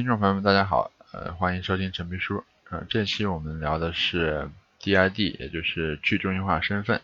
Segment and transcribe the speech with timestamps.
[0.00, 2.42] 听众朋友们，大家好，呃，欢迎收听陈秘书。
[2.70, 4.48] 呃，这期我们聊的是
[4.80, 7.02] DID，也就是去中心化身份。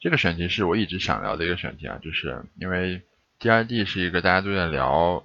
[0.00, 3.02] 这个选题是我一直想聊的一个选题啊，就是因为
[3.38, 5.22] DID 是一个大家都在聊，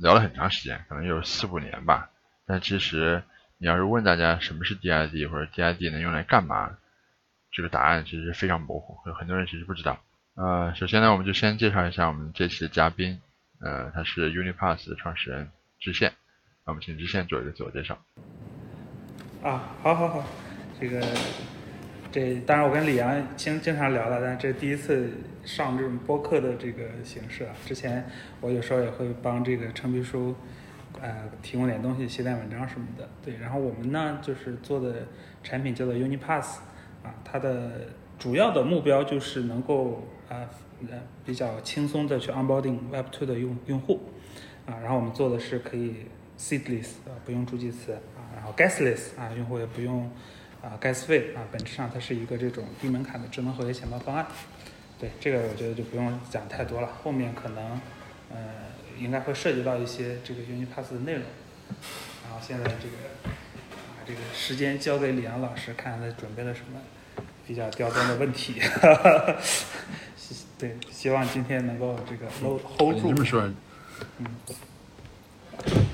[0.00, 2.10] 聊了很长时间，可能有四五年吧。
[2.44, 3.22] 但其实
[3.56, 6.76] 你要是问大家什么是 DID 或者 DID 能用来干嘛，
[7.52, 10.02] 这个答案其实非常模糊，有很多人其实不知道。
[10.34, 13.20] 呃，首先呢，我们就先介绍一下我们这期的嘉宾，
[13.60, 16.12] 呃，他是 Unipass 的创始人知县。
[16.66, 17.98] 那我们请知县做一个自我介绍。
[19.42, 20.24] 啊，好好好，
[20.80, 21.02] 这个
[22.10, 25.10] 这当然我跟李阳经经常聊了，但这第一次
[25.44, 27.54] 上这种播客的这个形式啊。
[27.66, 28.08] 之前
[28.40, 30.34] 我有时候也会帮这个陈皮书
[31.02, 33.06] 呃提供点东西，写点文章什么的。
[33.22, 35.06] 对，然后我们呢就是做的
[35.42, 36.60] 产品叫做 Unipass
[37.02, 37.88] 啊，它的
[38.18, 40.48] 主要的目标就是能够啊
[40.88, 44.00] 呃比较轻松的去 onboarding Web2 的用用户
[44.64, 46.06] 啊，然后我们做的是可以
[46.38, 50.10] seedless 啊不用助记词啊，然后 gasless 啊用户也不用
[50.62, 54.26] 啊 gas 费啊，本质上它是一个这种低门槛的智能合约钱包方案。
[54.98, 57.80] 对这个我觉得就不用讲太多了，后面可能
[58.30, 58.38] 呃
[58.98, 61.22] 应该会涉及到一些这个 Unipass 的内容。
[62.24, 66.80] 然后现在这个把这个时间交给李阳老师，看看他准备了什么
[67.46, 68.60] 比较刁钻的问题。
[70.16, 73.08] 希对，希望今天能够这个 hold hold 住。
[73.08, 73.52] 你这么说，
[74.18, 74.26] 嗯，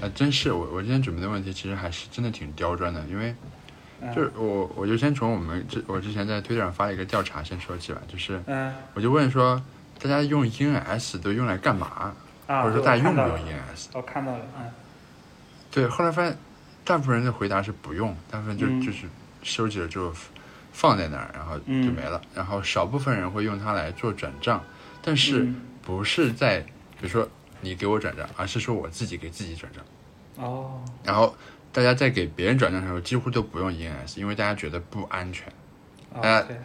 [0.01, 3.35] 还真是我我今天准备的问题其实还是真的挺刁钻的，因为
[4.01, 4.15] 嗯。
[4.15, 8.75] 就是我我就先从我们之我之前在推特上发了一个调查先说起吧，就是嗯。
[8.95, 9.63] 我就问说
[10.01, 12.15] 大家用 ENS 都用来干嘛，
[12.47, 13.87] 啊，或者说大家用不用 ENS？
[13.93, 14.71] 我看到了，嗯。
[15.71, 16.37] 对，后来发现
[16.85, 18.81] 大部分人的回答是不用，大部分就、嗯。
[18.81, 19.07] 就是
[19.43, 20.13] 收集了之后
[20.73, 21.93] 放在那儿，然后就嗯。
[21.95, 22.21] 没了。
[22.35, 24.65] 然后少部分人会用它来做转账，
[25.03, 25.61] 但是嗯。
[25.83, 27.29] 不是在比如说
[27.61, 29.85] 你给我转账，而是说我自己给自己转账。
[30.37, 31.35] 哦，然后
[31.73, 35.47] 大家在给别人转账的时候，几乎都不用 ENS，因为大家觉得不安全。
[36.13, 36.57] 哦呃对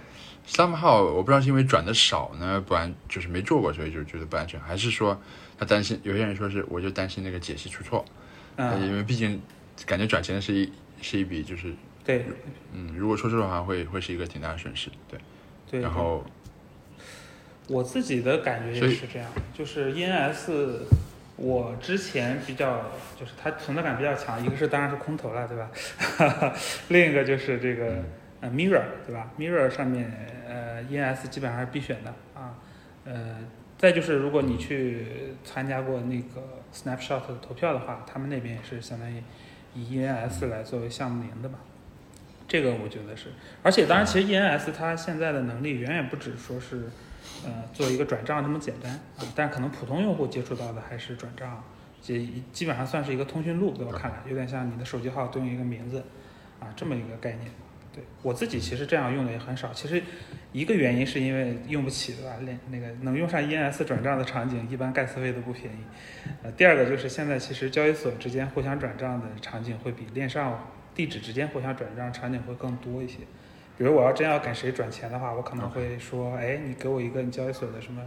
[0.47, 5.19] ，somehow 我不知道是因为转的少呢，不安就是没做过，所以就觉得不安全，还是说
[5.57, 5.99] 他担心？
[6.03, 8.03] 有些人说是我就担心那个解析出错，
[8.55, 9.41] 呃嗯因为毕竟
[9.85, 10.71] 感觉转钱是一
[11.01, 12.25] 是一笔就是对
[12.73, 15.19] 嗯，如果出错的话会会是一个挺大的损失，对。
[15.69, 16.23] 对，然后
[17.67, 20.51] 我自己的感觉也是这样，就是 ENS，
[21.35, 25.71] 我之前比较就是它存在感比较强，一个是当然是空投了，对吧？
[26.89, 28.03] 另一个就是这个
[28.41, 30.11] 呃 Mirror，对吧？Mirror 上面
[30.47, 32.53] 呃 ENS 基本上是必选的啊，
[33.03, 33.37] 呃，
[33.77, 39.23] 再就是如果你去参加过那个 Snapshot 的投票的话，他们那边也是相当于
[39.73, 41.57] 以 ENS 来作为项目名的嘛。
[42.47, 43.29] 这个我觉得是，
[43.63, 46.83] 而且当然，其实 ENS 它现在的能力远远不止说是，
[47.43, 49.25] 呃，做一个转账这么简单啊。
[49.35, 51.63] 但可能普通用户接触到的还是转账，
[52.01, 56.03] 基基本上算是一个通讯录，在我看来，有点像你的手机号对应一个名字，
[56.59, 57.51] 啊，这么一个概念。
[57.93, 59.71] 对我自己其实这样用的也很少。
[59.71, 60.03] 其实
[60.51, 62.35] 一个原因是因为用不起，对吧？
[62.41, 65.77] 连那个能用上 ENS 转账的场景，一般盖斯费都不便宜。
[66.43, 73.19] 呃，第二个就是现在其实交易所之间互相转账的场景会比链上地址之间互相转账场景会更多一些。
[73.77, 78.01] 比如我要真要给谁转钱的话，我可能会说，哎，你给我一个你交易所的什么，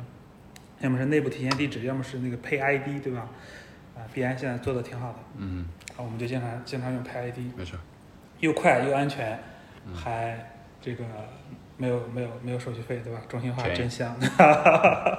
[0.80, 3.28] 要么是内部提现地址，要么是那个 Pay ID，对吧？
[3.96, 7.78] 啊，币安现在做的挺好的，嗯，啊，我们就经常经常用 Pay ID，没错，
[8.40, 9.38] 又快又安全，
[9.86, 11.04] 嗯还这个
[11.76, 13.20] 没有没有没有手续费，对吧？
[13.28, 14.16] 中心化真香。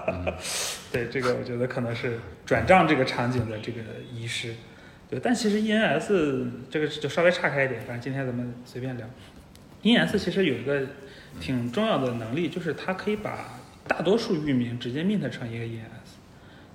[0.07, 0.33] 嗯
[0.91, 4.55] 对，这个我觉得可能是转账这个场景的这个遗失。
[5.09, 9.07] 对，但其实 ENS 这个就稍微岔开一点，反正今天咱们随便聊。
[9.83, 10.81] ENS 其实有一个
[11.39, 16.09] 挺重要的能力，就是它可以把大多数域名直接 mint 成一个 ENS。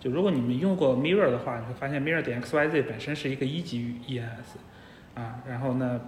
[0.00, 6.00] 就如果你们用过 Mirror 的话，你会发现 Mirror 点 XYZ 本身是一个一级 ENS 啊，然后呢，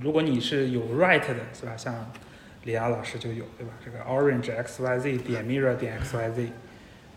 [0.00, 1.76] 如果你是有 write 的，是吧？
[1.76, 2.10] 像
[2.64, 3.72] 李亚老师就有，对吧？
[3.84, 6.48] 这个 Orange XYZ 点 Mirror 点 XYZ，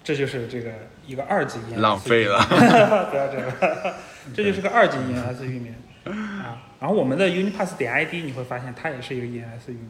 [0.03, 0.72] 这就是这个
[1.06, 2.40] 一个二级 ENS，浪费了。
[2.50, 3.51] 不要这样，
[4.34, 6.61] 这就是个二级 ENS 域名啊。
[6.79, 9.90] 然后我们的 Unipass 点 ID 你会发现它也是一个 ENS 域名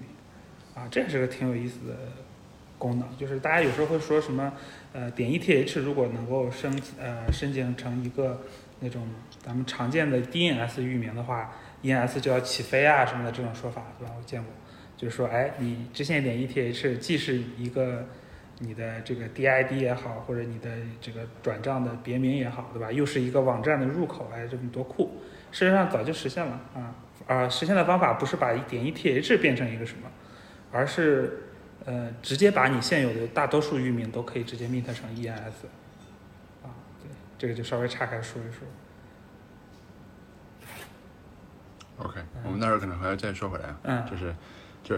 [0.75, 1.95] 啊，这也是个挺有意思的
[2.77, 3.07] 功能。
[3.17, 4.51] 就是大家有时候会说什么
[4.93, 8.41] 呃点 ETH 如果能够升呃申请成一个
[8.79, 9.07] 那种
[9.41, 11.53] 咱们常见的 DNS 域名的话
[11.83, 14.13] ，ENS 就要起飞啊什么的这种说法，对吧？
[14.17, 14.51] 我见过，
[14.97, 18.05] 就是说哎你直线点 ETH 既是一个
[18.59, 20.69] 你的这个 DID 也好，或者你的
[20.99, 22.91] 这个转账的别名也好，对吧？
[22.91, 25.21] 又是一个网站的入口，哎，这么多库，
[25.51, 26.95] 事实上早就实现了啊
[27.27, 27.47] 啊！
[27.49, 30.09] 实现的方法不是把一点 ETH 变成一个什么，
[30.71, 31.43] 而是
[31.85, 35.67] 呃直接把你现有的大多数域名都可以直接 mint 成 ENS
[36.63, 36.71] 啊，
[37.01, 38.67] 对，这个就稍微岔开说一说。
[41.97, 43.77] OK，我们待会儿可能还要再说回来啊。
[43.83, 44.33] 嗯就是，
[44.83, 44.95] 就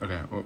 [0.00, 0.42] ，OK，我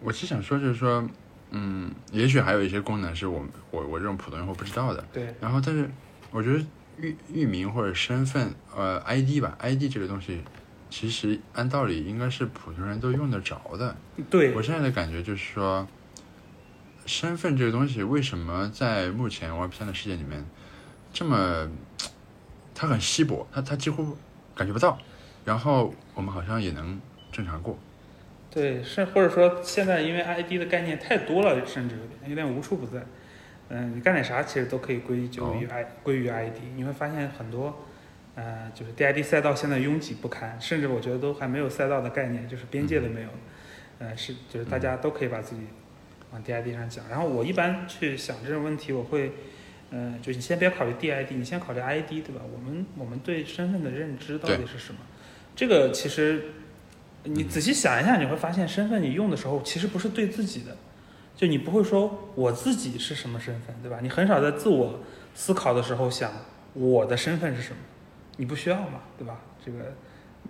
[0.00, 1.08] 我是想说就是说，
[1.50, 5.02] 嗯，也许还有一些功能是我我我这种普通用户不知道的。
[5.12, 5.88] 对，然后，但是
[6.30, 6.62] 我觉得
[6.98, 10.42] 域域名或者身份，呃，ID 吧，ID 这个东西，
[10.88, 13.96] 其实按道理应该是普通人都用得着的。
[14.30, 15.86] 对我，现在的感觉就是说，
[17.04, 20.44] 身份这个东西为什么在目前 Web 三的世界里面
[21.12, 21.70] 这么，
[22.74, 24.16] 它很稀薄，它它几乎
[24.54, 24.98] 感觉不到，
[25.44, 27.00] 然后我们好像也能
[27.30, 27.78] 正常过。
[28.50, 33.04] 对，是或者说现在因为 ID 的概念太多了，甚至有点有点无处不在。
[33.68, 36.56] 嗯，你干点啥其实都可以归咎于 I、归于 ID。
[36.76, 37.84] 你会发现很多，
[38.34, 43.28] 呃，就是 DID 赛道现在拥挤不堪，甚至我觉得都还没有赛道的概念，就是边界都没有。
[43.98, 45.62] 呃，是就是大家都可以把自己
[46.30, 47.08] 往 DID 上讲。
[47.08, 49.32] 然后我一般去想这种问题，我会，
[49.90, 52.42] 呃，就你先别考虑 DID，你先考虑 ID，对吧？
[52.52, 55.00] 我们我们对身份的认知到底是什么？
[55.56, 56.44] 这个其实
[57.24, 60.76] 你仔细想一下，你会发现身份你用的时候其实不是对自己的，
[61.36, 63.98] 就你不会说我自己是什么身份，对吧？
[64.00, 65.00] 你很少在自我
[65.34, 66.32] 思考的时候想
[66.72, 67.76] 我的身份是什么，
[68.38, 69.38] 你不需要嘛，对吧？
[69.64, 69.94] 这个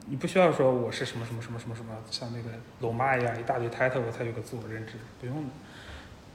[0.08, 5.50] 你不需要说我是什么什么什么什么什么，像那个龙妈一样一大堆 title 我才有个自我认知，不用的。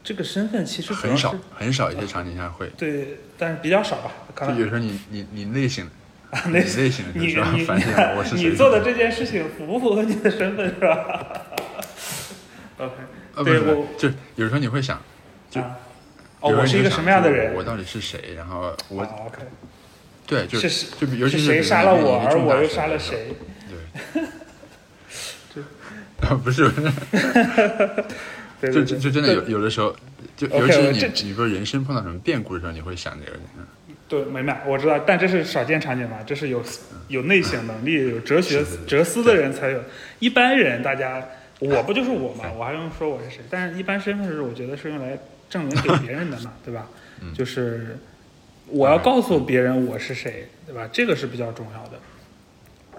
[0.03, 5.87] 这个身份其实很少很少一些场景下会，对，但是比较少吧，可能就有时候你你你内省，
[6.31, 7.35] 啊，你内省的你你
[8.17, 11.45] 我是你做的这件事情符不符合你的身份是吧
[12.79, 12.93] ？OK，
[13.35, 15.01] 呃不是我就有时候你会想，
[15.49, 15.77] 就啊，
[16.41, 17.53] 哦，我是一个什么样的人？
[17.53, 18.33] 我到底是谁？
[18.35, 19.41] 然后我哦，OK，
[20.27, 23.33] 对就是是就比尤其是谁杀了我，而我又杀了谁？
[25.53, 25.63] 对，
[26.27, 26.91] 啊不是，不 是
[28.61, 29.95] 对对对，就就就真的有有的时候，
[30.37, 33.37] 就尤其是你你说人生碰到什么变故的时候，你会想这个。
[33.57, 33.65] 嗯
[34.07, 36.61] 对，明白，我知道，但这是少见场景嘛，这是有
[37.07, 39.81] 有内省能力、有哲学是是是哲思的人才有。
[40.19, 41.23] 一般人，大家
[41.61, 43.39] 我不就是我嘛，我还用说我是谁？
[43.49, 45.17] 但是一般身份是我觉得是用来
[45.49, 46.87] 证明给别人的嘛， 对吧？
[47.21, 47.97] 嗯就是
[48.67, 50.89] 我要告诉别人我是谁，对吧？
[50.91, 51.99] 这个是比较重要的。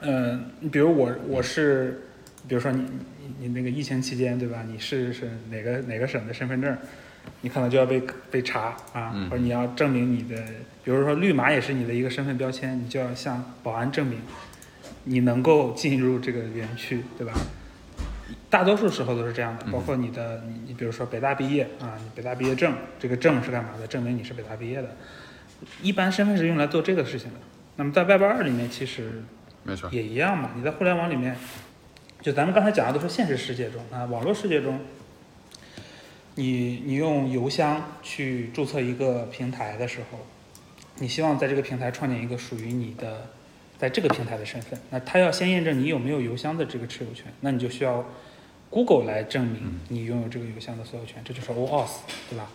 [0.02, 2.02] 嗯，你比如我我是，
[2.48, 2.82] 比如说你
[3.20, 4.64] 你你那个疫情期间，对吧？
[4.68, 6.76] 你是是哪个哪个省的身份证？
[7.40, 10.36] 你可能就要被被查啊，嗯或者你要证明你的，
[10.84, 14.20] 比如说绿码也是你的一个身份标签，你就要向保安证明
[15.04, 17.32] 你能够进入这个园区，对吧？
[18.52, 23.86] 大多数时候都是这样的，包括你的，你你比如说北大毕业啊，你北大毕业证，这个证是干嘛的？
[23.86, 24.94] 证明你是北大毕业的。
[25.80, 27.36] 一般身份是用来做这个事情的。
[27.76, 29.22] 那么在 Web 二里面其实
[29.62, 30.50] 没错，也一样嘛。
[30.54, 31.34] 你在互联网里面，
[32.20, 34.78] 就咱们刚才讲的都是现实世界中啊，网络世界中，
[36.34, 40.18] 你你用邮箱去注册一个平台的时候，
[40.98, 43.28] 你希望在这个平台创建一个属于你的，
[43.78, 48.04] 在这个平台的身份，那他要先验证你有没有邮箱的这个持有权，那你就需要
[48.72, 51.98] Google 来证明你拥有这个邮箱的所有权，这就是 OAuth，
[52.30, 52.48] 对吧？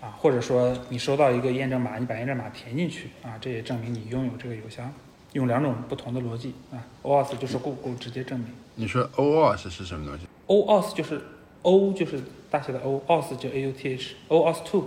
[0.00, 4.92] 啊，或者说你收到一个验证码，你把验证码填进去啊，这也证明你拥有这个邮箱。
[5.32, 11.20] 用两种不同的逻辑啊，OAuth 就是 Google 直接证明你说 OAuth 是什么东西？，OAuth 就是
[11.62, 12.20] O 就是
[12.50, 14.84] 大写的 O，Auth 就 A U T H，OAuth two，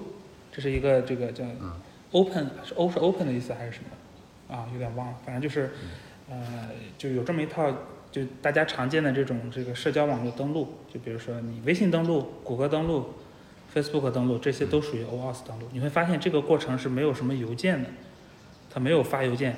[0.54, 1.44] 这是一个这个叫
[2.12, 4.56] Open 是 O 是 Open 的意思还是什么？
[4.56, 5.72] 啊，有点忘了，反正就是
[6.30, 7.70] 呃，就有这么一套，
[8.18, 13.14] 就大家常见的这种这个社交网络登录，就比如说你微信登录、谷歌登录、
[13.72, 15.68] Facebook 登录，这些都属于 OAuth 登录。
[15.72, 17.90] 你会发现这个过程是没有什么邮件的，
[18.74, 19.56] 它没有发邮件，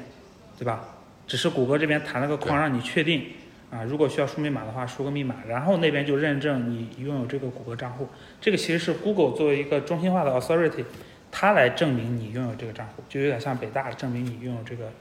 [0.57, 0.95] 对吧？
[1.25, 3.23] 只是谷歌这边弹了个框让你确定
[3.71, 8.09] 啊，如果需要输密码的话，输个密码，然后那边就认证你拥有这个谷歌账户。
[8.41, 10.83] 这个其实是 Google 作为一个中心化的 authority，
[11.31, 14.91] 它来证明你拥有这个账户，就有点像北大证明你拥有这个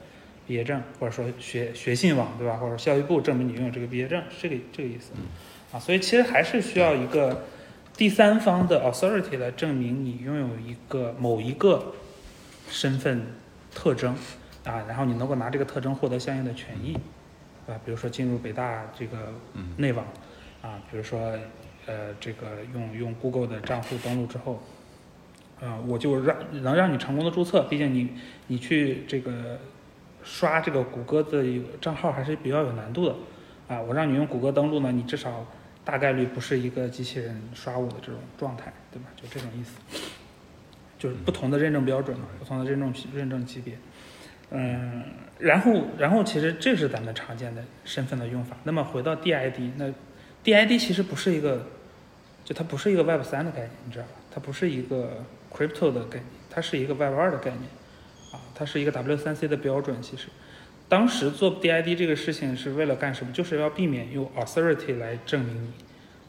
[0.49, 2.55] 毕业证，或者说学学信网对吧？
[2.55, 5.11] 或者教育部证明你拥有这个毕业证，是这个这个意思
[5.71, 5.77] 啊。
[5.79, 7.45] 所以其实还是需要一个
[7.95, 11.93] 第三方的 authority 来证明你拥有一个某一个
[12.67, 13.27] 身份
[13.75, 14.15] 特征
[14.63, 16.93] 啊，然后你能够拿这个特征获得相应的权益，
[17.67, 17.79] 对吧？
[17.85, 20.03] 比如说进入北大这个嗯内网
[20.63, 21.37] 啊，比如说
[21.85, 24.63] 呃这个用用 Google 的账户登录之后，
[25.61, 28.09] 呃我就让能让你成功的注册，毕竟你
[28.47, 29.59] 你去这个
[30.23, 33.15] 刷这个谷歌的一个账号还是比较有难度的
[33.67, 35.45] 啊，我让你用谷歌登录呢，你至少
[35.83, 39.07] 大概率不是一个机器人刷我的这种状态，对吧？
[39.15, 39.77] 就这种意思，
[40.97, 43.75] 就是不同的认证标准嘛，不同的认证认证级别。
[44.51, 45.03] 嗯，
[45.37, 48.57] 然后，然后其实这是咱们常见的身份的用法。
[48.63, 49.93] 那么回到 DID，那
[50.43, 51.67] DID 其实不是一个，
[52.43, 54.11] 就它不是一个 Web 三的概念，你知道吧？
[54.33, 55.23] 它不是一个
[55.53, 57.78] crypto 的概念，它是一个 Web 二的概念，啊，
[58.59, 60.01] 它是一个 W 3 C 的标准。
[60.01, 60.27] 其实，
[60.89, 63.31] 当时做 DID 这个事情是为了干什么？
[63.31, 65.71] 就是要避免用 authority 来证明你，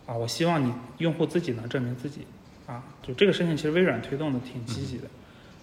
[0.07, 2.21] 啊，我希望你用户自己能证明自己，
[2.69, 5.09] 啊，就这个事情其实微软推动的挺积极的，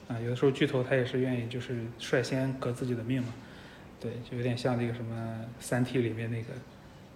[0.10, 3.30] 啊，有的时候巨头他也是愿意就是率先革自己的命嘛，
[4.02, 6.50] 对，就有点像那个什么三 T 里面那个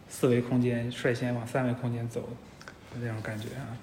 [0.08, 2.30] 四维空间率先往三维空间走
[2.94, 3.76] 的那种感觉啊。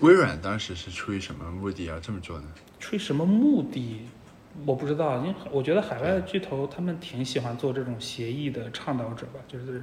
[0.00, 2.46] 微软当时是出于什么目的要这么做呢？
[2.80, 4.00] 出于什么目的？
[4.64, 9.82] 我不知道，因为我觉得海外的巨头他们挺喜欢做这种协议的倡导者吧，就是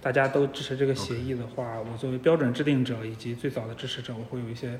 [0.00, 4.78] 大家都支持这个协议的话，我作为标准制定者以及最早的支持者，我会有一些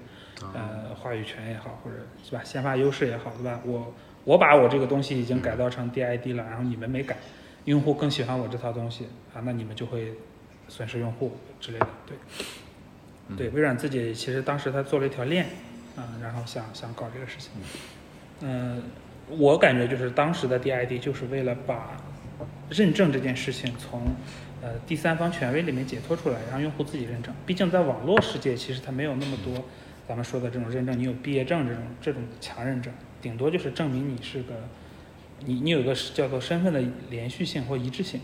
[0.55, 3.61] 呃话语权也好，或者是吧先发优势也好，对吧？
[3.65, 3.93] 我
[4.25, 7.17] 我把我这个东西已经改造成 DID 了，然后你们没改，
[7.65, 10.15] 用户更喜欢我这套东西啊，那你们就会
[10.69, 12.17] 损失用户之类的，对。
[13.37, 15.47] 对，微软自己其实当时他做了一条链，
[15.97, 17.51] 啊，然后想想搞这个事情，
[18.41, 18.83] 嗯。
[19.39, 21.97] 我感觉就是当时的 DID 就是为了把
[22.71, 24.03] 认证这件事情从
[24.61, 27.35] 呃第三方权威里面解脱出来，让用户自己认证。
[27.47, 29.65] 毕竟在网络世界，其实它没有那么多
[30.09, 34.55] 咱们说的这种认证，你有毕业证这种这种强认证，顶多就是证明你是个
[35.41, 38.21] 你你有一个叫做身份的连续性或一致性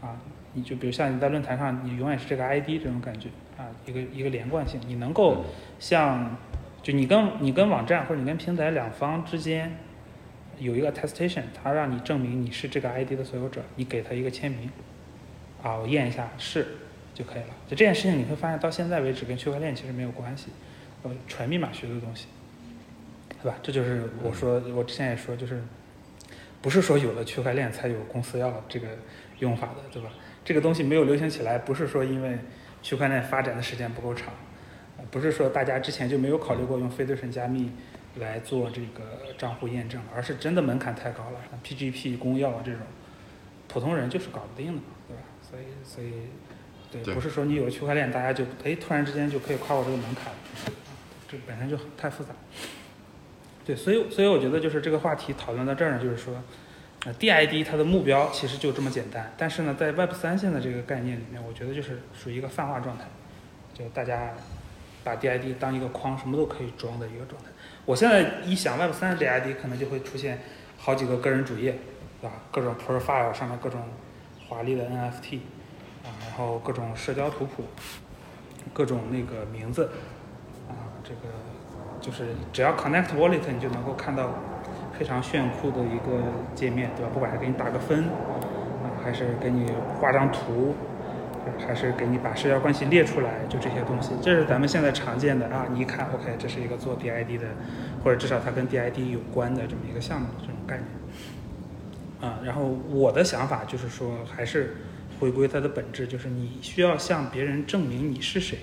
[0.00, 0.16] 啊。
[0.54, 5.44] 你就比如像你在论坛上，你永远是这个 ID 这种感觉啊，一个一个连贯性，你能够
[5.78, 6.36] 像
[6.82, 9.76] 就你跟你跟网站或者你跟平台两方之间。
[10.58, 14.70] 有一个 attestation，它让你证明你是这个 ID 的所有者，你给他一个签名，
[15.62, 16.66] 啊，我验一下是
[17.14, 17.48] 就可以了。
[17.66, 20.48] 就这件事情，你会发现到现在为止跟区块链其实没有关系，
[21.02, 22.26] 呃，纯密码学的东西，
[23.42, 23.58] 对吧？
[23.62, 25.62] 这就是我说我之前也说，就是
[26.60, 28.88] 不是说有了区块链才有公司要这个
[29.38, 30.10] 用法的，对吧？
[30.44, 32.38] 这个东西没有流行起来，不是说因为
[32.82, 34.32] 区块链发展的时间不够长，
[35.10, 37.70] 不是说大家之前就没有考虑过用非对称加密。
[38.18, 42.80] 来做这个账户验证，而是真的门槛太高了，PGP、公钥这种，
[43.66, 45.22] 普通人就是搞不定的，对吧？
[45.42, 46.12] 所以，所以，
[47.04, 50.32] 对，不是说你有了区块链，大家就哎突然之间就可以跨过这个门槛，
[51.28, 52.30] 这本身就太复杂。
[53.64, 56.34] 对，所以，所以我觉得就是这个话题讨论到这儿呢，就是说，
[57.04, 63.04] 呃，DID 它的目标其实就这么简单，但是呢，在 Web 三现在这个概念里面，我觉得就是属于一个泛化状态，
[63.74, 64.32] 就大家
[65.04, 67.48] 把 DID 当一个框，什么都可以装的一个状态。
[67.88, 70.38] 我现在一想 Web 三的 ID 可能就会出现
[70.76, 71.74] 好几个个人主页，
[72.20, 72.36] 对吧？
[72.52, 73.80] 各种 profile 上面各种
[74.46, 75.38] 华丽的 NFT，
[76.04, 77.64] 啊，然后各种社交图谱，
[78.74, 79.84] 各种那个名字，
[80.68, 81.32] 啊，这个
[81.98, 84.34] 就是只要 connect wallet 你就能够看到
[84.98, 86.22] 非常炫酷的一个
[86.54, 87.10] 界面，对吧？
[87.14, 90.74] 不管是给你打个分，啊，还是给你画张图。
[91.58, 95.66] 还是给你把社交关系列出来，就这些东西，这是咱们现在常见的啊。
[95.72, 97.46] 你一看，OK，这是一个做 DID 的，
[98.02, 100.86] 或者至少它跟 DID 有关的这么一个项目，这种概念。
[102.20, 104.76] 啊，然后我的想法就是说，还是
[105.20, 108.58] 回归它的本质，就是你需要向别人证明你是谁，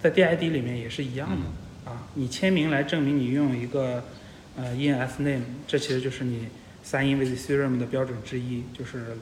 [0.00, 2.06] 在 DID 里面也是一样的啊。
[2.14, 4.02] 你签名来证明你拥有一个
[4.56, 6.48] 呃 ENS name，这其实就是你
[6.84, 9.16] sign in with Ethereum 的标准之一，就是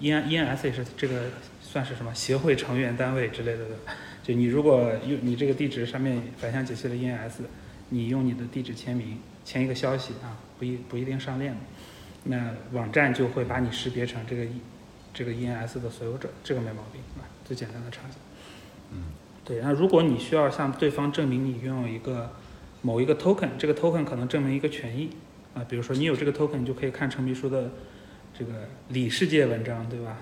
[0.00, 1.22] EN ENS 也是这个。
[1.70, 3.74] 算是什么协会成员单位之类的的，
[4.24, 7.42] 就你如果用你这个地址上面反向解析了 ENS，
[7.90, 11.54] 你用你的地址签名签一个消息啊，不一不一定上链，
[12.24, 14.46] 那网站就会把你识别成这个
[15.12, 18.16] 这个 ENS 的所有者，这个没毛病啊，最简单的场景。
[18.92, 19.02] 嗯，
[19.44, 22.32] 对，那如果你需要向对方证明你拥有一个
[22.80, 25.10] 某一个 token，这个 token 可能证明一个权益
[25.54, 27.70] 啊，比如说你有这个 token，你就可以看陈秘书的
[28.32, 30.16] 这个里世界文章，对吧？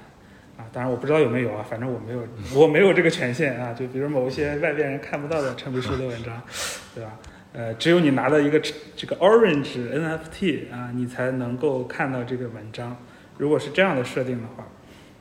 [0.56, 3.72] 啊，当然我不知道有没有啊，反正我没有，我没有这个权限啊。
[3.72, 6.42] 就比如某一些外边人看不到的陈皮书的文章，
[6.94, 7.18] 对吧？
[7.52, 8.60] 呃，只有你拿到一个
[8.94, 12.96] 这个 Orange NFT 啊，你才能够看到这个文章。
[13.38, 14.66] 如果是这样的设定的话，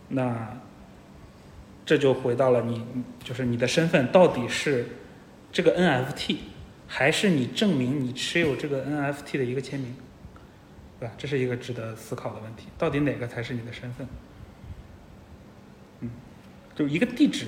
[0.09, 0.57] 那
[1.85, 2.85] 这就回到了你，
[3.23, 4.85] 就是你的身份到底是
[5.51, 6.37] 这个 NFT，
[6.87, 9.95] 还是你证明你持有这个 NFT 的一个签名，
[10.99, 11.13] 对吧？
[11.17, 14.07] 这是一个值得思考的问题，到底哪个才是你的身份？
[16.75, 17.45] 就一个地址，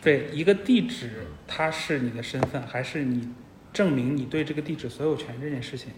[0.00, 3.28] 对一个地址，它是你的身份，还是你
[3.72, 5.90] 证明你对这个地址所有权这件事情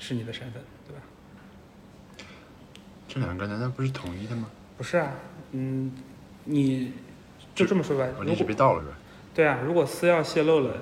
[0.00, 1.02] 是你的身份，对吧？
[3.06, 4.50] 这两个难道不是统一的吗？
[4.76, 5.12] 不是啊，
[5.52, 5.92] 嗯，
[6.44, 6.92] 你
[7.54, 8.98] 就这么说吧，地址被盗了是吧？
[9.32, 10.76] 对啊，如果私钥泄露了，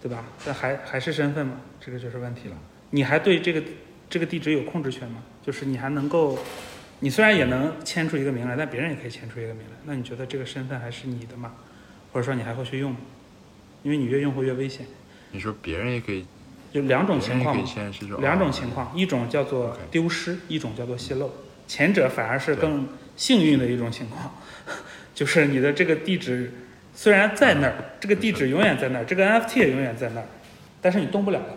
[0.00, 0.24] 对吧？
[0.46, 1.60] 那还还是身份吗？
[1.80, 2.56] 这个就是问题了。
[2.90, 3.60] 你还对这个
[4.08, 5.24] 这个地址有控制权吗？
[5.42, 6.38] 就是你还能够。
[7.00, 9.76] 你虽然也能签出一个名来，但别人也可以签出一个名来。
[9.84, 11.52] 那你觉得这个身份还是你的吗？
[12.12, 12.98] 或者说你还会去用吗？
[13.82, 14.86] 因为你越用会越危险。
[15.32, 16.24] 你说别人也可以
[16.72, 21.30] 有两种情况别人可以先是说两种哦情况，一种叫做丢失，一种叫做泄露。
[21.68, 24.34] 前者反而是更幸运的一种情况，
[25.14, 26.52] 就是你的这个地址
[26.94, 30.26] 虽然在那儿，这个地址永远在那儿，这个 NFT 也永远在那儿，
[30.80, 31.56] 但是你动不了了，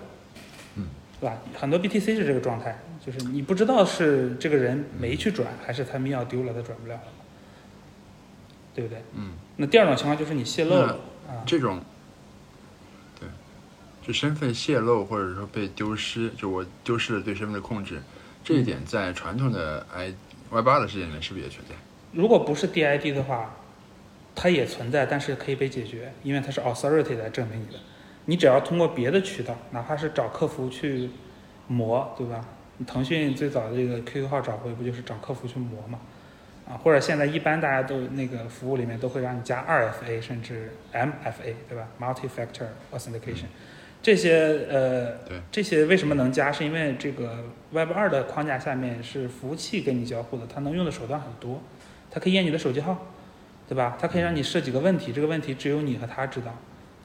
[0.76, 0.88] 嗯，
[1.22, 1.38] 对吧？
[1.58, 2.78] 很多 BTC 是这个状态，
[3.12, 7.02] 就是你不知道是这个人没去转，还是他密钥丢了，他转不了了，
[8.76, 9.02] 对不对？
[9.16, 11.82] 嗯，那第二种情况就是你泄露了啊，这种，
[13.20, 13.28] 对，
[14.06, 18.00] 就身份泄露或者说被丢失，就我丢失了对身份的控制，
[18.44, 20.14] 这一点在传统的 i
[20.52, 21.74] Y 八的世界里面是不是也存在？
[22.12, 23.56] 如果不是 DID 的话，
[24.36, 27.80] 它也存在，但是可以被解决，因为它是 authority 来证明你的。
[28.26, 31.10] 你只要通过别的渠道，哪怕是找客服去
[31.68, 32.46] 磨，对吧？
[32.80, 36.00] 你腾讯最早的这个 QQ 号找回，不就是找客服去磨嘛？
[36.68, 43.46] 啊，或者现在一般大家都那个服务里面都会让你加 2FA 甚至 MFA，对吧？Multi-factor authentication，
[44.02, 46.52] 这些呃对，这些为什么能加？
[46.52, 51.62] 是因为这个 Web 二的框架下面是服务器跟你交互的，它能用的手段很多，
[52.10, 53.08] 它可以验你的手机号，
[53.68, 53.98] 对吧？
[54.00, 56.56] 它可以让你设几个问题，这个问题只有你和他知道，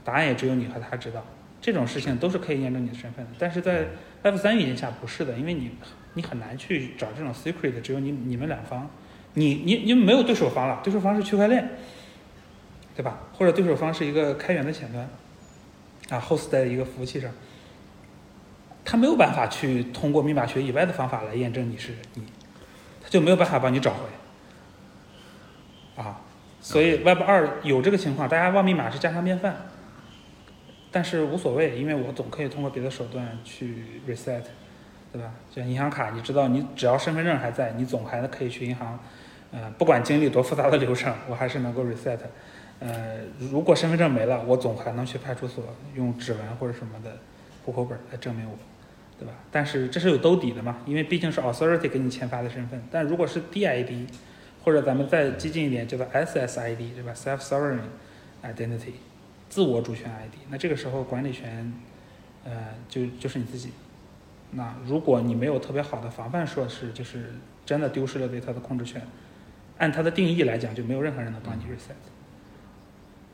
[0.04, 1.24] 答案也只有你和他知道，
[1.62, 3.30] 这种事情都是可以验证你的身份的。
[3.38, 3.86] 但是在
[4.24, 5.70] Web 3语境下不是的，因为你
[6.14, 8.88] 你很难去找这种 secret，只有你你们两方，
[9.34, 11.68] 你你你没有对手方了，对手方是区块链，
[12.96, 13.18] 对吧？
[13.34, 15.06] 或者对手方是一个开源的前端，
[16.08, 17.30] 啊，host 在一个服务器上，
[18.82, 22.22] 他没有办法去通过密码学以外的方法来验证你是你，
[23.02, 26.02] 他就没有办法帮你找回。
[26.02, 26.22] 啊，
[26.62, 29.54] 所以 Web 二有这个情况，大家忘密码是家常便饭，
[30.94, 34.44] 但是无所谓，因为我总可以通过别的手段去 reset，
[35.12, 35.34] 对吧？
[35.50, 38.96] 就像银行卡，你知道，你只要身份证还在，你总还可以去银行，
[39.50, 42.20] 呃，不管经历多复杂的流程，我还是能够 reset。
[42.78, 45.64] 呃，如果身份证没了，我总还能去派出所
[45.96, 47.18] 用指纹或者什么的
[47.64, 48.56] 户口本来证明我，
[49.18, 49.34] 对吧？
[49.50, 52.80] 但是这是有兜底的嘛，因为毕竟是 authority 给你签发的身份。
[52.92, 54.06] 但如果是 DID，
[54.64, 57.80] 或者咱们再激进一点，叫做 SSID，对吧？Self Sovereign
[58.44, 58.94] Identity，
[59.54, 60.34] 自我主权 ID。
[60.48, 61.72] 那这个时候管理权，
[62.42, 63.70] 呃，就就是你自己。
[64.50, 67.32] 那如果你没有特别好的防范措施，就是
[67.64, 69.00] 真的丢失了对它的控制权，
[69.78, 71.94] 按它的定义来讲，就没有任何人能帮你 reset。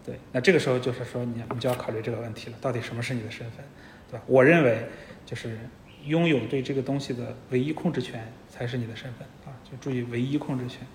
[0.04, 3.64] 对，那这个时候就是说你你就要考虑这个问题了，到底什么是你的身份，
[4.10, 4.24] 对吧？
[4.26, 4.84] 我认为
[5.24, 5.58] 就是
[6.04, 10.86] 拥有对这个东西的唯一控制权才是你的身份啊，就注意唯一控制权。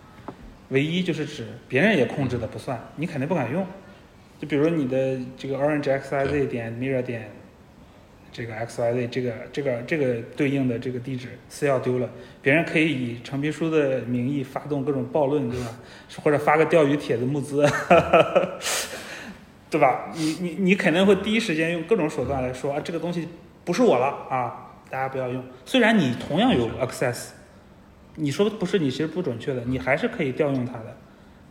[0.70, 3.66] 唯一就是指别人也控制的不算，你肯定不敢用。
[4.40, 7.30] 就比如你的这个 orange xyz 点 mirror 点
[8.32, 12.10] 这个 xyz 这个这个这个对应的这个地址私钥丢了，
[12.42, 15.68] 别人可以以陈皮书的名义发动各种暴论，对吧？
[16.22, 17.66] 或者发个钓鱼帖子募资，
[19.72, 20.12] 对吧？
[20.14, 23.28] 你你你肯定会第一时间用各种手段来说啊，这个东西
[23.64, 25.44] 不是我了啊，大家不要用。
[25.66, 27.30] 虽然你同样有 access。
[28.18, 30.98] 你说不是你其实不准确的，你还是可以调用它的，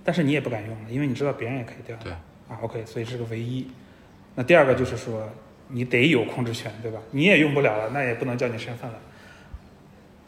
[0.02, 2.04] 但是你也不敢用了，因为你知道别人也可以调用。
[2.04, 2.12] 对。
[2.48, 3.66] 啊，OK，所以是个唯一。
[4.34, 5.28] 那第二个就是说，
[5.68, 6.98] 你得有控制权，对吧？
[7.10, 8.98] 你也用不了了，那也不能叫你身份了，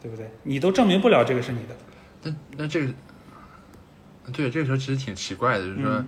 [0.01, 0.29] 对不对？
[0.43, 1.75] 你都证明不了这个是你的。
[2.23, 2.93] 那那这个，
[4.33, 6.07] 对，这个时候其实挺奇怪的，就是说，嗯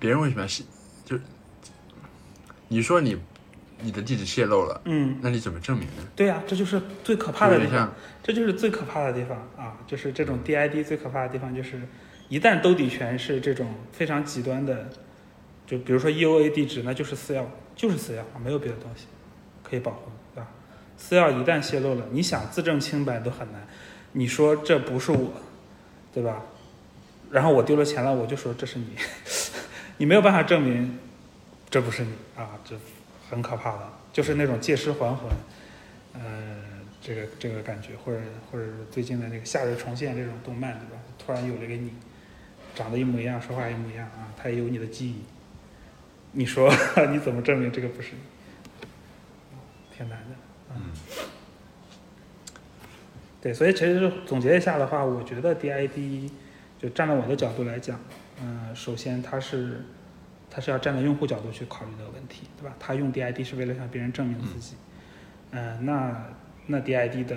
[0.00, 0.64] 别人为什么要泄？
[1.04, 1.16] 就
[2.68, 3.16] 你说你
[3.80, 6.02] 你的地址泄露了，嗯，那你怎么证明呢？
[6.16, 9.76] 对呀、这就是最可怕的地方这就是最可怕的地方啊！
[9.86, 11.80] 就是这种 DID 最可怕的地方，就是
[12.28, 14.88] 一旦兜底权是这种非常极端的，
[15.66, 17.44] 就比如说 EOA 地址，那就是私钥，
[17.76, 19.06] 就是私钥，没有别的东西
[19.62, 20.48] 可以保护，对吧？
[20.96, 23.66] 私钥一旦泄露了，你想自证清白都很难。
[24.12, 25.32] 你说这不是我，
[26.12, 26.42] 对吧？
[27.30, 28.86] 然后我丢了钱了，我就说这是你，
[29.98, 30.98] 你没有办法证明
[31.68, 32.76] 这不是你啊，这
[33.28, 35.28] 很可怕的，就是那种借尸还魂，
[36.14, 36.20] 呃，
[37.02, 41.02] 这个这个感觉，或者或者是最近的那个《夏日重现》这种动漫，对吧？
[41.18, 41.92] 突然有了个你，
[42.74, 45.22] 长得一模一样，说话一模一样啊，他也有你的记忆，
[46.32, 46.68] 你说
[47.10, 48.18] 你怎么证明这个不是你？
[49.96, 50.34] 挺难的，
[50.74, 50.80] 嗯，
[53.40, 56.30] 对，所以其实总结一下的话，我觉得 DID
[56.80, 58.00] 就站在我的角度来讲，
[58.42, 59.82] 嗯、首先它是
[60.50, 62.74] 它是要站在用户角度去考虑的问题，对吧？
[62.80, 64.74] 他用 DID 是为了向别人证明自己，
[65.52, 66.26] 嗯、那
[66.66, 67.36] 那 DID 的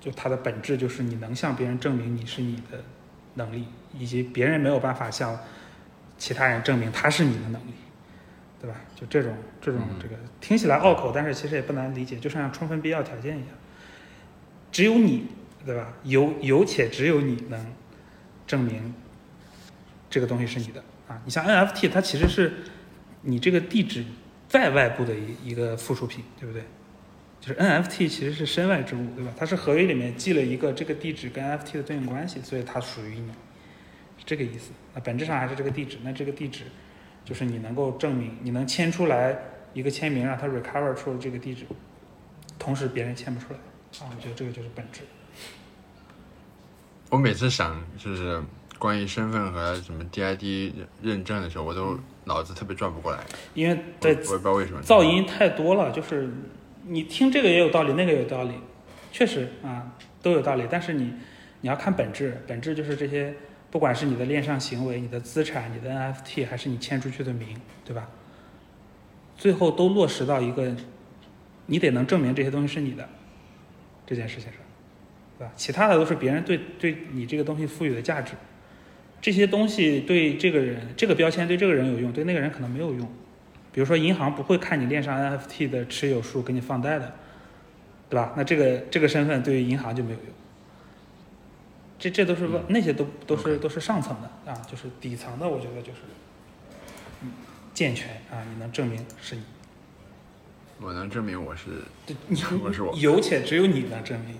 [0.00, 2.82] 就它的本质就是你能向别人证明你是你的
[3.38, 3.64] 能力，
[3.98, 5.38] 以及别人没有办法向
[6.18, 7.72] 其他人证明他是你的能力，
[8.60, 8.76] 对吧？
[8.94, 13.50] 就这种这种嗯这个听起来拗口，但是其实也不难理解，就像充分必要条件一样，
[14.70, 15.28] 只有你，
[15.64, 15.94] 对吧？
[16.02, 17.66] 有有且只有你能
[18.46, 18.92] 证明
[20.10, 21.22] 这个东西是你的啊。
[21.24, 22.52] 你像 NFT，它其实是
[23.22, 24.04] 你这个地址
[24.48, 26.62] 在外部的一一个附属品，对不对？
[27.48, 29.32] 就是 NFT 其实是身外之物，对吧？
[29.38, 33.30] 它是合约里面记了一个这个地址跟 NFT 的对应关系，所以它属于你，
[34.18, 34.72] 是这个意思。
[34.94, 36.64] 那本质上还是这个地址，那这个地址
[37.24, 39.38] 就是你能够证明，你能签出来
[39.72, 41.64] 一个签名，让它 recover 出这个地址，
[42.58, 43.58] 同时别人签不出来
[44.00, 45.00] 啊，我觉得这个就是本质。
[47.08, 48.42] 我每次想就是
[48.78, 53.20] 关于身份和什么 DID 认证的时候，我都脑子特别转不过来，
[53.54, 54.82] 因为对我也不知道为什么。
[54.82, 56.30] 噪音太多了，就是
[56.88, 58.52] 你听这个也有道理，那个也有道理，
[59.12, 60.64] 确实啊都有道理。
[60.70, 61.12] 但是你
[61.60, 63.34] 你要看本质，本质就是这些，
[63.70, 67.48] 不管是你的链上行为、你的资产、你的 NFT，还是你签出去的名，
[67.84, 68.08] 对吧？
[69.36, 70.74] 最后都落实到一个，
[71.66, 73.08] 你得能证明这些东西是你的
[74.06, 74.60] 这件事情上，
[75.38, 75.52] 对吧？
[75.54, 78.32] 其他的都是别人对对你这个东西赋予的价值，
[79.20, 83.08] 这些东西对这个人这个标签对这个人有用，对那个人可能没有用。
[83.72, 87.14] 比如说银行不会看你链上 NFT 的持有数给你放贷的，
[88.08, 88.32] 对吧？
[88.36, 90.28] 那这个这个身份对于银行就没有用。
[91.98, 95.98] 这这都是问那些都都是都是上层的啊，就是底层的，我觉得就是，
[97.22, 97.32] 嗯，
[97.74, 99.42] 健全啊，你能证明是你，
[100.80, 104.36] 我能证明我是对，你 我是我有且只有你能证明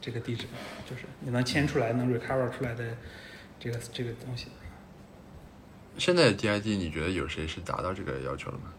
[0.00, 0.46] 这个地址，
[0.88, 2.84] 就是你能签出来能 recover 出来的
[3.58, 4.46] 这个这个东西。
[5.96, 8.72] 现在的 DID，你觉得有谁是达到这个要求了吗？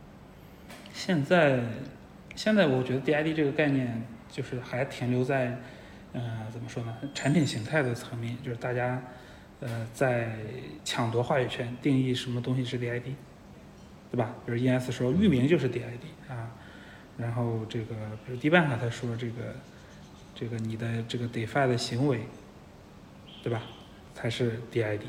[0.94, 1.60] 现在，
[2.36, 5.62] 现在我觉得 DID 这个概念就是还停留在，
[6.14, 6.96] 呃，怎么说呢？
[7.14, 9.02] 产品形态的层面，就是大家，
[9.60, 10.38] 呃，在
[10.84, 13.14] 抢夺话语权，定义什么东西是 DID，
[14.12, 14.36] 对吧？
[14.46, 16.52] 比如 ES 说域名就是 DID 啊，
[17.18, 19.56] 然后这个比如 DBank 他说这个，
[20.34, 22.22] 这个你的这个 DeFi 的行为，
[23.44, 23.62] 对吧？
[24.14, 25.02] 才是 DID。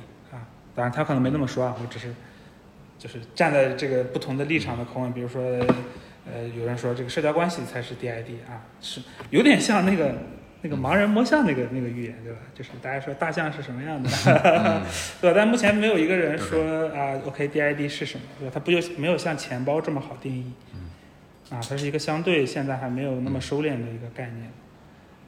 [0.77, 2.15] 当然他可能没那么说啊，我只是。
[2.99, 5.43] 就是站在这个不同的立场的口吻，比如说，
[6.25, 10.15] 呃，有人说这个社交关系才是 DID 啊，是有点像那个
[10.63, 12.39] 那个盲人摸象那个那个预言，对吧？
[12.55, 14.09] 就是大家说大象是什么样的，
[15.21, 15.35] 对吧？
[15.37, 18.53] 但目前没有一个人说啊，OK，DID 是什么，对吧？
[18.55, 20.53] 它不就没有像钱包这么好定义，
[21.51, 24.51] 啊，它是一个相对现在还没有那么收敛的一个概念，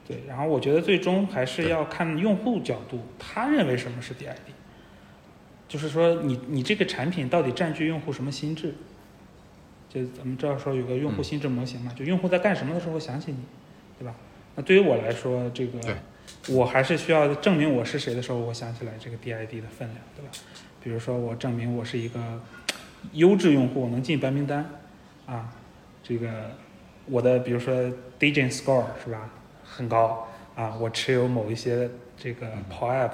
[0.06, 0.22] 对。
[0.26, 4.56] 然后我觉得最终还是要看用户角度，他认为什么是 DID。
[5.68, 8.74] 就是说，你你这个产品到底占据用户什么心智？
[9.90, 13.38] 就咱们知道说有个用户心智模型嘛，就用户在干什么的时候想起你，
[13.98, 14.14] 对吧？
[14.54, 15.78] 那对于我来说，这个
[16.48, 20.30] 我还是需要证明我是谁的时候，我想起来这个 DID 的分量，对吧？
[20.82, 22.20] 比如说我证明我是一个
[23.12, 24.68] 优质用户，能进白名单，
[25.26, 25.52] 啊，
[26.02, 26.50] 这个
[27.06, 27.74] 我的比如说
[28.18, 29.30] Digit Score 是吧，
[29.64, 33.12] 很高啊，我持有某一些这个 Power App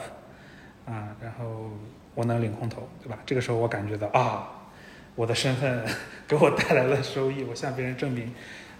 [0.91, 1.71] 啊，然后。
[2.15, 3.19] 我能领空投，对吧？
[3.27, 4.69] 这个时候我感觉到啊，
[5.15, 5.85] 我的身份
[6.29, 8.33] 给我带来了收益，我向别人证明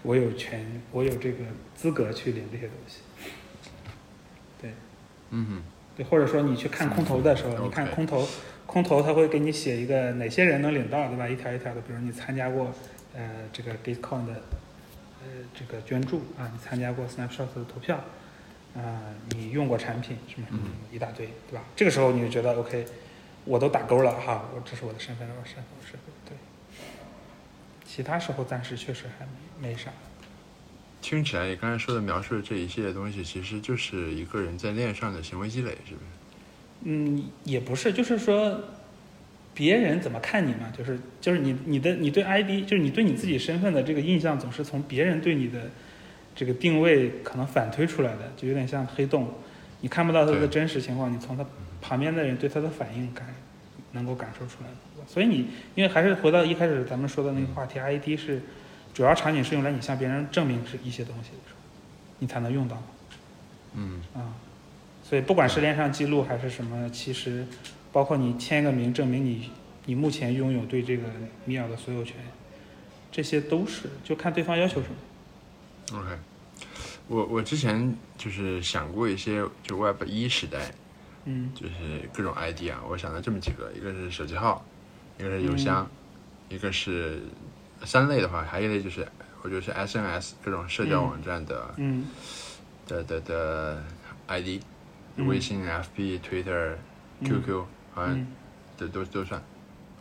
[0.03, 1.39] 我有权，我有这个
[1.75, 2.99] 资格去领这些东西。
[4.61, 4.71] 对，
[5.31, 5.63] 嗯，
[5.97, 8.27] 对，或者说你去看空投的时候，你看空投，
[8.65, 11.27] 空投他会给你写一个哪些人能领到，对吧？
[11.27, 12.71] 一条一条的，比如你参加过
[13.13, 14.33] 呃这个 Gitcoin 的
[15.23, 17.97] 呃这个捐助啊，你参加过 Snapshot 的投票
[18.75, 21.63] 啊，你用过产品什么什么一大堆，对吧？
[21.75, 22.85] 这个时候你就觉得 OK。
[23.45, 25.93] 我都打勾了哈，我这是我的身份，我身份是
[26.27, 26.35] 对。
[27.85, 29.91] 其他时候暂时确实还没没啥。
[31.01, 36.05] 听起来你刚才说的描述的这一系列东西，其实就是一个人在链上的行为积累，是不是？
[36.81, 38.59] 嗯，也不是，就是说
[39.53, 45.69] 别人怎么看你嘛，就是就是你你的你对 ID，就是你对你自己身份的这个印象，总是从别人对你的
[46.35, 49.31] 这个定位可能反推出来的，就有点像黑洞，
[49.81, 51.45] 你看不到他的真实情况，你从它。
[51.87, 53.27] 旁边的人对他的反应感
[53.91, 54.69] 能够感受出来，
[55.07, 58.41] 所以你因为还是回到一开始咱们说的那个话题，ID 是
[58.91, 61.59] 主要场景是用来你向别人证明是一些东西的时候，
[62.17, 62.81] 你才能用到。
[63.75, 64.33] 嗯啊，
[65.03, 67.45] 所以不管是链上记录还是什么，其实
[67.91, 69.51] 包括你签个名证明你
[69.85, 71.03] 你目前拥有对这个
[71.45, 72.15] 米尔的所有权，
[73.11, 75.99] 这些都是就看对方要求什么。
[75.99, 76.17] OK，
[77.07, 80.71] 我我之前就是想过一些就 Web 一时代。
[81.25, 84.63] 嗯，就是各种 ID 啊，我想了这么几个，一个是手机号，
[85.17, 85.89] 一个是邮箱，
[86.49, 87.19] 一个是
[87.83, 89.07] 三类的话，还有一类就是
[89.41, 92.05] 我觉得是 SNS 各种社交网站的，嗯，
[92.87, 93.83] 的的的
[94.27, 94.61] ID，
[95.27, 96.75] 微信、FB、Twitter、
[97.23, 98.27] QQ，好像
[98.77, 99.41] 这都都算。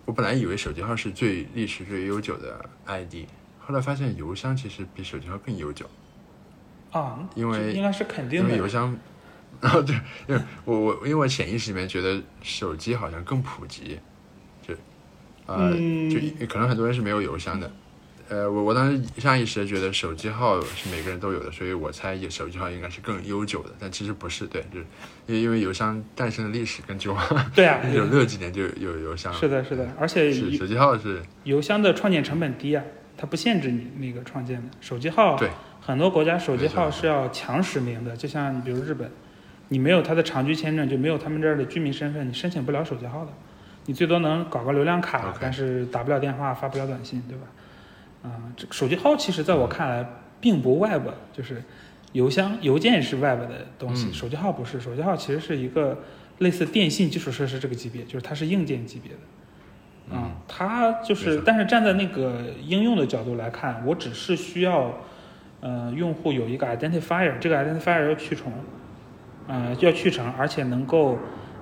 [0.05, 3.27] 我本来以为手机号是最历史最悠久的 ID，
[3.61, 5.89] 后来发现邮箱其实比手机号更悠久。
[6.91, 8.95] 啊，因为应该是肯定的，因为邮箱。
[9.61, 9.95] 然 后对，
[10.29, 13.99] 因为我我因为我潜意识里面觉得手机好像更普及，
[14.67, 14.75] 就，
[15.47, 15.73] 呃，
[16.11, 17.71] 就可能很多人是没有邮箱的，
[18.29, 24.87] 呃，我我当时下意识的觉得手机号是每个人都有的，所以我猜也手机号应该是更悠久的，但其实不是，对，就是
[25.27, 27.17] 因为因为邮箱诞生的历史更久，
[27.55, 32.83] 对啊，一九六几年就有邮箱了，是的，是的，而且是手机号是邮箱的创建成本低啊，
[33.17, 34.69] 它不限制你那个创建的。
[34.81, 39.11] 手机号，对，很多国家手机号是要强实名的，就像比如日本，
[39.69, 43.33] 你没有他的长居签证，就没有他们这儿的居民身份，你申请不了手机号的。
[43.87, 47.45] 你最多能搞个流量卡但是打不了电话，发不了短信，对吧？
[48.23, 50.07] 啊、这手机号其实在我看来
[50.41, 51.63] 并不 Web，就是
[52.13, 54.81] 邮箱邮件是 Web 的东西，嗯手机号不是。
[54.81, 55.99] 手机号其实是一个
[56.39, 60.17] 类似电信基础设施这个级别，就是它是硬件级别的。
[60.17, 64.95] 啊、嗯它就是，但是站在那个应用的角度来看，我只是需要，
[65.61, 68.51] 呃，用户有一个 identifier，这个 identifier 要去重，
[69.47, 71.19] 呃，要去程，而且能够，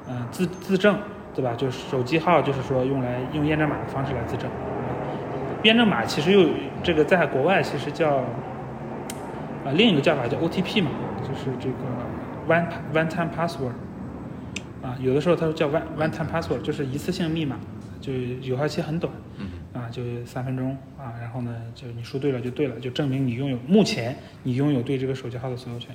[0.06, 0.98] 呃，自自证，
[1.34, 1.54] 对吧？
[1.54, 4.50] 就是手机号，就是说用来用验证码的方式来自证。
[5.64, 6.48] 验证码其实又
[6.82, 8.24] 这个在国外其实叫，
[9.64, 10.90] 呃，另一个叫法叫 OTP 嘛，
[11.22, 11.74] 就是这个
[12.48, 13.72] one one time password，
[14.82, 17.56] 啊，有的时候它叫 one one time password，就是一次性密码，
[18.00, 25.94] 就有效期很短，嗯啊，就三分钟啊，然后呢，就你输对了就对了，就证明你拥有目前你拥有对这个手机号的所有权，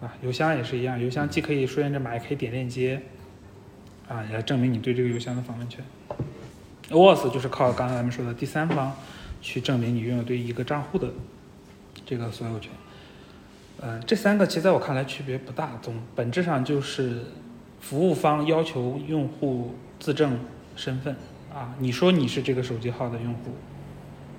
[0.00, 3.00] 啊，邮箱也是一样，邮箱既可以输验证码，也可以点链接，
[4.08, 5.84] 啊，也来证明你对这个邮箱的访问权。
[6.90, 8.92] OAuth 就是靠刚才咱们说的第三方
[9.40, 11.08] 去证明你拥有对一个账户的
[12.04, 12.70] 这个所有权。
[13.80, 17.22] 呃，这三个其实在我看来区别不大，总本质上就是
[17.80, 20.38] 服务方要求用户自证
[20.76, 21.16] 身份
[21.52, 23.52] 啊，你说你是这个手机号的用户，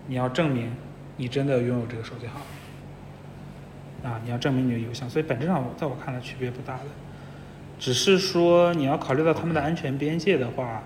[0.08, 0.72] 你要证明
[1.18, 2.40] 你真的拥有这个手机号
[4.06, 6.84] 啊，你要证明你的邮箱，所以本质上在我看来区别不大的，
[7.80, 10.84] 只是说你要考虑到他们的安全边界的话，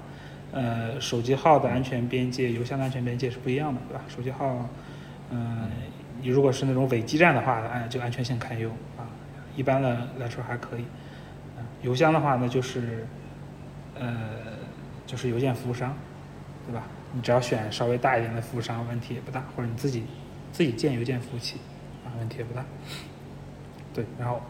[0.51, 4.03] 呃，手机号的安全边界、邮箱的安全边界是不一样的，对吧？
[4.07, 4.69] 手机号，
[5.31, 5.69] 嗯、
[6.21, 9.03] 你如果是那种伪基站的话，哎，就安全性堪忧啊。
[9.55, 10.81] 一般的来说还可以。
[11.57, 13.05] 啊邮箱的话呢，就是，
[13.95, 14.15] 呃，
[15.05, 15.95] 就是邮件服务商，
[16.65, 16.83] 对吧？
[17.13, 20.03] 你只要选稍微大一点的服务商，问题也不大，或者你自己
[20.51, 21.57] 自己建邮件服务器，
[22.05, 22.65] 啊，问题也不大。
[23.93, 24.41] 对，然后，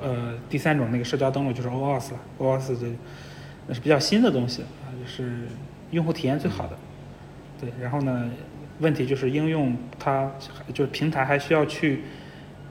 [0.00, 2.86] 呃，第三种那个社交登录就是 OAuth 了，OAuth 这
[3.66, 5.46] 那是比较新的东西啊，就是
[5.90, 6.76] 用户体验最好的。
[7.60, 8.30] 对，然后呢，
[8.80, 10.30] 问题就是应用它
[10.74, 12.02] 就是平台还需要去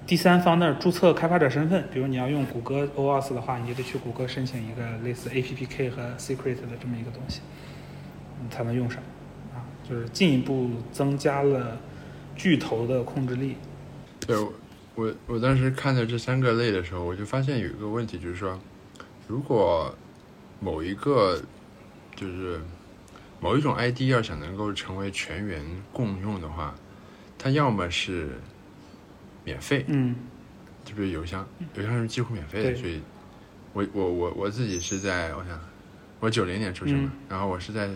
[0.06, 7.42] 第三方那儿注册开发者身份，比如你要用谷歌 OAuth 的话，你就得去谷歌申请一个类似 APPK 和 Secret 的这么一个东西，
[8.44, 9.02] 你才能用上
[9.54, 11.78] 啊，就是进一步增加了
[12.36, 13.56] 巨头的控制力。
[14.26, 14.36] 对，
[14.96, 18.60] 我我我当时看到这三个类的时候，我就发现有一个问题，就是说，
[19.28, 19.94] 如果
[20.60, 21.42] 某一个
[22.16, 22.60] 就是
[23.40, 26.76] 某一种 ID 要想能够成为全员共用的话，
[27.38, 28.30] 它要么是
[29.44, 30.16] 免费，嗯。
[30.84, 33.00] 就比如邮箱，邮箱是几乎免费的，所以
[33.72, 35.60] 我我我我自己是在我想，
[36.20, 37.12] 我九零年出生的，嗯。
[37.30, 37.88] 然后我是在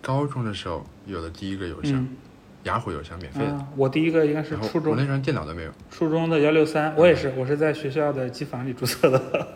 [0.00, 2.16] 高中的时候有了第一个邮箱，嗯
[2.64, 3.40] 雅虎邮箱免费。
[3.76, 4.92] 我第一个应该是初中。
[4.92, 9.48] 我那时候电脑都没有，初中的幺六三，我也是，我是在学校的机房里注册的，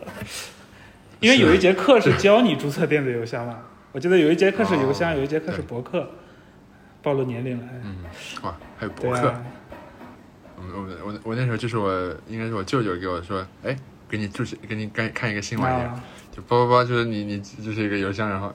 [1.19, 3.59] 因为有一节课是教你注册电子邮箱嘛。
[3.93, 6.07] 我记得有一节课是邮箱，哦有一节课是博客，
[7.01, 7.63] 暴露年龄了。
[7.63, 7.81] 哎。
[7.83, 7.97] 嗯，
[8.43, 9.33] 哇，还有博客，
[10.57, 13.75] 我我我我那时候就是我应该是我舅舅给我说，哎，
[14.09, 15.89] 给你注写，给你看看一个新玩意
[16.35, 18.53] 就叭叭叭，就是你你就是一个邮箱，然后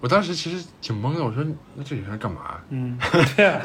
[0.00, 2.60] 我当时其实挺懵的，我说那这女生干嘛？
[2.70, 2.98] 嗯，
[3.36, 3.62] 对啊，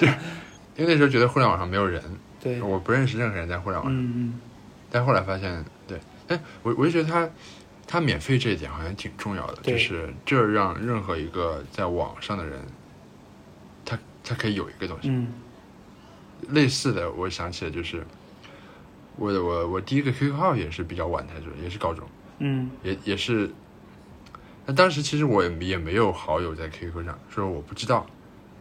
[0.75, 2.01] 因为那时候觉得互联网上没有人，
[2.41, 4.39] 对，我不认识任何人在互联网上，嗯嗯，
[4.91, 7.29] 但后来发现，对，哎，我我就觉得他
[7.87, 12.59] 他免费这一点好像挺重要的，对就是这让任何一个在网上的人，
[13.85, 15.09] 他他可以有一个东西。
[15.09, 15.27] 嗯
[16.49, 18.05] 类似的，我想起来就是
[19.15, 22.05] 我的我我第一个 QQ 号也是比较晚才做，也是高中，
[22.39, 23.49] 嗯也也是。
[24.65, 28.05] 那当时其实我也也没有好友在 QQ 上，说我不知道，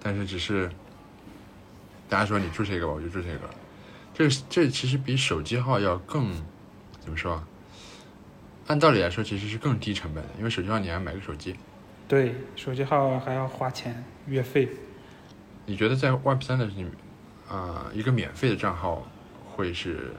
[0.03, 0.71] 但是只是
[2.09, 3.51] 大家说你注册一个吧，我就注册一个。
[4.13, 6.33] 这这其实比手机号要更
[7.01, 7.49] 怎么说啊？
[8.67, 11.55] 按道理来说，其实是更低成本的，因为手机号你还买个手机。
[12.07, 14.69] 对，手机号还要花钱月费。
[15.67, 16.93] 你觉得在 Web 三的里面，
[17.49, 19.07] 啊、一个免费的账号
[19.45, 20.13] 会是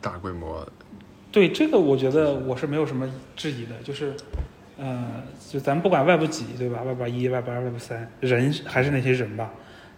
[0.00, 0.68] 大规模
[1.32, 4.16] 对这个，我觉得我是没有什么质疑的，就是，
[4.82, 9.52] 呃，就咱不管外部几，对吧外部一、外部二、外部三，人还是那些人吧，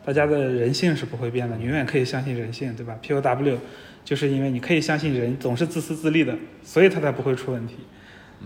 [0.04, 3.58] 大家的人性是不会变的，你永远可以相信人性，对吧？POW
[4.04, 7.76] 就是因为你可以相信人总是自私自利的，所以他才不会出问题，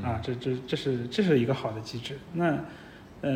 [0.03, 2.19] 啊，这这这是这是一个好的机制。
[2.35, 2.51] 那，
[3.23, 3.31] 呃，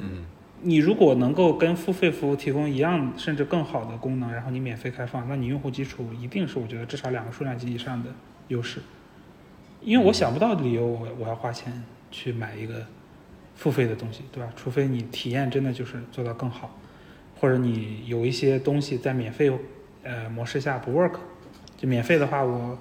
[0.00, 0.24] 嗯
[0.62, 8.08] 你如果能够跟付费服务提供一样甚至更好的功能，然后你免费开放，那你用户基础一定是我觉得至少两个数量级以上的
[8.48, 8.80] 优势。
[9.82, 12.84] 因为我想不到理由我我要花钱去买一个
[13.54, 14.50] 付费的东西，对吧？
[14.56, 16.78] 除非你体验真的就是做到更好，
[17.38, 19.50] 或者你有一些东西在免费
[20.02, 21.14] 呃模式下不 work，
[21.76, 22.78] 就免费的话我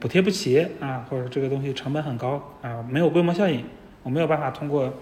[0.00, 3.64] 补贴不起啊，或者这个东西成本很高啊，没有规模效应，
[4.02, 4.92] 我没有办法通过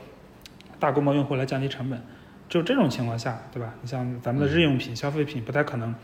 [0.78, 2.00] 大规模用户来降低成本。
[2.46, 3.74] 就这种情况下，对吧？
[3.80, 5.94] 你像咱们的日用品、消费品，不太可能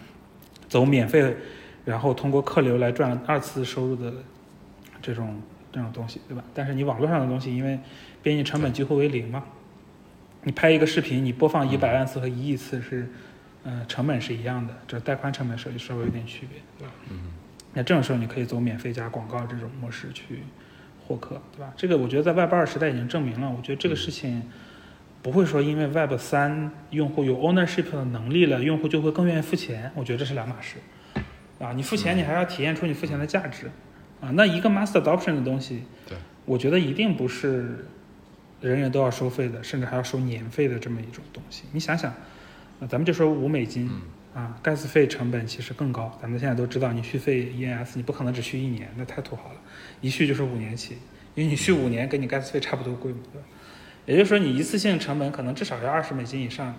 [0.69, 1.37] 走免费，
[1.85, 4.13] 然后通过客流来赚二次收入的
[5.03, 5.41] 这种
[5.73, 6.43] 这种东西，对吧？
[6.55, 7.79] 但是你网络上的东西，因为
[8.23, 9.45] 编辑成本几乎为零嘛，
[10.45, 13.09] 你拍一个视频，你播放一百万次和一亿次是，
[13.65, 16.95] 呃，成本是一样的，这带宽成本稍微稍微有点区别，对吧？
[17.11, 17.33] 嗯
[17.73, 20.43] 那这种时候你可以走免费加广告这种模式去
[21.07, 21.73] 获客，对吧？
[21.77, 24.43] 这个我觉得在 Web 二时代已经证明了，我觉得这个事情
[25.23, 30.79] 不会说因为 Web 三用户有 ownership 的能力了，用户就会更愿意付钱，我觉得这是两码事，
[31.61, 33.71] 啊，你付钱你还要体验出你付钱的价值，
[34.21, 37.87] 啊，那一个 mass adoption 的东西，对，我觉得一定不是
[38.61, 41.65] 人人都要收费的，甚至还要收年费的这么一种东西。
[41.73, 42.13] 你想想，
[42.79, 46.17] 那咱们就说五美金，嗯啊，gas 费成本其实更高。
[46.21, 49.61] 咱们现在都知道，你续费 ENS 你不可能只续一年，那太土豪了，
[50.01, 50.99] 一续就是五年期，
[51.35, 53.47] 因为你续五年跟你 gas 费差不多贵嘛，对吧？
[54.07, 56.75] 也就是说，你一次性成本可能至少要二十美金以上。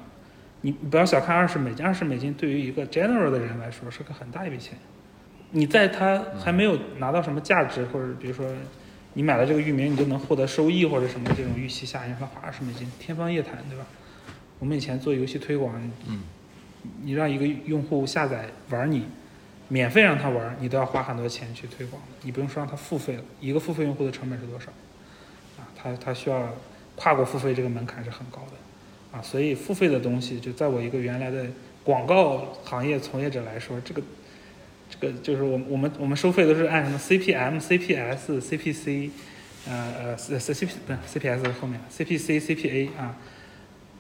[0.63, 4.77] 你你不要小看二十美金，二十美金对于一个 general 的人来说是个很大一笔钱。
[5.51, 8.45] 你在他还没有拿到什么价值，或者比如说
[9.13, 13.85] 你买了这个域名，你就能获得收益或者什么这种预期下，你让他花二十美金，天方夜谭，对吧？
[14.59, 15.73] 我们以前做游戏推广，
[16.07, 16.21] 嗯
[17.03, 19.05] 你让一个用户下载玩你，
[19.67, 22.01] 免费让他玩，你都要花很多钱去推广。
[22.23, 24.71] 你不用说让他付费了，一个付费用户的成本是多少？
[25.59, 26.55] 啊，他他需要
[26.95, 31.45] 跨过付费这个门槛是很高的，啊，所以付费的东西，就在我一个原来的
[31.83, 34.01] 广告行业从业者来说，这个
[34.91, 39.09] 这个就是我们我们我们收费都是按什么 CPM、CPS、CPC，
[39.67, 43.17] 呃呃 C C P 不是 CPS 后面 CPC、CPA 啊。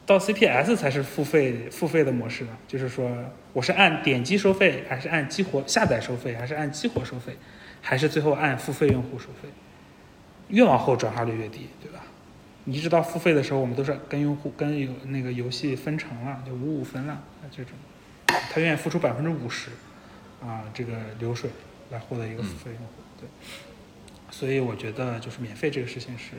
[0.03, 3.09] 到 CPS 才是付费付费的模式了，就是说
[3.53, 7.37] 我是按点击收费，还是按激活下载收费，还是按激活收费，
[7.81, 9.47] 还是最后按付费用户收费？
[10.49, 12.01] 越往后转化率越低，对吧？
[12.65, 17.73] 你一直到付费的时候，我们都是跟用户跟有那个游戏分成了，就五五分了，这种，
[18.51, 19.69] 他愿意付出百分之五十
[20.41, 21.49] 啊，这个流水
[21.91, 23.29] 来获得一个付费用户，对。
[24.29, 26.31] 所以我觉得就是免费这个事情是，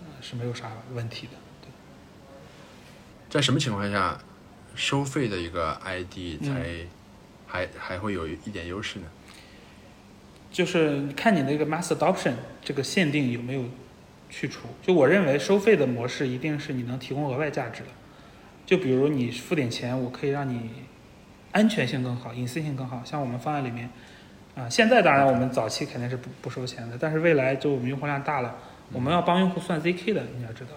[0.00, 1.32] 呃，是没有啥问题的。
[1.62, 1.68] 对
[3.28, 4.18] 在什么情况下，
[4.74, 6.88] 收费的一个 ID 才、嗯
[7.46, 9.06] 还还会有一点优势呢？
[10.50, 13.64] 就是看你那个 mass adoption 这个限定有没有
[14.28, 14.66] 去除。
[14.82, 17.88] 就我认为收费的模式一定是你能提供额外价值的。
[18.66, 20.68] 就比如你付点钱，我可以让你
[21.54, 23.00] 安全性更好，隐私性更好。
[23.04, 23.88] 像我们方案里面，
[24.56, 28.56] 啊、现在当然我们早期肯定是不不收钱的，但是未来就我们用户量大了，
[28.92, 30.72] 我们要帮用户算 ZK 的，你要知道。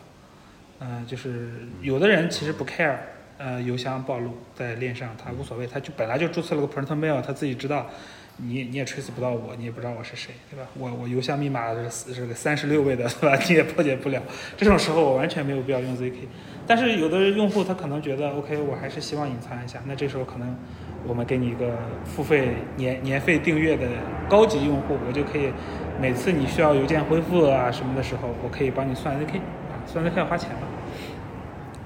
[0.79, 1.49] 呃，就是
[1.81, 2.95] 有的人其实不 care，
[3.39, 7.87] 呃，邮箱暴露在链上，他无所谓，他就本来就注册了个 print mail，他自己知道，
[8.37, 10.67] 你你也 trace 不到我，你也不知道我是谁，对吧？
[10.75, 13.35] 我我邮箱密码是是个三十六位的，对吧？
[13.49, 14.21] 你也破解不了。
[14.55, 16.13] 这种时候我完全没有必要用 ZK。
[16.67, 20.55] 但是有的用户他可能觉得 OK，我还是希望隐藏一下，那这时候可能
[21.07, 23.87] 我们给你一个付费年年费订阅的
[24.27, 25.51] 高级用户，我就可以
[26.01, 30.67] 每次你需要邮件恢复啊什么的时候，我可以帮你算 ZK 啊，算 ZK 要花钱嘛，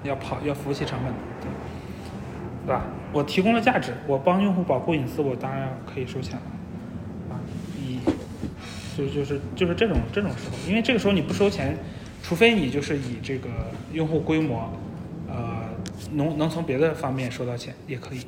[0.04, 2.84] 要跑要服务器成本，对吧？
[3.14, 6.42] 我提供了价值，我帮用户保护隐私，我当然可以收钱了
[7.30, 7.40] 啊。
[7.78, 8.00] 以
[8.98, 11.78] 就就是就是这种这种时候，因为这个时候你不收钱，
[12.24, 13.50] 除非你就是以这个
[13.92, 14.72] 用户规模，
[15.28, 15.70] 呃，
[16.12, 18.26] 能能从别的方面收到钱也可以，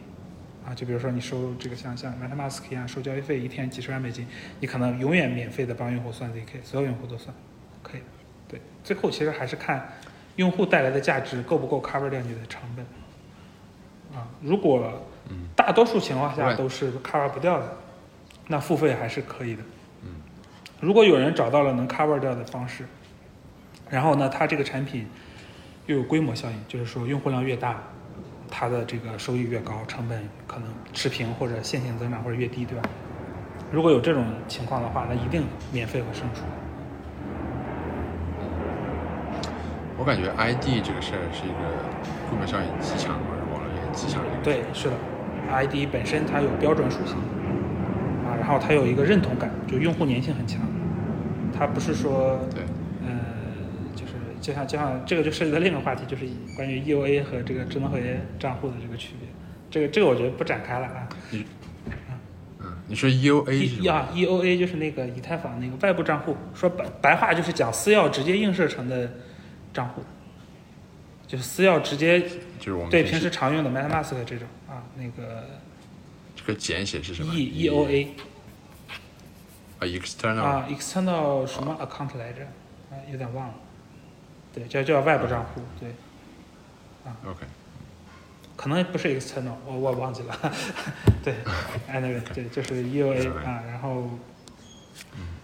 [0.65, 4.27] 啊，就比如说你收这个像像 MetaMask 一样收交易费，一天几十万美金，
[4.59, 7.33] 你可能永远免费的帮用户算 ZK，所有用户都算，
[7.81, 8.01] 可以。
[8.47, 9.93] 对，最后其实还是看
[10.35, 12.85] 用户带来的价值够不够 cover 掉你的成本，
[14.17, 17.77] 啊，如果嗯大多数情况下都是 cover 不掉的，
[18.47, 19.63] 那付费还是可以的。
[20.03, 20.15] 嗯
[20.81, 22.85] 如果有人找到了能 cover 掉的方式，
[23.93, 25.05] 然后呢，它这个产品
[25.85, 27.77] 又有规模效应，就是说用户量越大，
[28.49, 32.81] 它的这个收益越高，成本可能持平或者线性增长或者越低，对吧？
[33.71, 36.41] 如果有这种情况的话，那一定免费会胜出。
[39.95, 41.69] 我感觉 ID 这个事儿是一个
[42.27, 44.43] 规模效应极强或者网络也极强的一个。
[44.43, 44.95] 对，是的
[45.51, 47.15] ，ID 本身它有标准属性
[48.25, 50.59] 啊，然后它有一个认同感，就用户粘性很强，
[51.55, 52.72] 它不是说对，呃，
[54.43, 59.29] 就像就像这个就涉及到另一个话题，就是关于 EOA 和这个智能合约账户的这个区别。
[59.71, 61.07] 这个这个我觉得不展开了啊。
[61.31, 61.45] 嗯，
[62.87, 69.09] 你说 EOA 是 E 啊 EOA 就是那个以太坊那个外部账户，说白白话就是讲私钥直接映射成的
[69.73, 70.03] 账户，
[71.25, 72.19] 就是私钥直接
[72.59, 75.45] 就是我们对平时常用的 MetaMask 这种啊那个
[76.35, 78.07] 这个简写是什么 E EOA
[79.79, 82.43] 啊，external 啊 external 什么 account 来着？
[82.91, 83.53] 啊有点忘了。
[84.53, 85.89] 对，叫叫外部账户，对，
[87.03, 87.45] 啊 OK，
[88.55, 90.53] 可能不是 external，我我忘记了。
[91.23, 91.33] 对，
[91.89, 94.09] anyway，对，就是 EOA 啊，然后，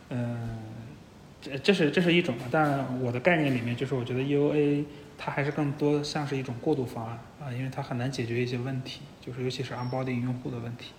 [0.09, 0.59] 嗯，
[1.41, 4.85] 这这是这是一种嘛，当然我的概念里面就是我觉得 EOA
[5.17, 10.91] 它还是更多像是一种过渡方案啊，因为它很难解决一些问题，就是尤其是 onboarding 用户的问题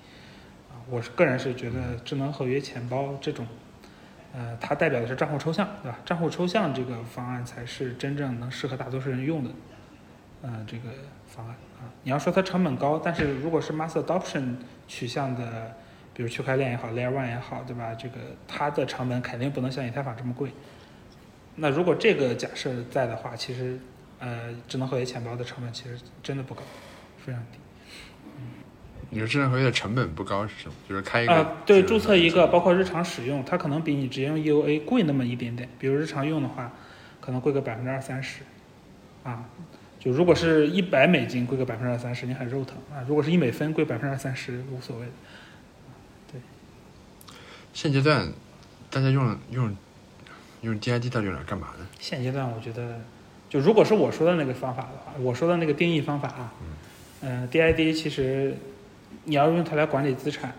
[0.69, 0.75] 啊。
[0.91, 3.47] 我是个人是觉得智能合约钱包这种，
[4.33, 5.99] 呃，它代表的是账户抽象，对吧？
[6.05, 9.51] 账户抽象这个方案才是真正能适合大多数人用的，
[10.43, 10.91] 呃，这个
[11.27, 11.91] 方案啊。
[12.05, 14.55] 你要说它成本高，但是如果是 mass adoption
[14.87, 15.75] 取向的，
[16.15, 17.95] 比如区块链也好，Layer One 也好，对吧？
[17.95, 18.15] 这个
[18.47, 20.53] 它的成本肯定不能像以太坊这么贵。
[21.57, 23.79] 那如果这个假设在的话，其实
[24.21, 26.63] 呃，智能合约钱包的成本其实真的不高，
[27.25, 27.59] 非常低。
[29.11, 30.75] 你说智能合约的成本不高是什么？
[30.89, 35.69] 就是开一个啊，对，注册一个，包括日常使用，它可能比你直接用 EOA 贵那么一点点。
[35.79, 36.73] 比如日常用的话，
[37.21, 38.43] 可能贵个百分之二三十，
[39.25, 39.45] 啊，
[39.99, 43.05] 就如果是一百美金贵个百分之二三十，你很肉疼啊。
[43.09, 45.13] 如果是一美分贵百分之二三十，无所谓的。
[47.73, 48.33] 现阶段
[48.91, 49.77] 大家用用
[50.63, 51.87] 用 DID 到底用来干嘛呢？
[52.01, 53.01] 现阶段我觉得，
[53.49, 56.53] 就如果是我说的那个方法的话，我说的那个定义方法啊，
[57.23, 58.57] 嗯、d i d 其实
[59.25, 60.53] 你要用它来管理资产，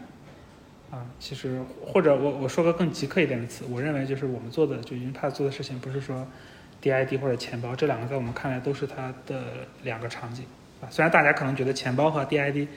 [0.92, 6.28] 啊，其实或者我我说个更极客一点的词，我认为就是我们做的就 Impact 做的事情，不是说
[6.82, 9.44] DID 或者钱包这两个在我们看来都是它的
[9.84, 10.46] 两个场景
[10.82, 10.88] 啊。
[10.90, 12.68] 虽然大家可能觉得钱包和 DID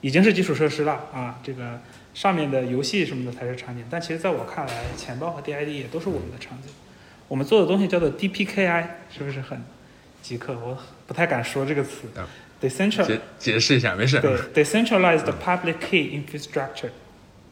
[0.00, 1.80] 已经是基础设施了啊，这个
[2.12, 6.70] 上面的游戏什么的才是场景，但其实在我看来，钱包和 DID 也都是我们的场景。
[7.26, 9.62] 我们做的东西叫做 DPKI，是不是很
[10.20, 10.52] 极客？
[10.58, 10.76] 我
[11.06, 12.28] 不太敢说这个词啊。
[12.68, 14.20] Decentral 解解释一下，没事。
[14.20, 16.90] 对，decentralized public key infrastructure，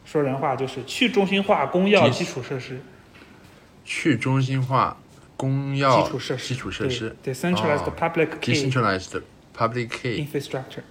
[0.04, 2.80] 说人话就是去中心化公钥基础设施。
[3.84, 4.96] 去中心化
[5.36, 9.20] 公钥基础设施基础设施对，decentralized 哦 public key decentralized
[9.56, 10.82] public key infrastructure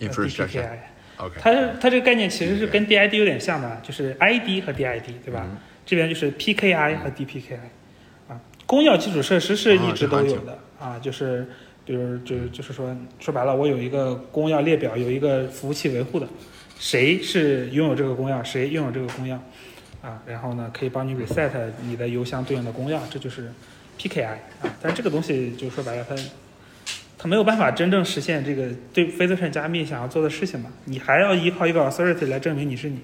[0.00, 0.62] 呃 infrastructure。
[0.62, 0.78] DPKI
[1.18, 5.42] OK，它是它这个概念其实是跟 DID 有点像的，就是 ID 和 DID，对吧？
[5.44, 7.56] 嗯这边就是 PKI 和 DPKI，
[8.28, 11.48] 啊，公钥基础设施是一直都有的啊，就是
[11.88, 16.28] 比如就就是说说白了，我有一个公钥列表，有一个服务器维护的，
[16.78, 19.38] 谁是拥有这个公钥，谁拥有这个公钥，
[20.02, 21.50] 啊，然后呢可以帮你 reset
[21.82, 23.50] 你的邮箱对应的公钥，这就是
[23.98, 24.26] PKI
[24.60, 26.14] 啊，但这个东西就说白了它。
[27.20, 30.70] 它没有办法真正实现这个对非责任加密想要做的事情嘛？
[30.84, 33.00] 你还要依靠一个 authority 来证明你是你，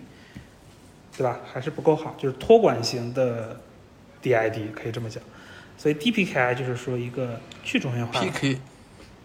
[1.16, 1.41] 对吧？
[1.53, 3.59] 还是不够好，就是托管型的
[4.22, 5.20] DID 可以这么讲。
[5.76, 8.59] 所以 DPKI 就是说一个去中心化的，PK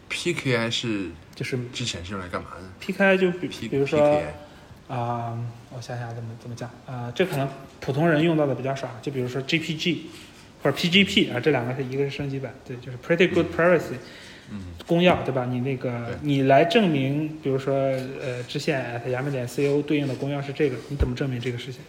[0.10, 4.22] PKI 是就是之前是用来干嘛的 PKI 就比 P 比如说
[4.88, 5.38] 啊、
[5.70, 7.47] 我想想怎么怎么讲啊、这可能
[7.80, 9.97] 普通人用到的比较少，就比如说 GPG
[10.64, 13.95] 或者 PGP 啊，这两个是一个是升级版，对，就是 Pretty Good Privacy。
[14.51, 15.45] 嗯公钥对吧？
[15.45, 21.82] 你那个你来证明，比如说呃，支线 at 亚美点 co 对应的公钥是这个，你怎么证明这个事情？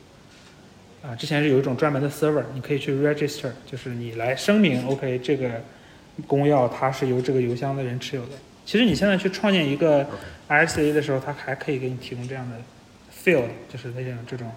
[1.03, 5.63] 啊，之前是有一种专门的 server，你可以去 register，就是你来声明 OK 这个
[6.27, 8.33] 公钥它是由这个邮箱的人持有的。
[8.65, 10.07] 其实你现在去创建一个
[10.49, 12.57] RSA 的时候，它还可以给你提供这样的
[13.13, 14.51] field，就是那种这种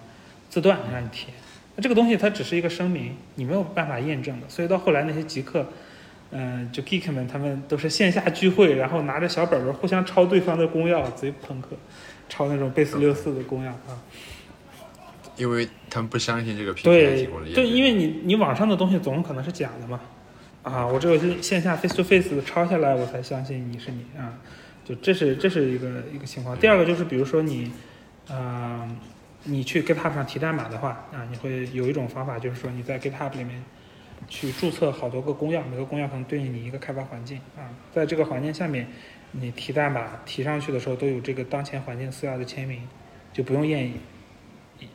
[0.48, 1.34] 字段让你填。
[1.76, 4.48] 那这个东西它只是一个声明，你没有办法验证的。
[4.48, 5.66] 所以到后来那些极客。
[6.36, 11.76] 嗯，就 geek 们他们都是线下聚会，然后拿着小本本互相抄对方的公钥，贼朋克，
[12.28, 14.02] 抄那种贝斯六四的公钥啊。
[15.36, 20.00] 因为他们不相信这个 PKI 提对对，供的验证因为你你网上的东西总可能是假的嘛，
[20.64, 24.36] 啊，我只有是线下 face to face 的抄下来，我才相信你是你啊。
[24.84, 26.58] 就这是这是一个一个情况。
[26.58, 27.70] 第二个就是比如说你，
[28.28, 28.86] 啊、
[29.44, 33.62] 你去 GitHub 上提代码的话啊，你会有一种方法，就是说你在 GitHub 里面
[34.28, 38.86] 去注册好多个公钥，每个公钥可能对应你一个开发环境啊，在这个环境下面，
[39.32, 42.80] 你提代码提上去的时候都有这个当前环境私钥的签名，
[43.32, 43.92] 就不用验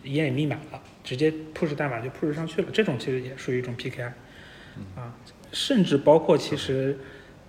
[0.04, 2.70] 验密码了，直接 push 代码就 push 上去了。
[2.72, 4.12] 这种其实也属于一种 PKI
[4.96, 5.16] 啊，
[5.52, 6.98] 甚至包括其实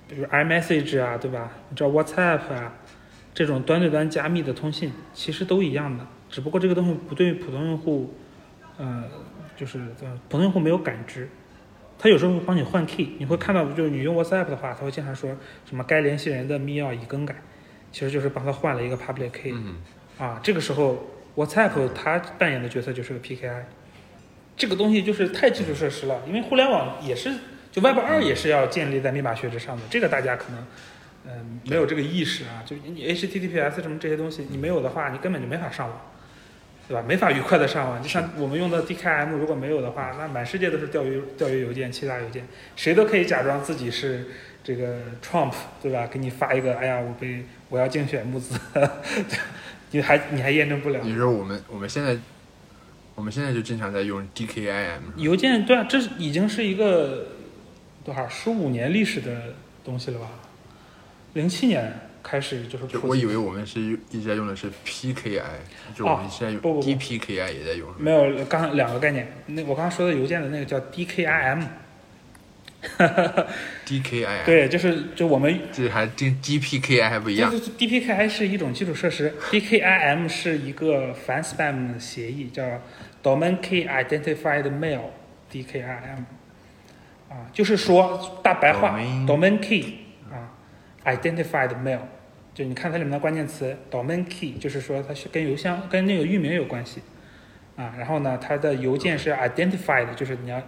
[0.09, 1.53] 比如 iMessage 啊，对吧？
[1.69, 2.75] 你知道 WhatsApp 啊，
[3.35, 8.15] 这种端对端加密的通信其实都一样的，只不过这个东西不对普通用户，
[8.79, 9.05] 呃，
[9.57, 11.29] 就是呃普通用户没有感知。
[11.99, 15.37] 它有时候会帮你换 key，你会看到，就是你用 WhatsApp 的话，它会经常说
[15.67, 17.37] 什么该联系人的密钥已更改，
[17.93, 19.53] 其实就是帮他换了一个 public key。
[19.53, 19.77] 嗯
[20.19, 23.65] 啊，这个时候 WhatsApp 它扮演的角色就是个 PKI，
[24.57, 27.31] 这个东西就是太基础设施了，因为互联网也是，
[27.73, 30.67] 就 Web 二也是要建立在密码学之上的，这个大家可能。
[31.27, 36.01] 嗯，没有这个意识啊，就你 HTTPS 什么这些东西，你没有的话，你根本就没法上网，
[36.89, 37.05] 对吧？
[37.07, 38.03] 没法愉快的上网。
[38.03, 44.29] 就像我们用的 DKM，如果没有的话，那满世界都是钓鱼钓鱼邮件、欺诈邮件，谁都可以假装自己是
[44.65, 45.53] 这个 Trump，
[45.83, 46.07] 对吧？
[46.07, 48.59] 给你发一个，哎呀，我被我要竞选募资，
[49.93, 51.01] 你还你还验证不了。
[51.03, 52.17] 你说我们我们现在
[53.15, 57.27] 我们现在就经常在用 DKIM 邮件，对啊，这已经是一个
[58.05, 60.29] 多少十五年历史的东西了吧？
[61.35, 61.93] 零七年
[62.23, 63.81] 开始就是就我以为我们是
[64.11, 65.43] 一直在用的是 PKI，
[65.95, 67.89] 就我们现在用 DPKI 也在用。
[67.99, 69.31] 没有，刚两个概念。
[69.47, 71.65] 那我刚刚说的邮件的那个叫 DKIM。
[73.87, 77.59] DKI 对，就是就我们这还跟 DPKI 还不一样就。
[77.59, 82.81] 是 DPKI 是一种基础设施，DKIM 是一个反 spam 的协议，叫
[83.23, 85.11] Domain Key Identified Mail
[85.53, 86.25] DKIM。
[87.31, 89.99] 啊，就是说大白话 Domain Key
[90.31, 90.51] 啊
[91.05, 92.01] ，Identified Mail，
[92.53, 97.01] 就你看它里面的关键词 Domain Key，就是说它是跟邮箱跟那个域名有关系
[97.77, 97.95] 啊。
[97.97, 100.61] 然后呢，它的邮件是 Identified，就是你要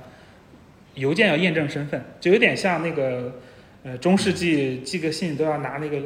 [0.94, 3.40] 邮件要验证身份，就有点像那个
[3.82, 5.98] 呃中世纪寄个信都要拿那个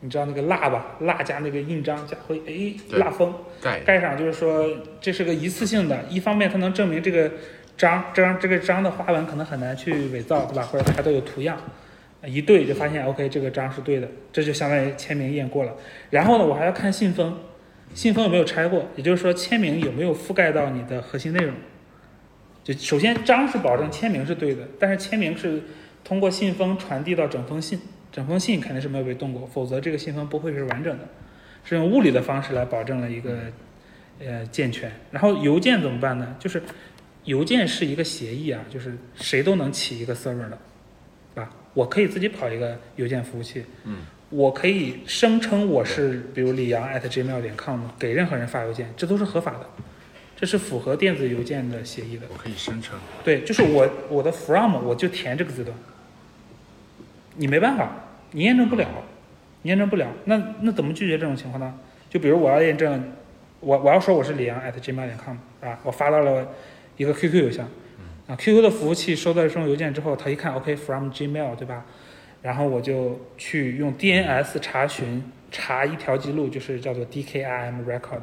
[0.00, 4.68] 你知道那个蜡吧，蜡加那个印章加灰哎蜡封盖盖上，就是说
[5.00, 7.30] 这是个一次性的，一方面它能证明这个
[7.76, 10.62] 章章这个章的花纹可能很难去伪造，对吧？
[10.62, 11.58] 或者它都有图样，
[12.24, 15.74] 一对就发现 OK 这个章是对的，这就相当于签名验过了。
[16.10, 17.36] 然后呢，我还要看信封，
[17.94, 21.54] 信封有没有拆过，也就是说签名有没有覆盖到你的核心内容。
[22.62, 25.62] 就首先章是保证签名是对的，但是签名是
[26.04, 27.80] 通过信封传递到整封信，
[28.12, 31.08] 整封信肯定是没有被动过，否则这个信封不会是完整的，
[31.64, 33.38] 是用物理的方式来保证了一个
[34.20, 34.92] 呃健全。
[35.10, 36.36] 然后邮件怎么办呢？
[36.38, 36.62] 就是
[37.24, 40.58] 邮件是一个协议啊，就是谁都能起一个 server 的，
[41.34, 41.50] 对吧？
[41.74, 43.98] 我可以自己跑一个邮件服务器，嗯，
[44.30, 49.66] 我可以声称我是比如李阳 at gmail 点 com 给任何人发邮件，这都是合法的，
[50.36, 52.26] 这是符合电子邮件的协议的。
[52.30, 52.98] 我可以声称。
[53.22, 55.76] 对，就是我我的 from 我就填这个字段，
[57.36, 57.90] 你没办法，
[58.32, 58.86] 你验证不了，
[59.62, 61.72] 你验证不了，那那怎么拒绝这种情况呢？
[62.10, 63.12] 就比如我要验证，
[63.60, 65.78] 我我要说我是李阳 at gmail 点 com 啊？
[65.84, 66.46] 我发到了
[66.96, 67.68] 一个 QQ 邮箱，
[68.26, 71.84] 啊，QQ 的服务器收到这种邮件之后，他一看 OK from Gmail 对吧？
[72.42, 78.22] 然后我就去用 DNS 查询查一条记录，就是叫做 DKIM record。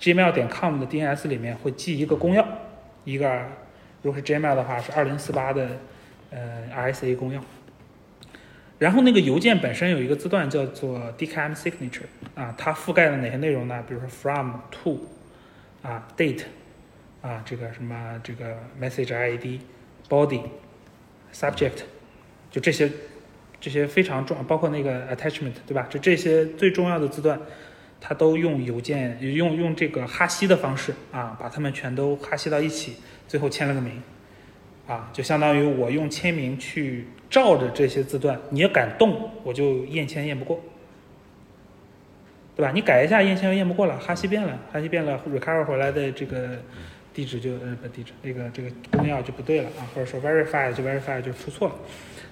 [0.00, 2.44] Gmail 点 com 的 DNS 里面会记一个公钥，
[3.04, 3.42] 一个
[4.02, 5.68] 如果是 Gmail 的话是二零四八的
[6.30, 7.40] 呃 RSA 公钥。
[8.78, 12.02] 然后那个邮件本身有一个字段叫做 DKIM signature
[12.36, 13.84] 啊，它覆盖了哪些内容呢？
[13.88, 15.00] 比如说 from to
[15.82, 16.44] 啊 date
[17.20, 19.60] 啊这个什么这个 message ID
[20.08, 20.42] body
[21.32, 21.82] subject
[22.50, 22.90] 就这些
[23.60, 25.86] 这些非常重，包括那个 attachment 对吧？
[25.90, 27.40] 就这些最重要的字段，
[28.00, 32.96] 它都用邮件用用这个哈希的方式啊，把它们全都哈希到一起，
[33.26, 34.00] 最后签了个名
[34.86, 40.60] 啊，就相当于我用签名去照着这些字段，你要敢动，我就验签验不过，
[42.56, 42.70] 对吧？
[42.72, 46.58] 你改一下验签又验不过了，哈希变了，哈希变了，recover 回来的这个
[47.18, 51.74] 地址就呃不地址，那个这个公钥就不对了啊，或者说 verify 就 verify 就出错了。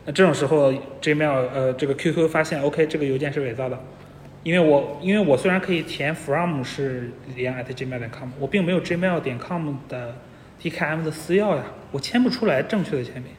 [0.04, 0.72] 那这种时候
[1.02, 3.76] ，Gmail 呃这个 QQ 发现 OK 这个邮件是伪造的，
[4.44, 10.16] 因为我因为我虽然可以填 from 是连 at gmail 点 com，我并没有 gmail 点 com 的
[10.62, 13.32] DKM 的私钥呀，我签不出来正确的签名，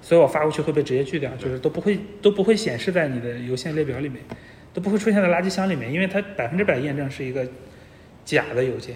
[0.00, 4.22] 所以我发过去会被直接拒掉，就是都不会都不会显示在你的邮件列表里面，
[4.72, 7.44] 都不会出现在垃圾箱里面，因为它百分之百验证是一个
[8.24, 8.94] 假的邮件，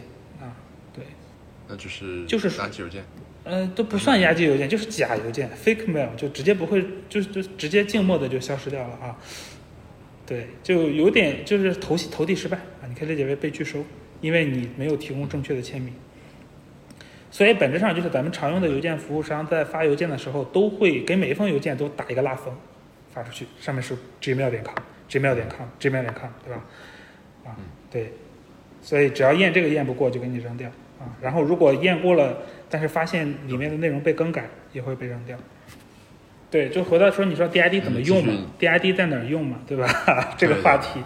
[1.69, 3.05] 那就是就是垃圾邮件。
[3.45, 9.17] 呃，都不算垃圾邮件，就是假邮件 （fake mail），就直接不会，就就直接静默的就消失掉了啊。
[10.27, 13.83] 对，就有点就是投投递失败啊，你可以理解为被拒收，
[14.21, 15.95] 因为你没有提供正确的签名。
[17.31, 22.55] 所以本质上就是咱们常用的邮件服务商在发邮件的时候，都会给每一封邮件都打一个蜡封，
[23.11, 26.65] 发出去，上面是 gmail 点 com，gmail 点 com，gmail 点 com，对吧？
[27.47, 27.57] 啊，
[27.91, 28.13] 对，
[28.83, 31.17] 所以只要验这个验不过，就给你扔掉啊。
[31.21, 32.39] 然后如果验过了，
[32.69, 35.39] 但是发现里面的内容被更改，也会被扔掉。
[36.51, 39.87] 对，就回到说，你说 DID 怎么用嘛、嗯 d i d 在哪儿用嘛，对吧？
[40.39, 41.01] 这个话题，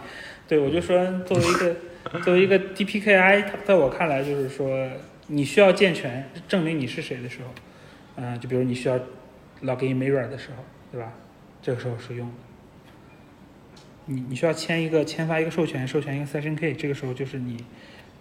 [0.47, 1.77] 对我就说，作为一个
[2.23, 4.89] 作为一个 DPKI，它在我看来就是说，
[5.27, 7.49] 你需要健全证明你是谁的时候，
[8.17, 8.97] 嗯、就比如你需要
[9.63, 11.13] login mirror 的时候，对吧？
[11.61, 12.35] 这个时候是用的。
[14.07, 17.57] 你你需要签一个签发一个授权，授权一个 session key，这个时候就是你，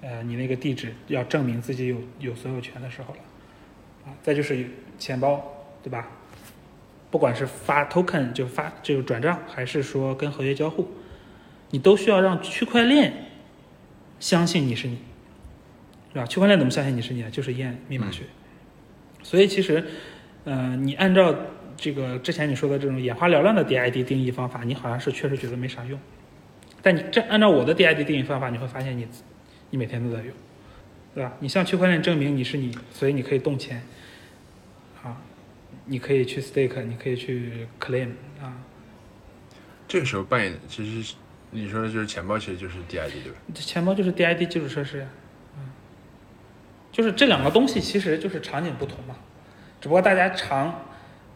[0.01, 3.19] 呃，你那个地址要证明自己有有所有权的时候了，
[4.05, 4.65] 啊，再就是
[4.97, 5.41] 钱包，
[5.83, 6.07] 对吧？
[7.11, 10.87] 不管是发 token 就发这个转账，还是说跟合约交互，
[11.69, 13.13] 你都需要让区块链
[14.19, 14.97] 相信你是你，
[16.13, 16.25] 是吧？
[16.25, 17.29] 区块链怎么相信你是你啊？
[17.29, 18.23] 就是验密码学。
[19.23, 19.85] 所以其实，
[20.45, 21.35] 呃，你按照
[21.75, 25.99] 这个之前你说的这种眼花缭乱的 DID 定义方法，你好像是确实觉得没啥用。
[26.81, 29.05] 但你这按照我的 DID 定义方法，你会发现你
[29.71, 30.31] 你每天都在用，
[31.15, 31.33] 对吧？
[31.39, 33.81] 你向区块链证明你是你，所以你可以动钱，
[35.03, 35.17] 啊，
[35.85, 38.09] 你可以去 stake，你可以去 claim
[38.41, 38.53] 啊。
[39.87, 41.15] 这个时候扮演其实
[41.51, 43.37] 你说的就是钱包，其实就是 DID 对吧？
[43.55, 45.07] 钱包就是 DID 基础设施呀，
[45.57, 45.69] 嗯，
[46.91, 49.15] 就是这两个东西其实就是场景不同嘛，
[49.79, 50.85] 只不过大家常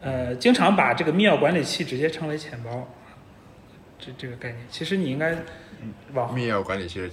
[0.00, 2.88] 呃经常把这个密钥管理器直接称为钱包，
[3.98, 5.36] 这这个概念，其实你应该
[6.14, 7.10] 往密钥管理器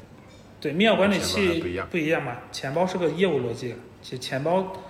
[0.64, 4.82] 对密钥管理器不一样不一样嘛，钱包是个业务逻辑，其实钱包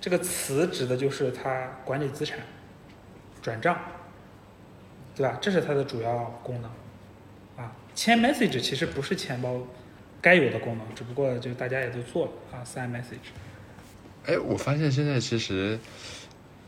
[0.00, 2.40] 这个词指的就是它管理资产、
[3.40, 3.78] 转账，
[5.14, 5.38] 对吧？
[5.40, 7.70] 这是它的主要功能啊。
[7.94, 9.64] 签 message 其实不是钱包
[10.20, 13.30] 该有的功能，只不过就大家也都做了啊，sign message
[14.26, 15.78] 哎，我发现现在其实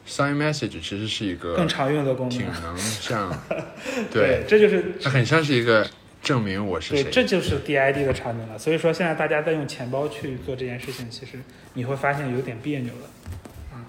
[0.06, 2.62] sign message 其实是一个更常用的功能挺能。
[2.62, 3.36] 能像，
[4.08, 5.84] 对，这就是它很像是一个
[6.22, 7.10] 证明我是对，谁。
[7.10, 8.58] 这就是 DID 的场景了。
[8.58, 11.38] 所以说现在大家在用钱包去做这件事情，其实
[11.74, 13.80] 你会发现有点别扭了。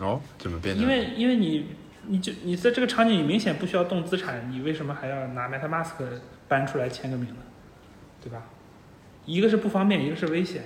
[0.00, 0.82] 哦，怎么别扭？
[0.82, 1.66] 因为因为你
[2.06, 5.94] 你就你在这个场景，你明显不需要动资产，你为什么还要拿 MetaMask
[6.46, 7.40] 搬出来签个名呢？
[8.22, 8.44] 对吧？
[9.26, 10.62] 一个是不方便，一个是危险。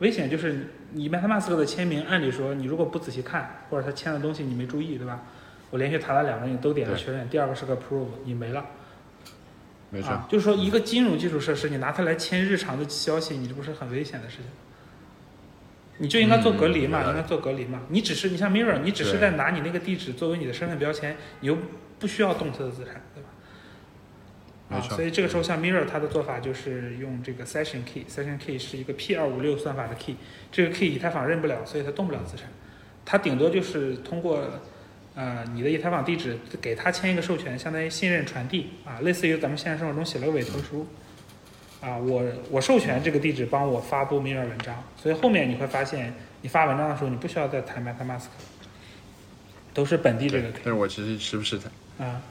[0.00, 5.22] 危险就是你 MetaMask 的签名，按理说你如果不仔细看，或者他签的东西你没注意，对吧？
[5.70, 8.64] 我连续弹了两个，你都点了确认，第二个是个 Prove，你没了。
[9.90, 14.46] 没错，啊，就是说一个金融基础设施，你拿它来签日常的消息，你这不是很危险的事情？
[15.98, 17.82] 你就应该做隔离嘛，嗯应该做隔离嘛。
[17.88, 21.58] 你只是你像 Mirror，你只是在拿你那个地址作为你的身份标签，你又
[21.98, 23.28] 不需要动它的资产，对吧？
[24.70, 30.14] 啊，所以这个时候像 Mirror 它的做法就是用这个 Session Key，Session Key 是一个 P 二五六算法的 key，
[30.52, 32.48] 这个 key 以太坊认不了，所以它动不了资产，
[33.04, 34.44] 它顶多就是通过
[35.14, 40.86] 呃你的以太坊地址给他签一个授权，相当于信任传递啊，类似于咱们现实生活中写了个委托书
[41.80, 48.26] 啊，我我授权这个地址帮我发布 Mirror 文章，所以后面你会发现你发文章的时候你不需要再谈 MetaMask，
[49.74, 51.70] 都是本地这个但是我其实时不时的，
[52.04, 52.22] 啊。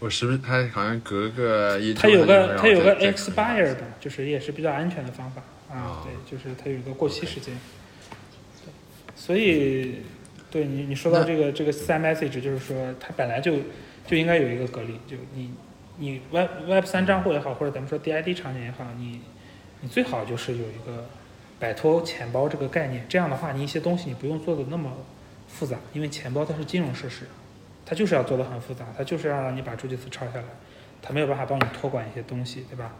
[0.00, 7.52] 我时不时它好像隔个一周它有个它它有个 expire 的，就是也是比较安全的方法啊哦，对，就是它有个过期时间。
[8.64, 8.72] 对
[9.16, 9.96] 所以，
[10.50, 13.56] 对你你说到这个这个 sign message，就是说它本来就
[14.06, 15.50] 就应该有一个隔离，就你
[15.98, 19.20] 你 Web Web 三账户也好，或者咱们说 DID 场景也好，你
[19.80, 21.06] 你最好就是有一个
[21.58, 24.92] 摆脱钱包这个概念，这样的话，你一些东西你不用做的那么
[25.48, 27.26] 复杂，因为钱包它是金融设施，
[27.84, 30.44] 它就是要做的很复杂，它就是要让你把助记词抄下来，
[31.02, 32.94] 它没有办法帮你托管一些东西，对吧？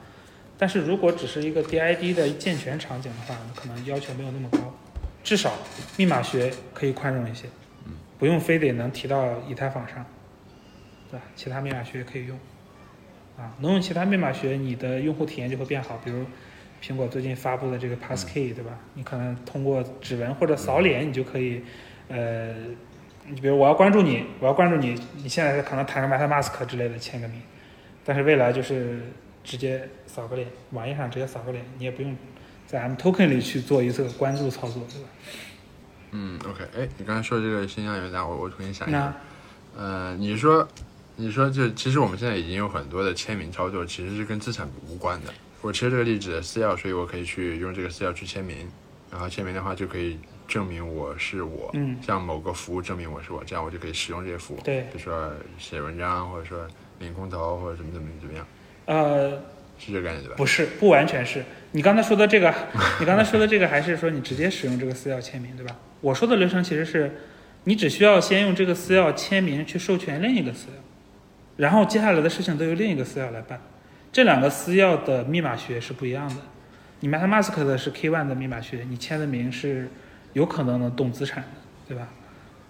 [0.60, 4.74] 但是如果只是一个 DID 的健全场景的话，可能要求没有那么高，
[5.22, 5.52] 至少
[5.96, 7.46] 密码学可以宽容一些，
[8.18, 10.04] 不用非得能提到以太坊上，
[11.10, 11.24] 对吧？
[11.36, 12.38] 其他密码学也可以用，
[13.36, 16.00] 啊，能用其他密码学，你的用户体验就会变好。
[16.04, 16.24] 比如
[16.82, 18.78] 苹果最近发布的这个 Passkey，对吧？
[18.94, 21.62] 你可能通过指纹或者扫脸，你就可以，
[22.08, 22.54] 呃，
[23.26, 27.42] 你比如我要关注你，我要关注你，你现在可能弹个 MetaMask 之类的签个名，
[28.04, 29.00] 但是未来就是
[29.44, 32.16] 直接扫个脸，网页上直接扫个脸，你也不用
[32.68, 35.08] 在 M Token 里去做一次关注操作，对吧？
[36.10, 39.16] 嗯，OK，哎，你刚才说这个新疆元旦，我我重新想一那下，
[39.76, 40.68] 呃，你说，
[41.16, 45.32] 你说就其实我们现在已经有很多的签名操作，其实是跟资产无关的。
[45.62, 48.70] 我其实这个例子私钥，所以我可以去用这个私钥去签名，
[49.10, 56.66] 然后签名的话就可以证明我是我，嗯像某个服务证明我是我，这样我就可以使用这些服务，对比如说写文章，或者说
[57.00, 58.46] 领空投，或者怎么怎么怎么样，
[58.86, 59.42] 呃，
[59.78, 60.34] 是这个概念对吧？
[60.36, 61.44] 不是，不完全是。
[61.72, 62.52] 你刚才说的这个，
[63.00, 65.76] 你刚才说的这个还是说你直接使用这个私钥签名，对吧？
[66.00, 67.10] 我说的流程其实是，
[67.64, 70.72] 你只需要先用这个私钥签名去授权另一个私钥，
[71.56, 73.60] 然后接下来的事情都由另一个私钥来办。
[74.10, 76.36] 这两个私钥的密码学是不一样的。
[77.00, 79.88] 你 MetaMask 的是 K1 的密码学，你签的名是
[80.32, 81.48] 有可能能动资产的，
[81.86, 82.08] 对吧？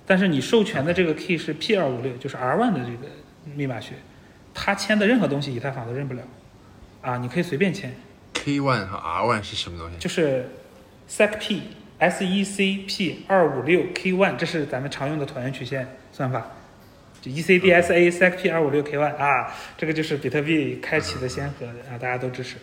[0.05, 3.09] 但是你授权的这个 key 是 P 二五六，就是 R1 的这个
[3.55, 3.95] 密码学，
[4.53, 6.23] 他签的任何东西以太坊都认不了，
[7.09, 7.91] 啊，你可以随便签。
[8.35, 9.97] K one 和 R one 是什么东西？
[9.99, 10.47] 就是
[11.09, 11.61] SecP
[11.99, 16.47] SECP 二五六 K one，这是咱们常用的椭圆曲线算法。
[17.23, 22.59] 就 E ECDSA SECP 二五六 K one 啊，这个就是比特币开启的先河啊，大家都支持。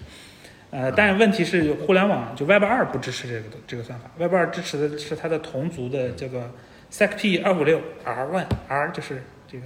[0.70, 6.52] 呃，但是问题是，互联网就 Web 二不支持这个这个算法，Web 二支持的是它的同族的叫做
[6.92, 9.66] SECP 二五六 R one R 就是这个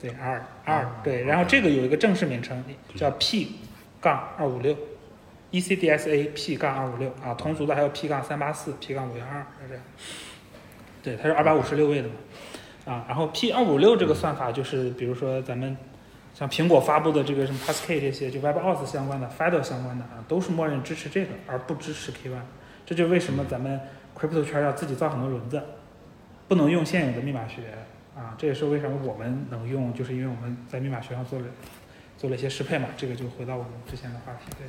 [0.00, 2.62] 对 R R 对，然后这个有一个正式名称
[2.94, 3.56] 叫 P
[4.06, 4.76] 杠二五六
[5.50, 9.82] ，ECDSA P 杠二五六啊，同族的还有 P 杠三八四、P 杠五幺二，是这样。
[11.02, 12.14] 对，它是二百五十六位的嘛，
[12.84, 15.76] 啊，然后 P 二五六这个算法就是，比如说咱们
[16.32, 22.38] 像苹果发布的这个什么 Passkey 这些，就 WebAuth 相关的、FIDO 相关的啊，都是默认支持这个，而不支持 K1。
[22.84, 23.80] 这就为什么咱们
[24.16, 25.60] Crypto 圈要自己造很多轮子，
[26.46, 27.62] 不能用现有的密码学
[28.16, 31.46] 啊，这也是为什么我们能用，就是因为我们在密码学上做了
[32.16, 34.66] 做了一些适配嘛，这个就回到我们之前的话题，对。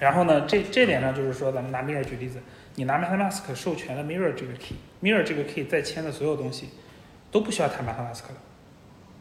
[0.00, 2.40] 然后呢，这这点呢就是说，咱们拿 Mirror 举例子，
[2.74, 6.70] 你拿 MetaMask 授权了 Mirror 这个 key，Mirror 这个 key 再签的所有东西
[7.30, 8.36] 都不需要谈 MetaMask 了，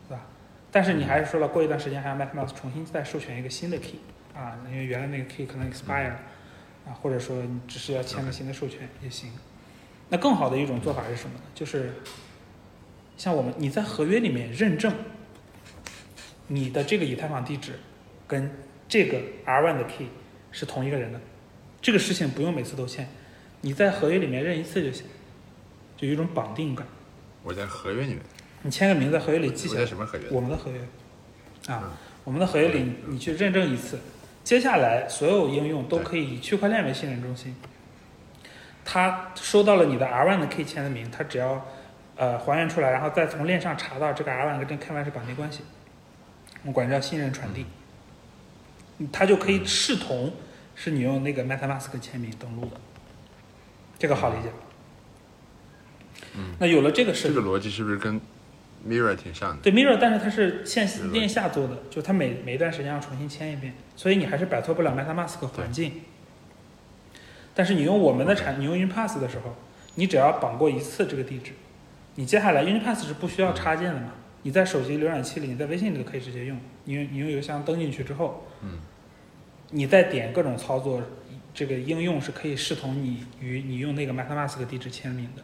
[0.08, 0.26] 对吧？
[0.72, 4.00] 但是你还是说了，过一段时间还要 MetaMask 重新再授权一个新的 key
[4.36, 6.20] 啊，因为原来那个 key 可能 expire 了
[6.88, 9.32] 啊，或者说你只是要签个新的授权也行。
[10.10, 11.42] 那更好的一种做法是什么呢？
[11.54, 11.94] 就是
[13.16, 14.92] 像我们你在合约里面认证
[16.48, 17.80] 你的这个以太坊地址
[18.28, 18.52] 跟
[18.88, 20.08] 这个 R1 的 key
[20.52, 21.20] 是同一个人的，
[21.82, 23.08] 这个事情不用每次都签，
[23.62, 25.06] 你在合约里面认一次就行，
[25.98, 26.86] 就有一种绑定感。
[27.44, 28.20] 我在合约里面，
[28.62, 30.26] 你签个名在合约里记我下来，在什么合约？
[30.30, 30.80] 我们的合约
[31.68, 31.92] 嗯啊，
[32.24, 34.00] 我们的合约里你去认证一次，
[34.44, 37.56] 接下来所有应用都可以以区块链为信任中心。
[38.86, 41.66] 他收到了你的 R1 的 key 签的名，他只要
[42.16, 45.62] 呃还原出来，然后再从链上查到这个 R1 跟这 K1 是绑定关系，
[46.64, 47.66] 我们管这叫信任传递。
[49.12, 50.34] 它就可以视同
[50.76, 52.78] 是你用那个 MetaMask 签名登录的，
[54.00, 54.50] 这个好理解？
[56.36, 58.22] 嗯，那有了这个事这个，逻辑是不是跟
[58.88, 59.62] Mirror 挺像的？
[59.64, 66.02] 对 Mirror，但是它是线是的链下做的，就它每每一段时间要重新签一遍，所以你还是摆脱不了 MetaMask 环境。
[67.54, 69.56] 但是你用我们的产，你用 UniPass 的时候，
[69.96, 71.52] 你只要绑过一次这个地址，
[72.16, 74.12] 你接下来 UniPass 是不需要插件的嘛？
[74.44, 76.58] 你在手机浏览器里，你在微信里都可以直接用。
[76.84, 78.80] 你用你用邮箱登进去之后，嗯，
[79.72, 81.02] 你再点各种操作，
[81.54, 85.42] 这个应用是可以视同你与你用那个 MetaMask 地址签名的。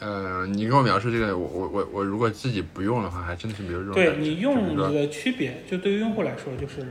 [0.00, 6.86] 呃，你跟我描述这个，我我我我如果自己不用的话，还真的是没有这种对你用的区别，就对于用户来说，就是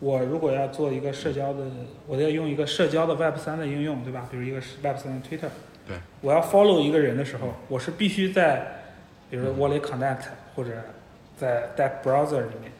[0.00, 1.64] 我如果要做一个社交的，
[2.06, 4.28] 我要用一个社交的 Web 三的应用，对吧？
[4.30, 5.48] 比如一个是 Web 三的 Twitter，
[5.86, 8.82] 对，我要 follow 一个人的时候，我是必须在，
[9.30, 10.22] 比如说 Wallet Connect
[10.54, 10.70] 或者
[11.36, 12.72] 在 Deck Browser 里面，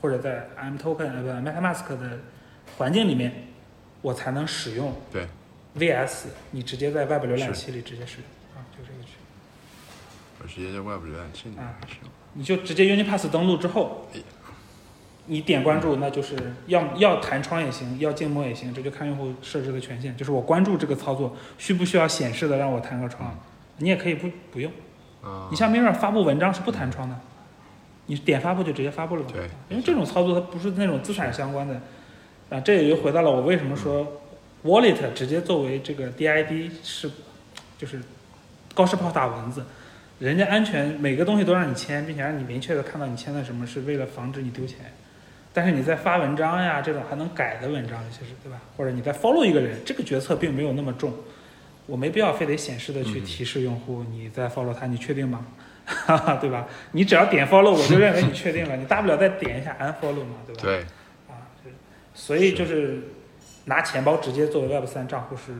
[0.00, 2.18] 或者在 M Token 呃不 MetaMask 的
[2.76, 3.48] 环境里面，
[4.00, 5.26] 我才能使用对
[5.76, 8.24] VS，你直接在 Web 浏览器里直接使用
[8.56, 9.10] 啊，就这个区。
[10.40, 12.10] 我直接在 Web 浏览器里面啊使用。
[12.34, 14.20] 你就直接 UniPass 登录之后哎，
[15.26, 20.16] 你点关注，那就是要要弹窗也行，要静默也行，这就看用户设置的权限。
[20.16, 23.38] 就是我关注这个操作，需不需要显示的让我弹个窗？
[23.78, 24.70] 你也可以不不用。
[25.28, 27.16] 啊你像 Mirror 发布文章是不弹窗的，
[28.06, 29.28] 你点发布就直接发布了嘛。
[29.32, 31.80] 对因为这种操作它不是那种资产相关的，
[32.50, 34.20] 啊，这也就回到了我为什么说
[34.64, 37.10] Wallet 直接作为这个 DID 是
[37.76, 38.00] 就是
[38.74, 39.64] 高射炮打蚊子，
[40.18, 44.78] 人家安全每个东西都让你签，并且让你明确的看到你签的什么是为了防止你丢钱。
[45.52, 48.60] 但是你在发文章呀，这种还能改的文章，其实对吧？
[48.76, 51.12] 或者你在 follow 一个人，这个决策并没有那么重，
[51.88, 55.44] 我没必要非得显示的去嗯提示用户你在 follow 他，你确定吗？
[55.86, 56.68] 哈哈，对吧？
[56.92, 60.62] 你只要点 follow，我就认为你确定了，你大不了再点一下 unfollow 嘛，对吧？
[60.62, 60.80] 对，
[61.28, 61.48] 啊，
[62.12, 63.02] 所以就是
[63.64, 65.54] 拿钱包直接作为 Web 三账户是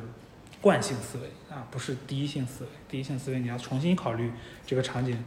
[0.60, 2.70] 惯性思维啊，不是第一性思维。
[2.90, 4.30] 第一性思维你要重新考虑
[4.66, 5.24] 这个场景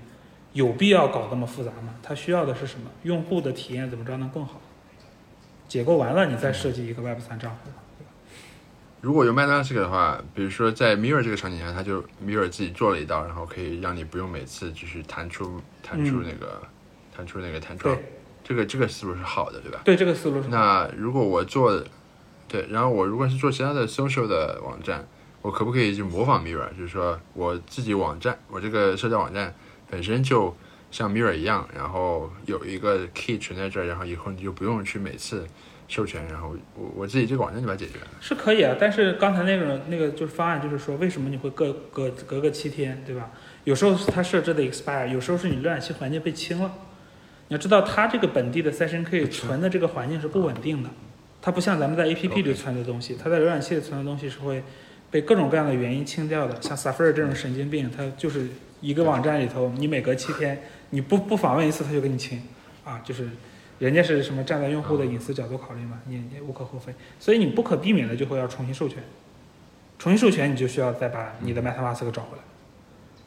[0.54, 1.96] 有必要搞那么复杂吗？
[2.04, 2.92] 它需要的是什么？
[3.02, 4.62] 用户的体验怎么着能更好？
[5.68, 7.72] 解构完了，你再设计一个 Web 三账户。
[9.02, 16.62] 如果有 MetaMask 的话，比如说在 Mirror 这个场景下，它就 Mirror 自己做了一道，然后可以让你不用每次就是弹出弹出那个、
[17.16, 18.04] 弹出那个弹窗对，
[18.44, 19.82] 这个这个思路是好的，对吧？
[19.84, 21.84] 对，这个思路是那如果我做，
[22.48, 25.08] 对，然后我如果是做其他的 social 的网站，
[25.42, 26.70] 我可不可以就模仿 Mirror？
[26.78, 29.52] 就是说我自己网站，我这个社交网站
[29.90, 30.56] 本身就
[30.92, 35.48] 像 Mirror 一样，然后有一个 key 存在这儿，然后以后你就不用去每次
[35.92, 38.08] 授权，然后我我自己这个网站就把它解决了。
[38.22, 43.30] 是可以啊，但是刚才那种那个就是方案，就是说为什么你会隔隔隔个七天，对吧？
[43.66, 46.72] 有时候是它设置的 expire，有时候是你浏览器环境被清了。
[47.50, 50.90] 你要知道，它这个本地的 session key 存的这个环境是不稳定的，
[51.42, 54.64] 它不像咱们在 APP 里存的东西，它在浏览器里存的东西是会
[55.12, 58.48] 被各种各样的原因清掉的，像 Safari 这种神经病，它就是
[58.80, 62.42] 一个网站里头，你每隔七天你不不访问一次，它就给你清，
[62.86, 63.28] 啊，就是
[63.82, 69.02] 人家是什么站在用户的隐私角度考虑嘛，你也无可厚非，所以你不可避免的就会要重新授权，
[69.98, 72.44] 重新授权你就需要再把你的 MetaMask 找回来。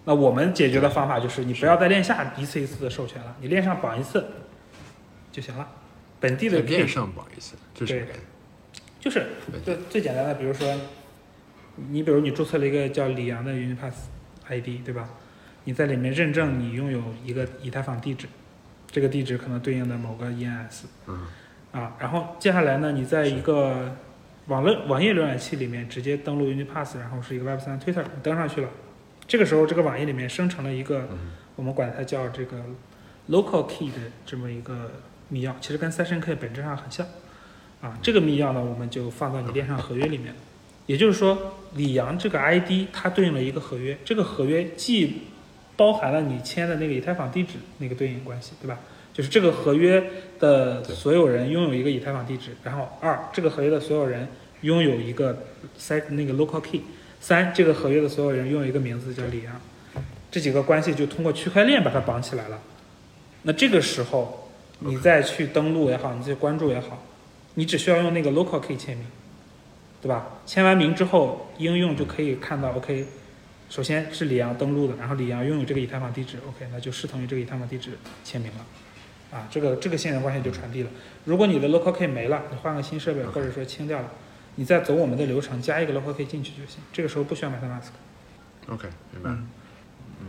[0.05, 4.25] 那我们解决的方法就是你不要在链下一次一次的授权了，你链上绑一次
[5.33, 5.69] 就行了，
[6.21, 8.21] 本地的在链上绑一次，就是什么概念？
[9.01, 9.27] 就是
[9.65, 10.73] 最最简单的，比如说，
[11.91, 13.95] 你比如你注册了一个叫李阳的 Unipass
[14.49, 15.11] ID，对吧？
[15.65, 18.29] 你在里面认证你拥有一个以太坊地址，
[18.95, 21.27] 这个地址可能对应的某个 ENS，嗯。
[21.73, 23.97] 啊，然后接下来呢，你在一个
[24.47, 28.69] 网络网页浏览器里面直接登录 Unipass，然后是一个 Web3 Twitter，你登上去了，
[29.27, 31.33] 这个时候这个网页里面生成了一个嗯。
[31.57, 32.59] 我们管它叫这个
[33.31, 34.93] local key 的这么一个
[35.29, 37.05] 密钥，其实跟 session key 本质上很像。
[37.81, 40.33] 啊，这个密钥呢，我们就放到你链上合约里面。
[40.87, 45.23] 也就是说，李阳这个 ID 它对应了一个合约，这个合约既
[45.77, 48.79] 包含了你签的那个以太坊地址那个对应关系，对吧？
[49.13, 50.03] 就是这个合约
[50.41, 54.27] 的所有人拥有一个以太坊地址，然后二，这个合约的所有人
[54.63, 55.45] 拥有一个
[55.79, 56.81] set 那个 local key，
[57.21, 59.61] 三，这个合约的所有人拥有一个名字叫李阳，
[60.33, 62.61] 这几个关系就通过区块链把它绑起来了。
[63.43, 64.51] 那这个时候，
[64.81, 67.01] 你再去登录也好，你再去关注也好，
[67.55, 69.07] 你只需要用那个 local key 签名，
[70.03, 70.27] 对吧？
[70.45, 73.07] 签完名之后，应用就可以看到 OK，
[73.75, 78.65] 首先是李阳登录的，然后李阳拥有这个以太坊地址，OK，那就视同于这个以太坊地址签名了。
[79.37, 80.91] 啊，这个这个信任关系就传递了。
[81.25, 84.09] 如果你的 local key 没了，你换个新设备或者说清掉了，
[84.55, 86.79] 你再走我们的流程，加一个 local key 进去就行。
[86.93, 87.89] 这个时候不需要 MetaMask。
[88.69, 89.31] ，OK，明白。
[89.31, 89.49] 嗯，
[90.21, 90.27] 嗯，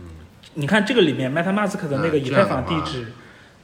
[0.54, 3.12] 你看这个里面 MetaMask 的那个嗯以太坊地址，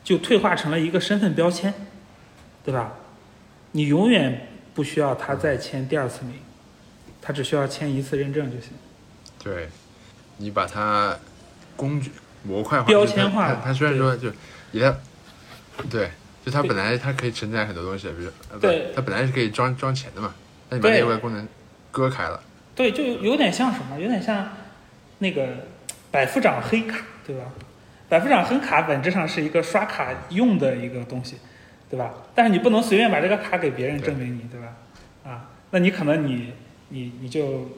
[0.04, 1.74] 就退化成了一个身份标签，
[2.64, 2.92] 对吧？
[3.72, 6.36] 你永远不需要他再签第二次名，
[7.20, 8.70] 他只需要签一次认证就行。
[9.42, 9.68] 对，
[10.36, 11.16] 你把它
[11.76, 12.10] 工具
[12.44, 14.28] 模块化、标签化它虽然说就
[14.72, 14.94] 以太，
[15.90, 16.10] 对，
[16.44, 18.30] 就它本来它可以承载很多东西，比如
[18.60, 20.34] 对它本来是可以装装钱的嘛，
[20.70, 21.48] 那你把对那个功能
[21.90, 22.40] 割开了，
[22.74, 23.98] 对，就有点像什么？
[23.98, 24.48] 有点像
[25.18, 25.48] 那个
[26.10, 27.44] 百夫长黑卡，对吧？
[28.08, 31.36] 百夫长黑卡本质上是一个刷卡用的一个东西，
[31.90, 32.12] 对吧？
[32.34, 34.68] 但是你不能随便把这个卡给别人证明你，对吧？
[35.24, 36.52] 啊，那你可能你
[36.90, 37.68] 你你就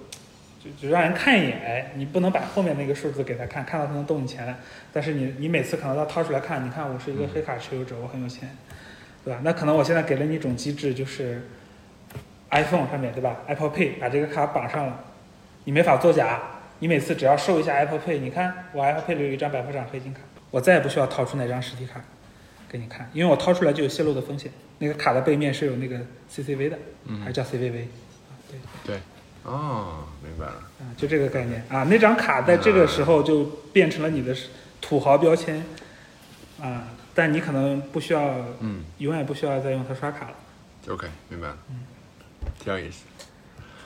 [0.64, 4.56] 就就让人看一眼，哎，你不能把后面那个数字给他看，看到他能动你钱来，
[4.92, 8.48] 但是你你每次可能要掏出来看，你看我是一个黑卡持有者，我很有钱，
[9.24, 9.40] 对吧？
[9.44, 11.46] 那可能我现在给了你一种机制，就是
[12.50, 15.04] iPhone 上面对吧？Apple Pay 把这个卡绑上了，
[15.64, 16.40] 你没法作假。
[16.80, 22.02] 你每次只要收一下 Apple Pay，你看我 Apple Pay 里有一张百夫长黑金卡，我再也不需要掏出那张实体卡
[22.68, 24.50] 给你看，因为我掏出来就有泄露的风险。
[24.78, 25.96] 那个卡的背面是有那个
[26.30, 26.76] CCV 的，
[27.20, 28.34] 还是叫 CVV 啊？
[28.84, 28.98] 对
[29.44, 31.64] 哦，明白了，啊，就这个概念。
[31.68, 31.84] 啊。
[31.84, 34.36] 那张卡在这个时候就变成了你的
[34.80, 35.64] 土豪标签。
[36.60, 38.84] 啊，但你可能不需要，嗯。
[38.98, 40.34] 永远不需要再用它刷卡了。
[40.88, 41.80] ，OK，明白了，嗯。
[42.58, 43.04] 挺有意思，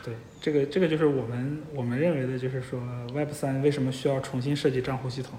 [0.04, 2.80] 对，这个这个就是我们我们认为的，就是说
[3.14, 5.38] Web 三为什么需要重新设计账户系统，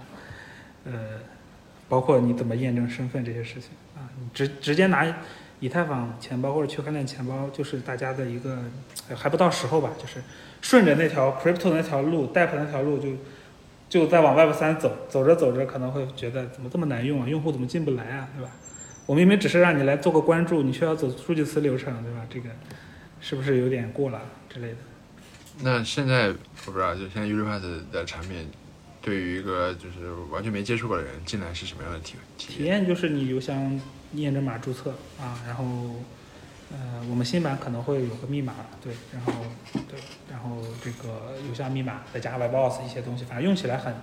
[0.85, 1.19] 呃，
[1.89, 3.71] 包括你怎么验证身份这些事情。
[3.95, 5.05] 啊，你直直接拿
[5.59, 8.57] 以太坊钱包或者区块链钱包，就是大家的一个
[9.09, 10.23] 呃还不到时候吧，就是
[10.61, 13.09] 顺着那条 crypto 那条路，DEP 那条路就
[13.89, 18.51] 就在往 Web 三走，走着走着可能会觉得怎么这么难用啊，用户怎么进不来啊，对吧？
[19.05, 22.25] 我明明只是让你来做个关注，你却要走数据词流程，对吧？
[22.29, 22.49] 这个
[23.19, 24.77] 是不是有点过了之类的？
[25.61, 28.49] 那现在我不知道，就现在 Unipass 的产品，
[29.01, 32.63] 对于一个就是完全没接触过的人进来是什么样的体体体？
[32.65, 33.81] 验就是你邮箱
[34.13, 35.63] 验证码注册啊，然后
[36.71, 36.77] 呃，
[37.09, 39.33] 我们新版可能会有个密码，对，然后
[39.87, 39.99] 对，
[40.29, 43.93] 然后这个邮箱密码再加 WebOS 一些东西，反正用起来很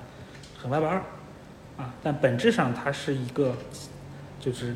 [0.60, 0.96] 很 Web 二
[1.76, 3.56] 啊，但本质上它是一个
[4.40, 4.74] 就是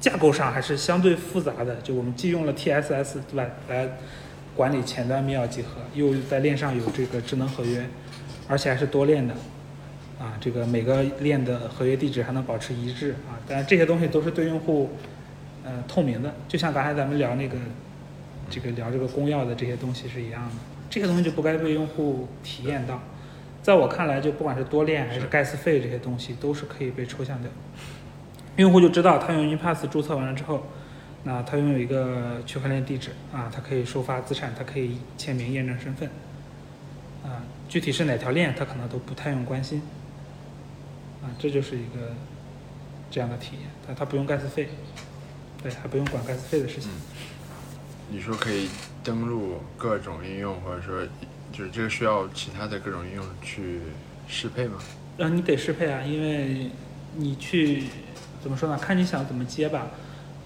[0.00, 3.88] 架构上还是相对复杂的，就我们既用了 TSS 对吧来
[4.56, 7.86] 管理前端密钥集合，又在链上有这个智能合约，
[8.48, 9.34] 而且还是多链的。
[10.18, 14.90] 啊，这个每个链的合约地址还能保持一致啊，当然这些东西都是对用户
[15.64, 17.56] 呃透明的，就像刚才咱们聊那个
[18.48, 20.54] 这个聊这个公钥的这些东西是一样的，
[20.88, 23.00] 这些东西就不该被用户体验到。
[23.62, 27.50] 在我看来，就不管是多链还是是盖斯费这些东西，都是可以被抽象掉。
[28.56, 30.66] 用户就知道他用 Inpass 注册完了之后，
[31.24, 36.08] 那他拥有一个区块链地址啊，他可以收发资产，他可以签名验证身份
[37.22, 39.82] 啊，具体是哪条链，他可能都不太用关心。
[41.22, 42.14] 啊，这就是一个
[43.10, 44.70] 这样的体验，他他不用盖斯费，
[45.62, 46.90] 对，还不用管盖斯费的事情。
[48.10, 48.68] 你说可以
[49.04, 51.06] 登录各种应用，或者说
[51.52, 53.80] 就是这个需要其他的各种应用去
[54.26, 54.78] 适配吗？
[55.18, 56.70] 呃，你得适配啊，因为
[57.16, 57.84] 你去
[58.42, 58.78] 怎么说呢？
[58.78, 59.88] 看你想怎么接吧。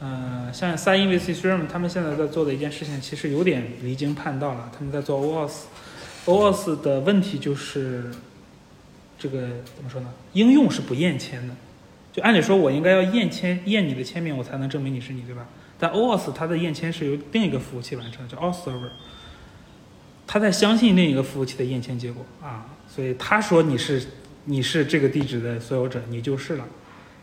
[0.00, 4.70] 呃，像 Sign with Ethereum 他们现在在做的一件事情，其实有点离经叛道了。
[4.76, 5.62] 他们在做 OAuth。
[6.26, 8.10] OAuth 的问题就是
[9.18, 9.40] 这个
[9.76, 10.12] 怎么说呢？
[10.32, 11.54] 应用是不验签的。
[12.14, 15.48] 就按理说，我应该要验签验你的签名，我才能证明你是你，对吧？
[15.80, 18.90] 但 OAuth 它的验签是由另一个服务器完成，叫 Auth Server。
[20.24, 24.06] 他在相信另一个服务器的验签结果啊，所以他说你是
[24.44, 26.64] 你是这个地址的所有者，你就是了。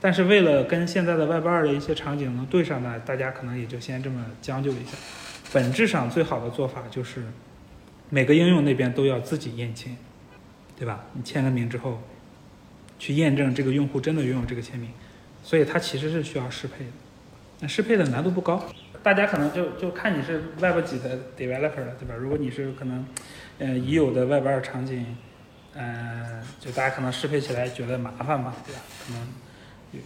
[0.01, 4.97] 但是为了跟现在的 Web 二的一些场景能对上呢，大家可能也就先这么将就一下。
[5.53, 7.23] 本质上最好的做法就是
[8.09, 9.95] 每个应用那边都要自己验签，
[10.77, 11.05] 对吧？
[11.13, 12.01] 你签了名之后，
[13.01, 14.87] 去验证这个用户真的拥有这个签名，
[15.41, 16.91] 所以它其实是需要适配的。
[17.59, 18.63] 那适配的难度不高，
[19.01, 22.13] 大家可能就就看你是 Web 几的 developer 了，对吧？
[22.15, 23.03] 如果你是可能，
[23.57, 25.17] 呃，已有的 Web 二场景，
[25.73, 28.81] 呃，就大家可能适配起来觉得麻烦嘛，对吧？
[29.07, 29.27] 可能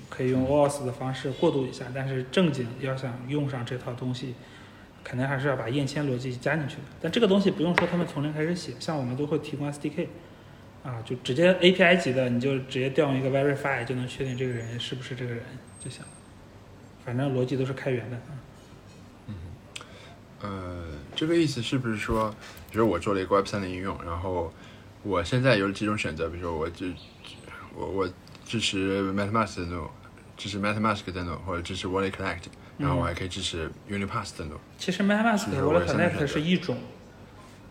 [0.09, 4.35] 可以用 OAuth 的方式过渡一下，但是正经要想用上这套东西，
[5.03, 6.83] 肯定还是要把验签逻辑加进去的。
[7.01, 10.07] 但这个东西不用说他们从零开始写，像我们都会提供 SDK，
[10.85, 15.43] 啊，就直接 API 级的，你就直接调用一个 Verify 就能确定这个人是不是这个人
[15.83, 16.07] 就行了。
[17.03, 18.17] 反正逻辑都是开源的。
[19.27, 19.35] 嗯
[20.41, 20.83] 呃，
[21.15, 22.29] 这个意思是不是说，
[22.71, 24.53] 比如我做了一个 Web 三的应用，然后
[25.01, 26.93] 我现在有几种选择，比如说我支
[27.75, 28.09] 我我
[28.45, 29.89] 支持 MetaMask 的 node，
[30.37, 32.43] 支持 MetaMask 的 node，或者支持 Wallet Connect，
[32.77, 34.59] 然后我还可以支持 Unipass 的 node。
[34.77, 36.77] 其实 MetaMask 和 Wallet Connect 是一种，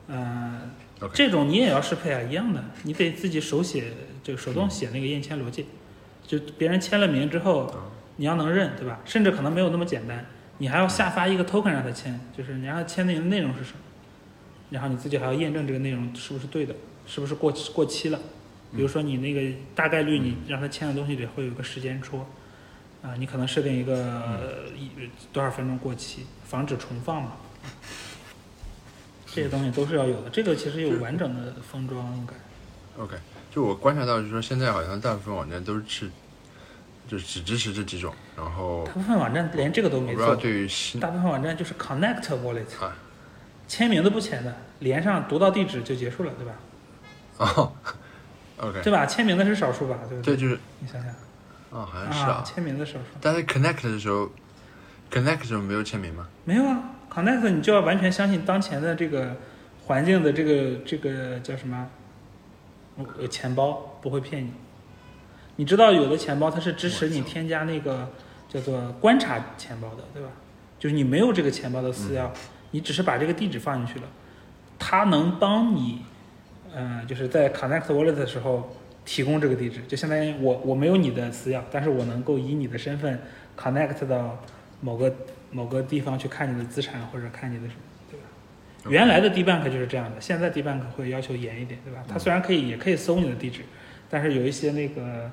[0.08, 0.70] 嗯、
[1.05, 3.92] OK 这种你也要适配啊，一样的，你得自己手写，
[4.22, 5.66] 就手动写那个验签逻辑，
[6.26, 7.72] 就别人签了名之后，
[8.16, 9.00] 你要能认，对吧？
[9.05, 10.26] 甚至可能没有那么简单，
[10.59, 13.78] 你还要下发一个 token 让他签，就是你让他签那个内容是什么，
[14.70, 16.74] 然后你自己还要验证这个内容是不是对的，
[17.07, 18.18] 是不是过期过期了。
[18.74, 19.40] 比如说你那个
[19.74, 22.26] 大概率你让他签的东西里会有一个时间戳，
[23.02, 24.90] 啊，你可能设定一个、呃一
[25.32, 27.32] 多少分钟过期，防止重放嘛。
[29.35, 33.03] 这些东西都是要有的，这个其实有完整的封装应该。
[33.03, 33.16] OK，
[33.51, 36.09] 就我观察到，就是说现在好像大部分网站都是
[37.09, 42.97] 就只支持这几种，然后大部分网站连这个都没做，对于新大部分网站就是 connect wallet，啊
[43.66, 46.53] 签名都不签的，连上读到地址就结束了，对吧？
[47.39, 47.72] 哦
[48.59, 49.05] ，OK，对吧？
[49.07, 51.11] 签名的是少数吧，对不对，就是你想想
[51.70, 53.07] 哦，好像是啊，啊，签名的少数。
[53.20, 54.30] 但是 Connect 的时候
[55.11, 56.28] ，Connect 的时候没有签名吗？
[56.45, 56.78] 没有啊
[57.14, 59.36] ，Connect 你就要完全相信当前的这个
[59.86, 61.88] 环境的这个这个叫什么？
[63.18, 64.52] 呃，钱包不会骗你。
[65.56, 68.08] 你知道有的钱包它是支持你添加那个
[68.48, 70.28] 叫做观察钱包的，对吧？
[70.78, 72.28] 就是你没有这个钱包的私钥，
[72.70, 74.06] 你只是把这个地址放进去了，
[74.78, 76.02] 它能帮你，
[76.72, 78.72] 呃，就是在 Connect Wallet 的时候
[79.04, 83.20] 提供这个地址，就相当于我我没有你的私钥，但是我能够以你的身份
[83.56, 84.40] connect 到
[84.80, 85.12] 某个
[85.55, 87.80] 某个地方去看你的资产或者看你的什么，
[88.11, 88.26] 对吧？
[88.90, 92.02] 原来的 DBank 就是这样的，现在 DBank 会要求严一点，对吧？
[92.09, 93.61] 它虽然可以也可以搜你的地址，
[94.11, 95.30] 但是有一些那个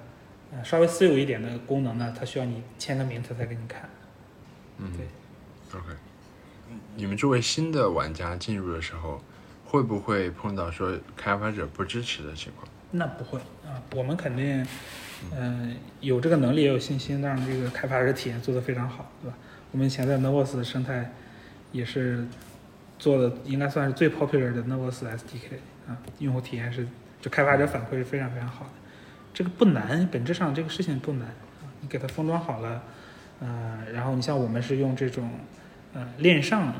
[0.54, 3.90] 呃稍微私有一点的功能呢，它需要你签个名它才给你看。
[4.78, 5.88] 嗯对，OK。
[6.96, 9.20] 你们作为新的玩家进入的时候，
[9.66, 12.68] 会不会碰到说开发者不支持的情况？
[12.92, 14.66] 那不会啊，我们肯定，
[15.36, 19.38] 嗯、有这个能力，也有信心让这个开发者体验做得非常好，对吧？
[19.72, 21.14] 我们以前在 Novos 的生态
[21.72, 22.26] 也是
[23.00, 25.56] 做的，应该算是最 popular 的 Novos SDK
[25.88, 26.86] 啊，用户体验是，
[27.22, 28.72] 就开发者反馈是非常非常好的。
[29.34, 31.28] 这个不难，本质上这个事情不难，
[31.80, 32.84] 你给它封装好了，
[33.40, 35.30] 呃，然后你像我们是用这种
[35.94, 36.74] 呃链上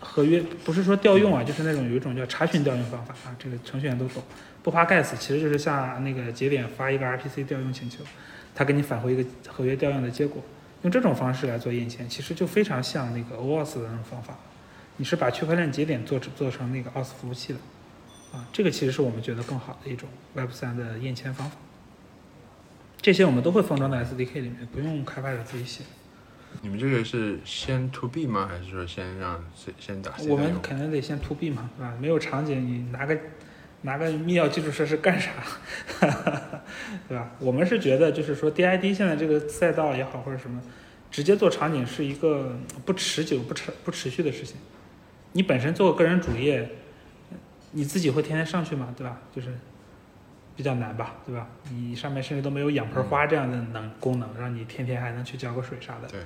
[0.00, 4.20] 合约，不是说调用啊，就是那种有一种叫查询调用方法啊，这个程序员都懂。
[4.60, 8.02] 不花盖死其实就是向那个节点发一个 RPC 调用请求，
[8.56, 10.42] 它给你返回一个合约调用的结果。
[10.82, 14.36] 用这种方式来做验签，其实就非常像那个 OAuth 的那种方法。
[14.96, 17.58] 你是把区块链节点做做成那个 OAuth 服务器的，
[18.32, 21.56] 啊，这个其实是我们觉得更好的一种 Web 3的验签方法。
[23.00, 25.84] 这些我们都会封装在 SDK 里面，不用开发者自己写。
[26.62, 28.48] 你们这个是先 to B 吗？
[28.50, 31.94] 还是说先让先先打我们肯定得先 to B 嘛，对吧？
[32.00, 33.16] 没有场景，你拿个
[33.82, 35.30] 拿个密钥基础设施干啥？
[37.08, 37.30] 对吧？
[37.38, 40.60] 我们是觉得，就是说 DID 现在这个赛道也好，或者什么，
[41.10, 44.56] 直接做场景是一个不持久、不持不持续的事情。
[45.32, 46.68] 你本身做个人主页，
[47.72, 48.94] 你自己会天天上去吗？
[48.96, 49.20] 对吧？
[49.34, 49.48] 就是
[50.56, 51.46] 比较难吧，对吧？
[51.70, 56.08] 你上面甚至都没有养盆花这样的能功能，让你天天还能去浇个水啥的。
[56.08, 56.20] 对。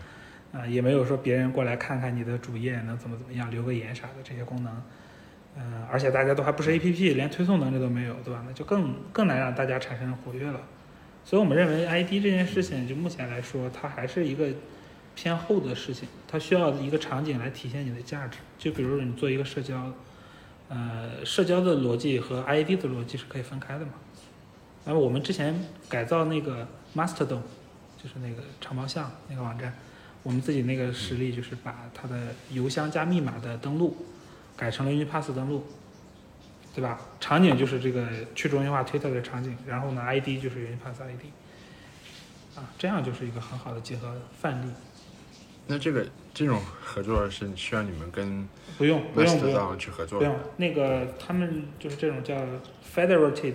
[0.53, 4.82] 啊、也没有说别人过来看看你的主页能怎么怎么样，留个言啥的这些功能，
[5.57, 8.42] 嗯、而且大家都还不是 APP，连推送能力都没有，对吧？
[8.46, 10.61] 那就更更难让大家产生活跃了。
[11.24, 14.48] 所以我们认为 ID 这件事情，就目前来说，它还是一个
[15.14, 18.38] 偏后的事情，它需要一个场景来体现你的价值。
[18.59, 19.92] 就比如你做一个社交，
[20.68, 23.92] 呃，社交的逻辑和 ID 的逻辑是可以分开的嘛。
[24.84, 25.55] 那么我们之前
[25.88, 27.42] 改造那个 Mastodon，
[28.03, 29.72] 就是那个长毛象那个网站，
[30.24, 33.96] 我们自己那个实例就是把它的邮箱加密码的登录
[34.57, 35.64] 改成了 Unipass 登录，
[36.74, 36.98] 对吧？
[37.20, 41.24] 场景就是这个去中心化 Twitter 的场景，然后呢 ID 就是 Unipass ID，
[42.57, 44.70] 啊，这样就是一个很好的结合范例。
[45.66, 49.78] 那这个这种合作是需要你们跟不用不用不用。
[49.78, 50.18] 去合作？
[50.18, 52.34] 不用，那个他们就是这种叫
[52.94, 53.55] federated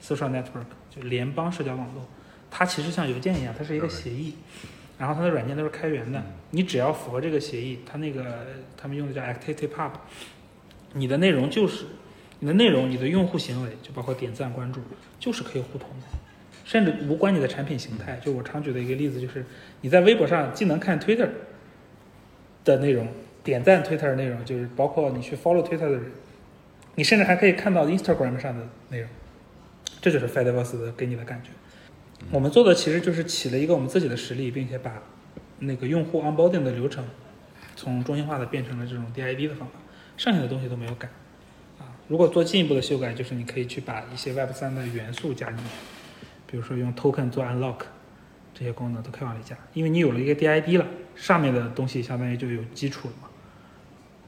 [0.00, 2.06] social network，就联邦社交网络，
[2.48, 4.36] 它其实像邮件一样，它是一个协议，
[4.98, 9.90] 然后它的软件都是开源的，你只要符合这个协议，它那个他们用的叫 activity pub，
[10.92, 11.86] 你的内容就是
[12.38, 14.80] 你的内容，你的用户行为就包括点赞、关注，
[15.18, 16.06] 就是可以互通的，
[16.64, 18.20] 甚至无关你的产品形态。
[18.22, 19.44] 就我常举的一个例子，就是
[19.80, 21.28] 你在微博上既能看 Twitter
[22.64, 23.08] 的内容，
[23.42, 26.12] 点赞 Twitter 的内容，就是包括你去 follow Twitter 的人，
[26.94, 29.08] 你甚至还可以看到 Instagram 上的内容，
[30.00, 31.50] 这就是 Fediverse 的给你的感觉。
[32.30, 35.02] 我们做的其实就是起了一个我们自己的实例，并且把
[35.58, 37.04] 那个用户 onboarding 的流程
[37.76, 39.74] 从中心化的变成了这种 DID 的方法，
[40.16, 41.08] 剩下的东西都没有改。
[41.78, 45.64] 啊，如果做进一步的修改，就是你可以去把一些 Web 3的元素加进去，
[46.46, 47.80] 比如说用 token 做 unlock
[48.54, 53.28] 这些功能都可以往里加，因为你有了一个 DID 了，上面的东西相当于就有基础了嘛。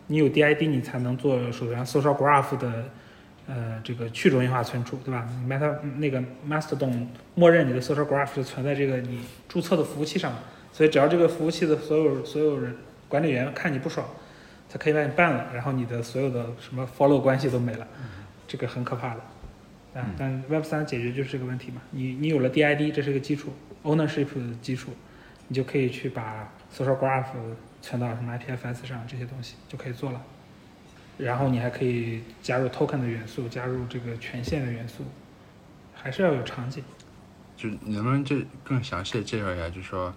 [0.09, 2.91] 你有 DID，你才能做手上 social graph 的
[3.47, 10.33] 呃这个去中心化存储，对吧你？Meta 那个 Mastodon 默认你的 social graph 就存在这个你注册的服务器上，
[10.73, 12.75] 所以只要这个服务器的所有所有人
[13.09, 14.07] 管理员看你不爽，
[14.69, 17.87] 他可以把你办了，然后你的所有的什么 follow 关系都没了，
[18.47, 19.21] 这个很可怕的。
[19.95, 23.53] 啊，但 Web 3解决就是这个问题嘛，你你有了 DID，这是一个基础
[23.85, 24.91] ，ownership 的基础，
[25.47, 27.27] 你就可以去把 social graph
[27.81, 30.21] 存到什么 IPFS 上，这些东西就可以做了。
[31.17, 35.05] 然后你还可以加入 token 的元素，加入这个权限的元素，
[35.95, 36.83] 还是要有场景。
[37.57, 40.13] 就能不能这更详细的介绍一下，就是说，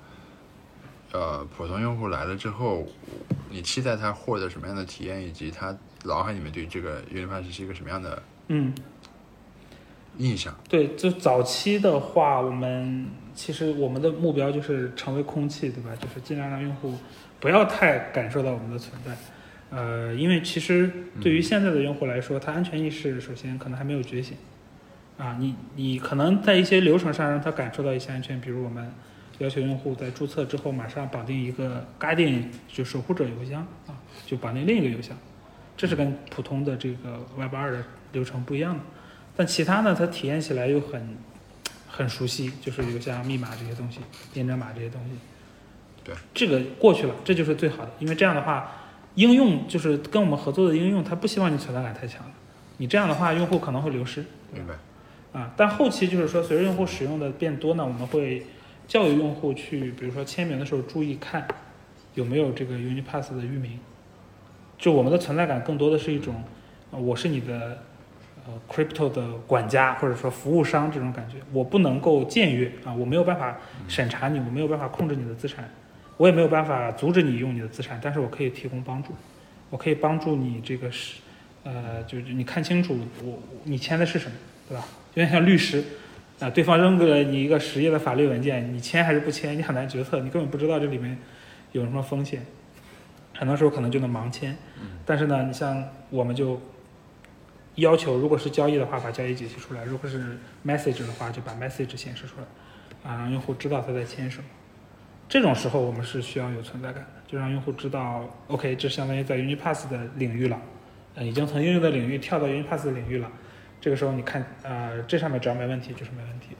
[1.11, 2.87] 呃，普通用户来了之后，
[3.51, 8.73] 你期待他获得什么样的体验，以及他脑海里面对这个 Unipass 是一个什么样的嗯，
[10.17, 10.53] 印象？
[10.67, 15.91] 对，就早期的话，我们其实我们的目标就是成为空气，对吧？
[15.95, 16.97] 就是尽量让用户
[17.39, 19.15] 不要太感受到我们的存在。
[19.69, 20.91] 呃，因为其实
[21.21, 24.37] 对于现在的用户来说，他安全意识首先可能还没有觉醒。
[25.17, 28.93] 啊，你你可能在一些流程上让他感受到一些安全，比如我们
[29.39, 33.97] 要求用户在注册之后马上绑定一个 Guardian 就守护者邮箱啊，
[34.27, 35.17] 就绑定另一个邮箱，
[35.75, 38.83] 这是跟普通的这个 Web 二的流程不一样的。
[39.35, 41.17] 但其他呢，它体验起来又很
[41.87, 43.99] 很熟悉，就是邮箱密码这些东西、
[44.35, 45.17] 验证码这些东西。
[46.03, 48.71] 对，这个过去了，这就是最好的，因为这样的话，
[49.17, 52.31] 应用就是跟我们合作的应用，它不希望你存在感太强了。
[52.77, 54.23] 你这样的话，用户可能会流失。
[54.53, 54.75] 明白？
[55.37, 58.45] 啊，但后期就是说，随着用户使用的变多呢，我们会
[58.87, 61.47] 教育用户去，比如说签名的时候注意看
[62.13, 63.79] 有没有这个 Unipass 的域名。
[64.77, 66.43] 就我们的存在感更多的是一种，
[66.91, 67.79] 呃我是你的
[68.45, 71.37] 呃 crypto 的管家或者说服务商这种感觉。
[71.51, 73.57] 我不能够僭越啊，我没有办法
[73.87, 75.67] 审查你，我没有办法控制你的资产，
[76.17, 79.13] 我也没有办法阻止你用你的资产，但是我可以提供帮助，
[79.69, 81.21] 我可以帮助你这个是
[81.63, 84.35] 呃，就是你看清楚我你签的是什么，
[84.67, 84.83] 对吧？
[85.13, 85.83] 有点像律师，
[86.39, 91.17] 啊，对方扔给了你一个十页的法律文件，你签还是不签，你很难决策，你根本不知道这里面
[91.71, 92.45] 有什么风险，
[93.35, 94.57] 很多时候可能就能盲签。
[95.05, 96.61] 但是呢，你像我们就
[97.75, 104.45] 要求，如果是交易的话，把交易解析出来；如果是 message 的话，就把 message 显示出来，啊，让用户知道他在签什么。
[105.29, 110.59] 这种时候，我们是需要有存在感的，就让用户知道，OK，这相当于在 Unipass 的领域了，
[111.15, 113.29] 呃，已经从应用的领域跳到 Unipass 的领域了。
[113.81, 116.57] 这个时候你看，呃，这上面只要没问题就是没问题的。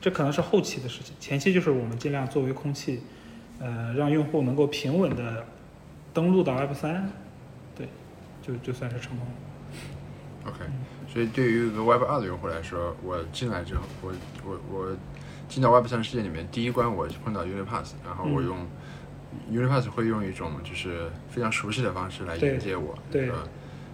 [0.00, 3.00] 这可能是后期的事情，前期就是我们尽量作为空气，
[3.60, 5.44] 呃，让用户能够平稳的
[6.12, 7.10] 登录到 Web 三，
[7.74, 7.88] 对，
[8.42, 9.26] 就就算是成功。
[10.46, 10.58] OK，
[11.08, 14.12] 所以对于一个 Web 二的用户来说，我进来之后，我
[14.44, 14.96] 我我
[15.48, 18.46] 进到 Web 三世界里面，第一关我是碰到 Unipass，然后我嗯。
[18.46, 18.66] 用、
[19.52, 23.36] Unipass 会用一种就是非常熟悉的方式来迎接我，对说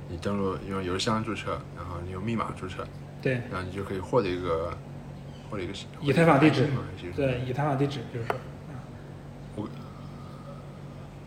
[0.08, 2.86] 你登录用邮箱注册，然后你用密码注册，
[3.20, 3.34] 对。
[3.50, 4.76] 然后你就可以获得一个
[5.50, 6.68] 获得一个以太坊地址
[7.16, 8.26] 对，以太坊地址，就是
[9.56, 9.68] 说，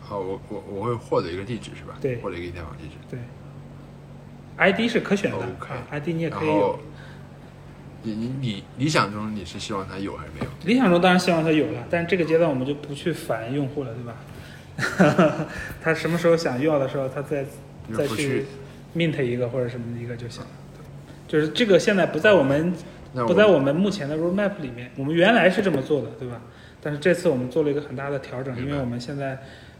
[0.00, 1.96] 好，我我我会获得一个地址是吧？
[2.00, 2.16] 对。
[2.16, 2.94] 获得一个以太坊地址。
[3.10, 3.18] 对
[4.56, 5.38] ，ID 是可选的
[5.90, 6.78] ，ID 你也可以有后。
[8.06, 10.50] 你你你理想中你是希望它有还是没有？
[10.64, 15.46] 理想中当然希望它有了，但是这个阶段我们就不去烦用户了，对吧？
[15.82, 17.44] 他什么时候想要的时候，他再
[17.92, 18.44] 再去
[18.94, 20.48] ，mint 一个或者什么一个就行了。
[21.26, 22.72] 就是这个现在不在我们
[23.26, 26.40] 不在我们目前的 roadmap 里面，我们原来是这么做的，对吧？
[26.80, 29.32] 但是这次我们做了一个很大的调整，因为我们现在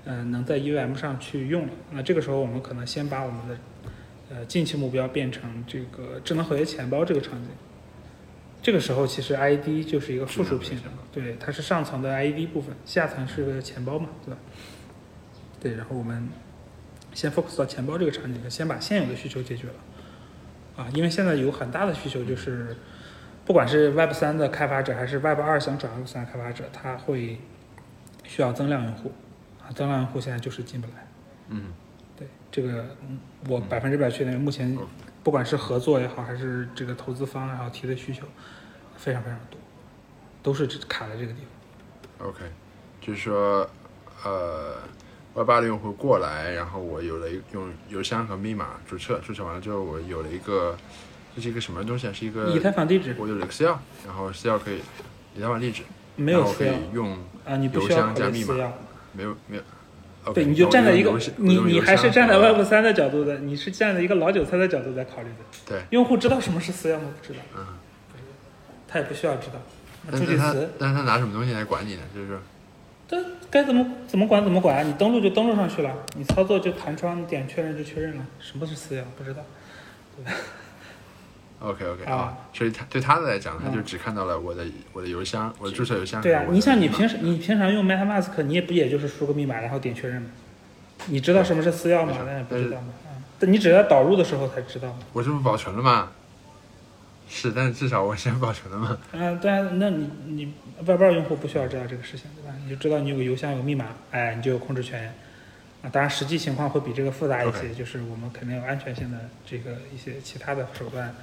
[0.07, 1.73] 嗯、呃能在 UM 上去用了。
[1.93, 3.57] 那这个时候我们可能先把我们的
[4.31, 7.51] 呃近期目标变成这个智能合约钱包这个场景。
[8.67, 10.77] 这个时候其实 ID 就是一个附属品
[11.13, 14.41] 对，它是上层的 ID 部分，下层是个钱包嘛，对吧？
[15.61, 16.29] 对，然后我们
[17.15, 19.75] 先 focus 到钱包这个场景，先把现有的需求解决了。
[20.77, 22.77] 啊，因为现在有很大的需求，就是
[23.45, 27.39] 不管是 Web 三的开发者还是 Web 二想转 Web 三开发者，他会
[28.25, 29.13] 需要增量用户，
[29.63, 31.07] 啊，增量用户现在就是进不来。
[31.51, 31.73] 嗯，
[32.17, 34.85] 对，这个嗯我百分之百确定，目前嗯
[35.23, 38.27] 不管是合作也好，还是这个投资方也好提的需求，
[38.97, 39.59] 非常非常多，
[40.43, 41.39] 都是卡在这个地
[42.19, 42.29] 方。
[42.29, 42.41] OK，
[43.01, 43.69] 就是说，
[44.25, 44.77] 呃
[45.35, 50.77] ，Web 八的用户过来，然后我有了一用邮箱和密码注册，注册完了之后，我有了一个，
[51.35, 52.13] 这是一个什么东西啊？
[52.13, 54.81] 是一个以太坊地址我有了个私钥，然后私钥可以
[55.37, 55.83] 以太坊地址，
[56.17, 58.55] 没有可以用啊，你不需邮箱加密码。
[59.13, 59.63] 没有没有。
[60.35, 65.37] 对，你就站在一个你你还是站在和 Web 三的角度的，你是站在一个老韭菜的角度在考虑的。
[65.65, 67.05] 对，用户知道什么是私钥吗？
[67.17, 67.65] 不知道，嗯，
[68.97, 69.61] 他也不需要知道。
[70.09, 72.03] 那但是他助记词，但是他拿什么东西来管你呢？
[72.15, 72.39] 就是说，
[73.07, 78.25] 这该怎么怎么管怎么管，你登录就登录上去了，你操作就弹窗，你点确认就确认了。
[78.41, 79.03] 什么是私钥？
[79.19, 79.43] 不知道。
[81.61, 90.31] OK OK 啊啊，所以他对他的来讲，他就嗯只看到了我的我的邮箱，我的注册邮箱对啊你像你平时你平常用 MetaMask，你也不也就是输个密码然后点确认吗？
[91.07, 92.89] 你知道什么是私钥吗那也不知道嘛。
[93.05, 94.99] 啊，但你只要导入的时候才知道嘛。
[95.13, 96.11] 我这不保存了吗？
[97.29, 98.99] 是，但是至少我先保存了嘛。
[99.13, 100.55] 嗯，对啊，那你你
[100.87, 102.57] 外包用户不需要知道这个事情，对吧？
[102.63, 105.13] 你就知道你有个邮箱有密码，哎，你就有控制权。
[105.83, 111.15] 啊，当然实际情况会比这个复杂一些就是我们肯定有安全性的这个一些其他的手段，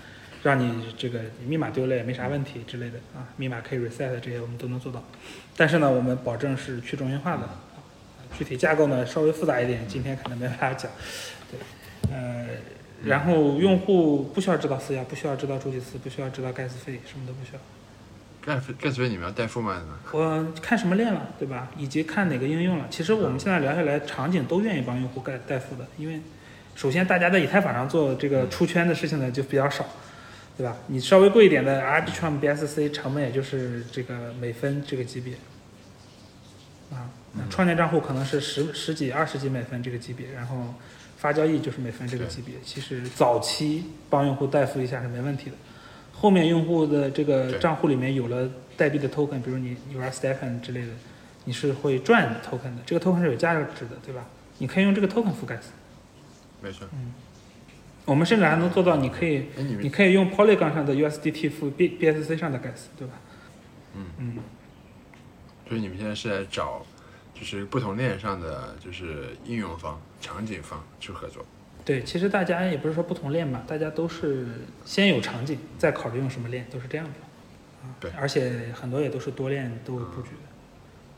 [0.44, 5.04] 让你这个你密码丢了也没啥问题之类的啊，密码可以 reset 这些我们都能做到。
[5.58, 7.60] 但是呢，我们保证是去中心化的，啊
[8.38, 10.92] 具体架构呢稍微复杂一点，今天可能没办法讲。
[11.52, 11.60] 对，
[12.12, 12.48] 呃，
[13.06, 17.60] 然后用户不需要知道私钥，不需要知道助记词，不需要知道盖茨费，什么都不需要。
[18.46, 19.82] 盖茨盖茨费你们要代付吗？
[20.12, 21.70] 我看什么链了，对吧？
[21.78, 22.88] 以及看哪个应用了。
[22.90, 26.20] 其实我们现在聊下来，场景都愿意帮用户代代付的，因为
[26.76, 29.86] 首先大家在以太坊上做这个出圈的事情呢就比较少，
[30.58, 30.76] 对吧？
[30.88, 35.36] 你稍微贵一点的 Arbitrum BSC 成本也就是这个每分这个级别，
[36.92, 40.74] 啊，那创建账户可能是十十几、二十几美分这个级别，然后
[41.24, 42.56] 发交易就是每分这个级别。
[42.62, 45.56] 其实早期帮用户代付一下是没问题的。
[46.12, 50.92] 后面用户的这个账户里面有了代币的 token，比如你你玩 Stephen 之类的，
[51.46, 54.26] 你是会赚 token 的，这个 token 是有价值的，对吧？
[54.58, 55.72] 你可以用这个 token 覆盖死。
[56.62, 56.86] 没错。
[56.92, 57.14] 嗯
[58.06, 59.46] 我们甚至还能做到，你可以
[59.80, 63.14] 你可以用 Polygon 上的 USDT 付 B BSC 上的 gas，对吧？
[63.96, 64.38] 嗯嗯，
[65.70, 66.86] 所以你们现在是在找，
[67.34, 71.46] 就是不同链上的就是应用方、场景方去合作。
[71.86, 74.48] 对，其实大家也不是说不同链吧，大家都是
[74.86, 77.12] 先有场景，再考虑用什么链，都是这样的。
[77.84, 80.50] 啊对而且很多也都是多链都有布局的。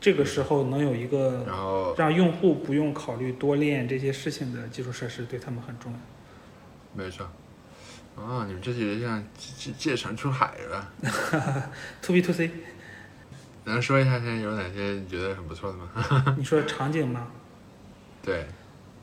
[0.00, 5.98] 这个时候能有一个然后让用户不用考虑多链这些事情的基础设施，对他们很重要。
[6.92, 7.24] 没错。
[8.16, 10.90] 啊，你们这就像借借船出海是吧？
[12.02, 12.50] To B to C，
[13.64, 16.34] 能说一下现在有哪些你觉得很不错的吗？
[16.38, 17.28] 你说场景吗？
[18.22, 18.46] 对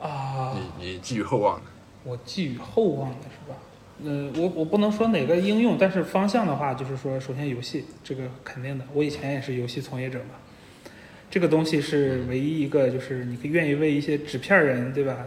[0.08, 1.64] 啊，你你寄予厚望的。
[2.04, 3.56] 我寄予厚望的是吧？
[4.04, 10.34] 呃，我我不能说哪个应用，但是方向的话，就是说，首先游戏这个肯定的，我以前也是游戏从业者嘛。
[11.30, 15.24] 这个东西是唯一一个，就是你可以愿意为一些纸片人，对吧？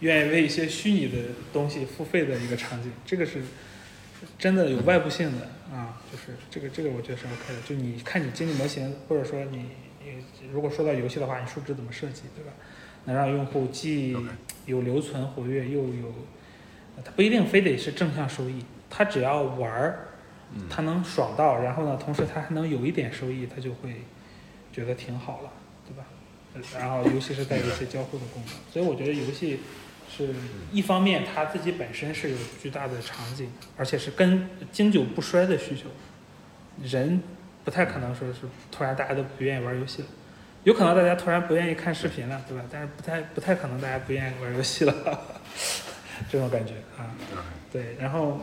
[0.00, 1.16] 愿意为一些虚拟的
[1.52, 3.40] 东西付费的一个场景，这个是
[4.38, 7.60] 真的有外部性的啊，就是这个这个我觉得是 OK 的。
[7.66, 9.64] 就你看你经济模型，或者说你
[10.04, 10.22] 你
[10.52, 12.52] 如果说到游戏的话，你数值怎么设计，对吧？
[13.08, 14.14] 能让用户既
[14.66, 16.14] 有留存活跃，又有，
[16.96, 20.08] 呃它不一定非得是正向收益，它只要玩儿，
[20.54, 24.02] 嗯他能爽到，然后呢，同时它还能有一点收益，它就会
[24.70, 25.50] 觉得挺好了，
[25.86, 26.04] 对吧？
[26.54, 29.60] 呃然后尤其是带有一些交互的功能，所以我觉得游戏
[30.14, 30.34] 是
[30.70, 35.84] 一方面它自己本身是有巨大的场景，而且是跟经久不衰的需求，
[36.82, 37.22] 人
[37.64, 38.40] 不太可能说是
[38.70, 40.08] 突然大家都不愿意玩游戏了。
[40.64, 42.64] 有可能大家突然不愿意看视频了，对吧？
[42.70, 44.94] 但是不太不太可能大家不愿意玩游戏了。
[46.30, 47.14] 这种感觉啊。
[47.72, 48.40] 对，然后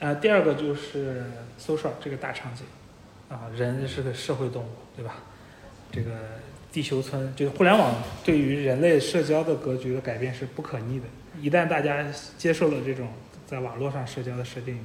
[0.00, 1.24] 啊，第二个就是
[1.60, 2.64] social 这个大场景
[3.28, 5.16] 啊，人是个社会动物，对吧？
[5.92, 6.10] 这个
[6.72, 7.94] 地球村就是互联网
[8.24, 11.06] 对于人类社交的格局的改变是不可逆的。
[11.40, 12.04] 一旦大家
[12.36, 13.08] 接受了这种
[13.46, 14.84] 在网络上社交的设定，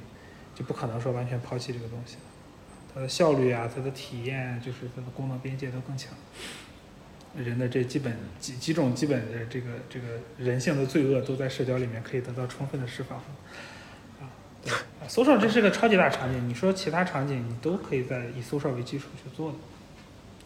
[0.53, 2.21] 就不可能说完全抛弃这个东西了。
[2.93, 6.13] 它的效率啊，它的体验，就是它的功能边界都更强。
[7.37, 10.07] 人的这基本几几种基本的这个这个
[10.37, 13.19] 人性的罪恶，都在社交里面可以得到充分的释放。
[14.19, 14.25] 啊，
[14.63, 14.73] 对
[15.07, 19.57] ，social 这是个超级大场景，你说其他场景你都可以在以 social 为基础去做的。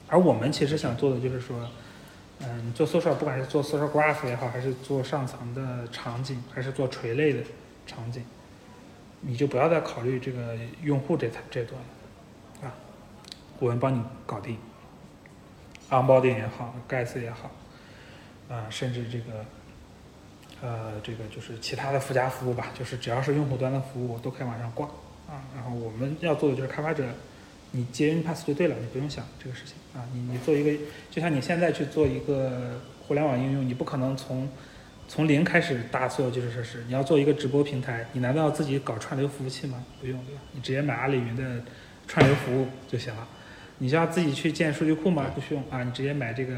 [0.10, 1.68] 而我们其实想做的就是说，
[2.41, 7.40] 嗯，做 social 不管是做 social graph 也好，还是做上层的场景，还是做垂类的
[7.88, 8.24] 场景，
[9.22, 11.88] 你就不要再考虑这个用户这这端了，
[13.64, 14.57] 我们帮你搞定。
[15.90, 17.49] onboarding 也好，gas 也好，
[18.49, 19.45] 啊，甚至这个，
[20.61, 24.85] 呃，这个就是其他的附加服务吧，就是只要是用户端的服务，都可以往上挂，
[25.30, 27.06] 啊，然后我们要做的就是开发者，
[27.72, 34.49] 你接 n pass 就对了，你不用想这个事情，啊，你你做一个，就像你现在去做一个互联网应用，你不可能从
[35.07, 39.84] 从零开始搭所有基础设施，你要做一个直播平台，你难道要自己搞串流服务器吗？
[40.02, 40.41] 不用，对吧？
[40.53, 41.61] 你直接买阿里云的
[42.07, 43.27] 串流服务就行了。
[43.84, 45.30] 你需要自己去建数据库吗？
[45.36, 46.56] 不需用啊，你直接买这个，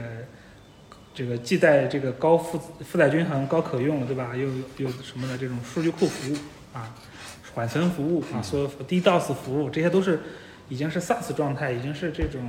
[1.12, 4.36] 这个既带这个高负负载均衡、高可用，对吧？
[4.36, 4.48] 又
[4.78, 6.38] 又什么的这种数据库服务
[6.72, 6.96] 啊，
[7.56, 10.20] 缓存服务啊，所有 DDoS 服务，这些都是
[10.70, 12.48] 已经是 SaaS 状态，已经是这种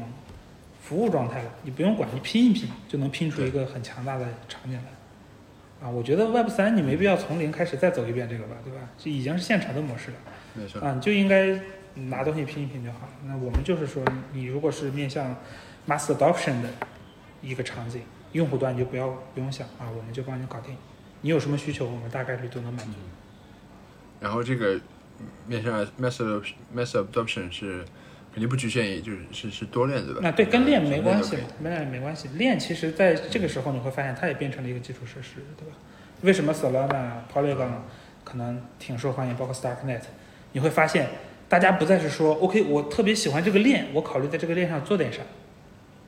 [0.82, 1.50] 服务状态了。
[1.62, 5.86] 你不用管，你拼一拼就能拼出一个很强大的场景来。
[5.86, 8.80] 啊，我觉得 Web 三你没必要从零开始再走一遍这个吧，对吧？
[8.98, 10.16] 这已经是现成的模式了。
[10.52, 10.82] 没错。
[10.82, 11.58] 啊，你就应该。
[11.96, 13.12] 拿东西拼一拼就好了。
[13.24, 15.34] 那我们就是说，你如果是面向
[15.88, 16.68] mass adoption 的
[17.40, 18.02] 一个场景，
[18.32, 20.76] 用户端你就不要不用想啊，我们就帮你搞定。
[21.22, 22.92] 你有什么需求，我们大概率都能满足。
[24.20, 24.78] 然后这个
[25.46, 26.22] 面向 mass
[26.74, 27.84] mass adoption 是
[28.32, 30.20] 肯定不局限于就是是是多链对吧？
[30.22, 32.28] 那对，跟链没关系，跟链没关系。
[32.34, 35.74] 链其实在这个时候你会发现，它也变成了一个基础设施，对吧？
[36.20, 37.70] 为什么 Solana、Polygon
[38.22, 40.02] 可能挺受欢迎，包括 Starknet，
[40.52, 41.08] 你会发现。
[41.48, 45.20] 大家不再是说，OK，我特别喜欢这个链，我考虑在这个链上做点啥。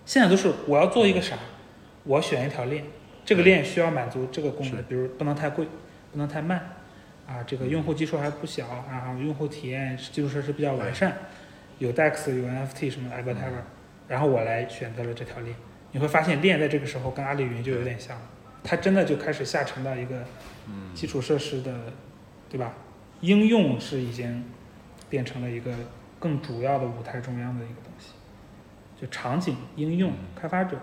[0.04, 1.36] 现在都是我要做一个啥，
[2.02, 2.82] 我选一条链，
[3.24, 5.64] 这个链需要满足这个功能，比如不能太贵，
[6.10, 6.58] 不能太慢，
[7.26, 11.16] 啊，这个用户基数还不小，然后用户体验基础设施比较完善，
[11.78, 13.62] 有 DEX，有 NFT 什么 whatever，
[14.08, 15.54] 然后我来选择了这条链。
[15.92, 18.22] 你会发现链在这个时候跟阿里云就有点像了，
[18.64, 20.24] 它真的就开始下沉到一个
[20.94, 21.72] 基础设施的，
[22.50, 22.74] 对吧？
[23.20, 24.44] 应用是已经。
[25.08, 25.72] 变成了一个
[26.18, 28.12] 更主要的舞台中央的一个东西，
[29.00, 30.76] 就场景应用开发者，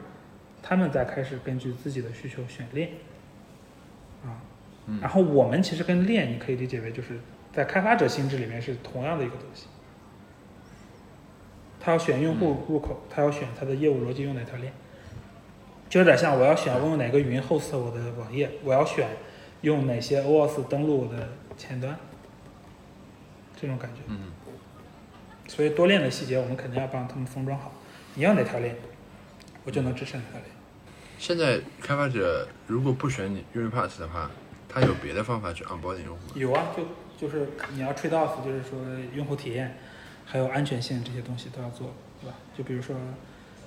[0.63, 2.89] 他们在开始根据自己的需求选链，
[4.23, 4.41] 啊，
[5.01, 7.19] 然后我们其实跟链你可以理解为就是
[7.53, 9.67] 在开发者心智里面是同样的一个东西，
[11.79, 14.73] 他要选用户入口，他要选他的业务逻辑用哪条链，
[15.89, 19.07] 就有点像我要选我用哪个云 host 我的网页，我要选
[19.61, 21.95] 用哪些 OS 登录我的前端。
[23.59, 24.31] 这种感觉，嗯，
[25.47, 27.71] 所以多链的细节我们肯定要帮他们封装好。
[28.13, 28.75] 你要哪条链，
[29.63, 30.45] 我就能支持哪条链。
[31.17, 34.29] 现在开发者如果不选你 UniPass 的话，
[34.67, 36.33] 他有别的方法去 onboard 用户吗？
[36.35, 38.79] 有啊，就就是你要 trade off，就是说
[39.13, 39.77] 用户体验
[40.25, 42.35] 还有安全性这些东西都要做，对吧？
[42.57, 42.95] 就比如说，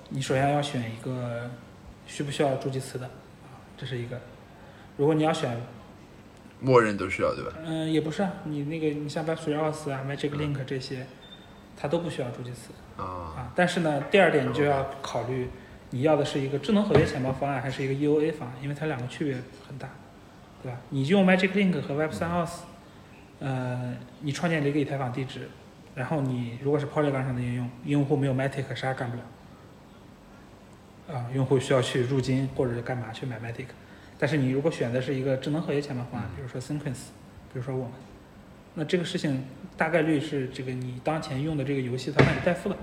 [0.09, 1.49] 你首先要选一个
[2.05, 4.19] 需不需要助记词的啊，这是一个。
[4.97, 5.59] 如果你要选。
[6.61, 7.53] 默认都需要对吧？
[7.65, 11.05] 嗯，也不是啊，你那个你像 Web3 啊、Magic Link 这些，
[11.77, 13.03] 它都不需要助记词啊。
[13.03, 15.47] 啊，但是呢，第二点你就要考虑，
[15.91, 19.35] 你要的是一个智能合约钱包方案还是一个 EOA 方案，因为它两个区别
[19.67, 19.89] 很大，
[20.61, 20.77] 对吧？
[20.89, 22.51] 你用 Magic Link 和 Web3 Auth，
[23.39, 25.49] 呃，你创建了一个以太坊地址，
[25.95, 29.23] 然后你如果是 Polygon 上的应用，用户没有 Matic 啥干不了。
[31.17, 33.65] 啊，用户需要去入金或者是干嘛去买 Matic。
[34.19, 37.07] 但是你如果选的是一个智能合约钱包方案，比如说 Sequence，
[37.51, 37.93] 比如说我们，
[38.75, 39.45] 那这个事情
[39.77, 42.75] 大概率是这个你当前用的这个游戏它帮你代付的，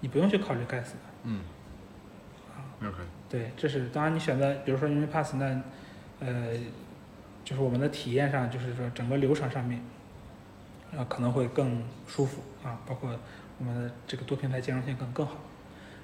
[0.00, 0.96] 你不用去考虑 Gas 的。
[1.24, 1.40] 嗯。
[2.56, 2.64] 啊。
[2.80, 2.96] OK。
[3.28, 5.60] 对，这是当然你选择，比如说 UniPass，那
[6.20, 6.56] 呃，
[7.44, 9.80] 就是我们的体验上，就是说整个流程上面，
[10.96, 13.10] 呃可能会更舒服啊，包括
[13.58, 15.36] 我们的这个多平台兼容性更更好，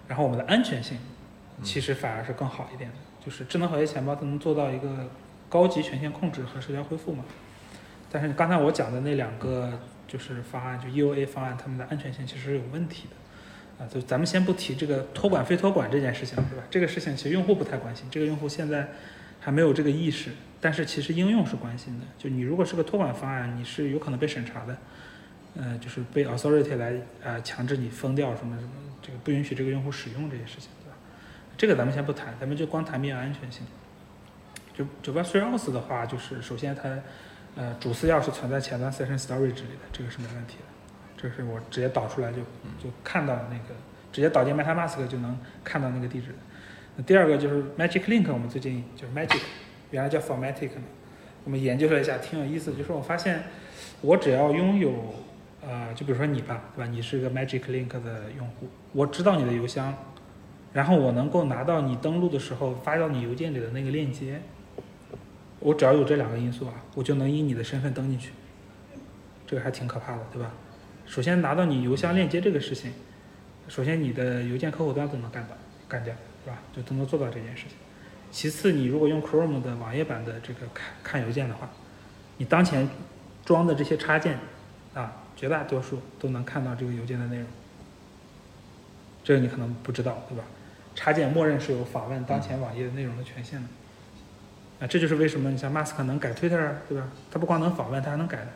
[0.07, 0.99] 然后我们的安全性
[1.63, 2.97] 其实反而是更好一点的。
[3.25, 5.09] 就是智能合约钱包，它能做到一个
[5.49, 7.25] 高级权限控制和社交恢复嘛？
[8.11, 9.79] 但是刚才我讲的那两个
[10.09, 13.89] 就是方案，就 EOA 方案，他们的安全性其实是有问题的啊。
[13.89, 16.63] 就咱们先不提这个托管非托管这件事情，是吧？
[16.71, 18.07] 这个事情其实用户不太关心。
[18.11, 18.89] 这个用户现在
[19.39, 20.31] 还没有这个意识。
[20.63, 24.77] 但是其实应用是关心的，就你如果是个托管方案，你是有可能被审查的，
[25.57, 26.93] 呃，就是被 authority 来
[27.25, 28.71] 啊强制你封掉什么什么，
[29.01, 30.69] 这个不允许这个用户使用这些事情，
[31.61, 33.67] 这个咱们先不谈，咱们就光谈面安全性。
[34.73, 36.89] 就就 Web3 auth 的话，就是首先它
[37.55, 40.65] 呃主私钥是存在前端 session storage 里的，这个是没问题的。
[41.19, 42.39] 这是我直接导出来就
[42.83, 43.75] 就看到那个，
[44.11, 46.35] 直接导进 MetaMask 就能看到那个地址。
[46.97, 49.43] 那第二个就是 Magic Link，我们最近就是 Magic。
[49.91, 50.85] 原来叫 Formatic 嘛，
[51.45, 52.73] 我们研究了一下，挺有意思。
[52.73, 53.43] 就是我发现，
[54.01, 55.15] 我只要拥有，
[55.61, 56.91] 呃，就比如说你吧，对吧？
[56.91, 59.95] 你是个 Magic Link 的用户，我知道你的邮箱，
[60.73, 64.41] 然后我能够拿到你登录的时候发到你邮件里的那个链接。
[65.59, 68.33] 我只要有这两个因素啊，我就能以你的身份登进去。
[69.47, 70.51] 这个还挺可怕的，对吧？
[71.07, 72.93] 首先拿到你邮箱链接这个事情，
[73.69, 75.57] 首先你的邮件客户端都能干到，
[75.89, 76.15] 干掉，
[76.45, 76.57] 是吧？
[76.73, 77.77] 就都能做到这件事情。
[78.31, 81.69] 其次，你如果用 Chrome 的网页版的这个看看邮件的话，
[82.39, 82.89] 你当前
[83.45, 84.39] 装的这些插件
[84.95, 87.47] 啊，绝大多数都能看到这个邮件的内容。
[89.25, 90.45] 这个你可能不知道，对吧？
[91.01, 93.67] 插件默认是有访问当前网页的内容的权限的。
[94.81, 97.09] 啊，这就是为什么你像 Mask 能改 Twitter，对吧？
[97.31, 98.49] 它不光能访问，它还能改的，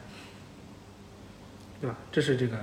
[1.81, 1.97] 对吧？
[2.12, 2.59] 这是这个，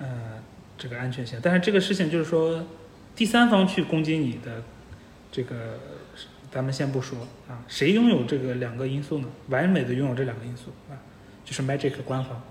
[0.00, 0.42] 呃，
[0.76, 1.38] 这个安全性。
[1.40, 2.66] 但是这个事情就是说，
[3.14, 4.64] 第三方去攻击你的
[5.30, 5.78] 这个。
[6.50, 9.28] 咱们先不说啊，谁拥有这个两个因素呢？
[9.48, 10.96] 完美的拥有这两个因素啊，
[11.44, 12.42] 就是 Magic 官方，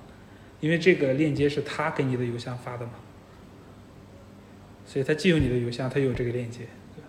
[0.60, 2.92] 因为这个链接是他给你的邮箱发的嘛，
[4.88, 6.60] 所以它既有你的邮箱，他有这个链接，
[6.96, 7.08] 对吧？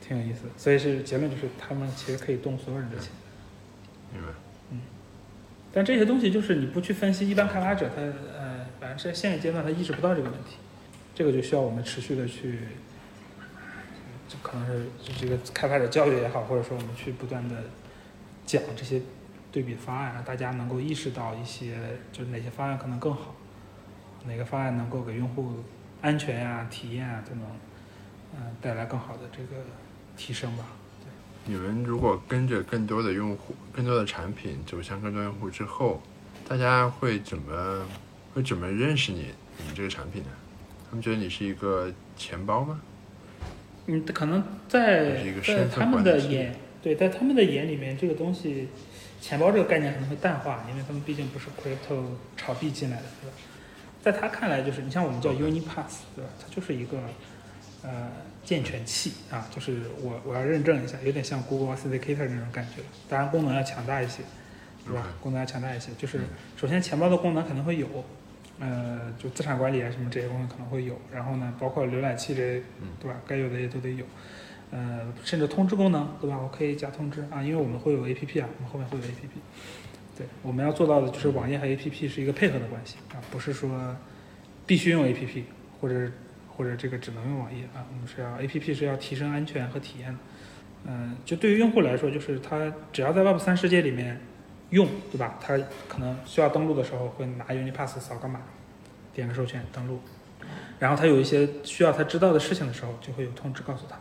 [0.00, 0.48] 挺有意思。
[0.56, 3.10] 所以是结论就是，他们其实可以动所有人的钱。
[4.12, 4.28] 明白。
[4.72, 4.80] 嗯。
[5.72, 10.56] 但这些东西就是你不去分析，一般开发者他呃，反正在现阶段他意识不到这个问题，
[11.14, 12.58] 这个就需要我们持续的去。
[14.26, 17.56] 就可能是就这个开发者教育也好，或者说我们去不断的
[18.46, 19.02] 讲这些
[19.50, 21.76] 对比方案，让大家能够意识到一些，
[22.12, 23.34] 就是哪些方案可能更好，
[24.26, 25.54] 哪个方案能够给用户
[26.02, 27.44] 安全呀、体验啊都能，
[28.34, 29.62] 嗯，带来更好的这个
[30.16, 30.64] 提升吧。
[31.44, 36.02] 你们如果跟着更多的用户、更多的产品走向更多用户之后，
[36.46, 37.86] 大家会怎么
[38.34, 39.26] 会怎么认识你
[39.58, 40.28] 你们这个产品呢？
[40.88, 42.80] 他们觉得你是一个钱包吗？
[43.86, 48.68] 嗯，可能在在他们的眼，对，在他们的眼里面，这个东西，
[49.20, 52.02] 钱包这个概念可能会淡化，因为他们毕竟不是 crypto
[52.36, 53.36] 炒币进来的，对吧？
[54.02, 56.30] 在他看来，就是你像我们叫 UniPass，对吧？
[56.40, 56.98] 它就是一个
[57.82, 58.10] 呃
[58.44, 64.22] 健全器啊，就是我我要认证一下，有点像 Google Authenticator 那种感觉，当然功能要强大一些，
[64.86, 65.06] 对吧？
[65.20, 66.20] 功能要强大一些，就是
[66.56, 67.86] 首先钱包的功能肯定会有。
[68.62, 72.62] 呃，就资产管理啊什么这些功能可能会有，然后呢，包括浏览器这些，
[73.00, 73.16] 对吧？
[73.26, 74.04] 该有的也都得有，
[74.70, 76.38] 呃，甚至通知功能，对吧？
[76.38, 79.40] 我可以加通知啊，因为我们会有 A P P 啊，我们后面会有 A P P。
[80.20, 83.96] 对，我们要做到的就是网页和 A P P 是一个配合的关系啊，不是说
[84.66, 85.44] 必须用 A P P
[85.80, 86.10] 或者
[86.48, 90.14] 或者这个只能用网页啊，我们是要 A P P 是要提升安全和体验。
[90.84, 94.20] 嗯，就对于用户来说，就是他只要在 Web 三世界里面。
[94.70, 95.36] 用对吧？
[95.40, 98.40] 他可能需要登录的时候会拿 UniPass 扫个码，
[99.12, 99.98] 点个授权登录，
[100.78, 103.98] 然后他有一些需要他知道的事情的时候，就会有通知告诉他。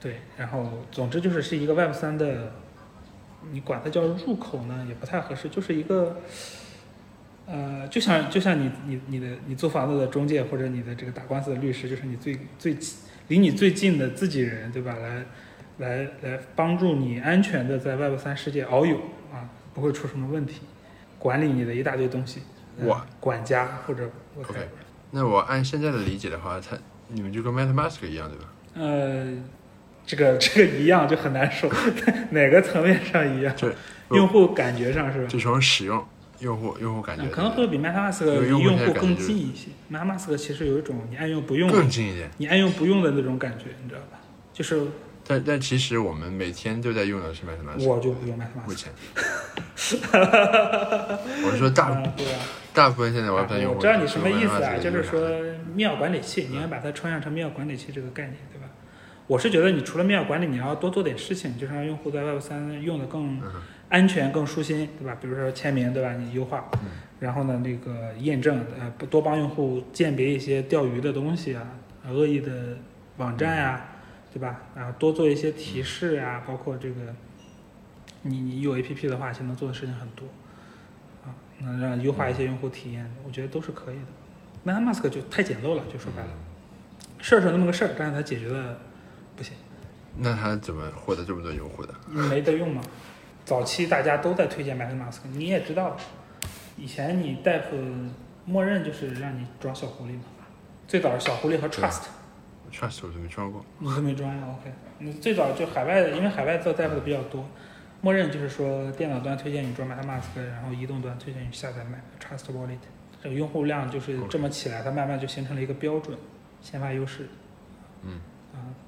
[0.00, 2.54] 对，然后总之就是是一个 Web 三的，
[3.52, 6.20] 你管它叫入口呢也不太合适，就是一个，
[7.46, 12.76] 呃，就像就像你你你的你租房子的中介或者你的这个打官司的律师，就是你最最
[13.28, 14.94] 离你最近的自己人对吧？
[14.96, 15.24] 来
[15.78, 18.96] 来来帮助你安全的在 Web 三世界遨游
[19.32, 19.48] 啊。
[19.74, 20.62] 不会出什么问题，
[21.20, 22.40] 管理你的一大堆东西，
[22.78, 24.68] 我管家或者 OK。
[25.12, 28.44] 那我按现在的理解的话，它你们就跟 MetaMask 一样，对吧？
[28.74, 29.24] 呃，
[30.08, 31.70] 这个这个一样就很难说，
[32.32, 33.54] 哪个层面上一样？
[33.58, 33.70] 对
[34.12, 35.26] 用户感觉上是吧？
[35.28, 36.02] 就从使用
[36.40, 39.68] 用户用户感觉，可能会比 MetaMask 离用户更近一些。
[39.92, 44.18] MetaMask 其实有一种你爱用不用更近一点，你爱用不用的那种感觉，你知道吧？
[44.52, 44.80] 就是。
[45.30, 48.90] 但但其实我们每天都在用的是 MetaMask，我就不用 MetaMask，目前。
[51.44, 52.40] 我是说大，对啊，
[52.72, 53.74] 大部分现在我在用。
[53.74, 55.20] 我知道你什么意思啊，就是说
[55.74, 58.57] 妙管理器，你应该把它抽象成妙管理器这个概念，对吧？
[59.28, 63.40] 我是觉得你除了密钥管理，你要多做点事情，就是让用户在 Web 三用的更
[63.88, 65.16] 安全、更舒心，对吧？
[65.20, 66.14] 比如说签名，对吧？
[66.14, 66.68] 你优化，
[67.20, 71.62] 然后呢，那个验证，呃，多帮用户鉴别一些钓鱼的东西啊，
[72.10, 72.76] 恶意的
[73.18, 73.84] 网站呀。
[74.30, 74.60] 对吧？
[74.76, 76.96] 然后多做一些提示啊，包括这个，
[78.22, 80.26] 你你有 A P P 的话，其实能做的事情很多，
[81.24, 84.70] 啊，能让优化一些用户体验，我觉得都是可以的。
[84.70, 86.28] MetaMask 就太简陋了，就说白了，
[87.18, 88.78] 事儿是那么个事儿，但是它解决的
[89.38, 89.54] 不行。
[90.16, 91.94] 那他怎么获得这么多用户的？
[92.08, 92.82] 没得用嘛。
[93.44, 95.96] 早期大家都在推荐 MetaMask，你也知道，
[96.76, 97.62] 以前你 Dep
[98.44, 100.24] 默认就是让你装小狐狸嘛。
[100.88, 103.64] 最早是小狐狸和 Trust，Trust 我都没装过。
[103.78, 107.48] 你都没装呀？OK，你最早就海外的，因为海外做 Dep 的比较多，
[108.00, 112.78] 默认就是说电脑端推荐你装 MetaMask，然后移动端推荐你下载 Met Trust Wallet，
[113.22, 116.18] 这个用户量就是这么起来，它慢慢就形成了一个标准，
[116.60, 117.28] 先发优势。
[118.02, 118.20] 嗯。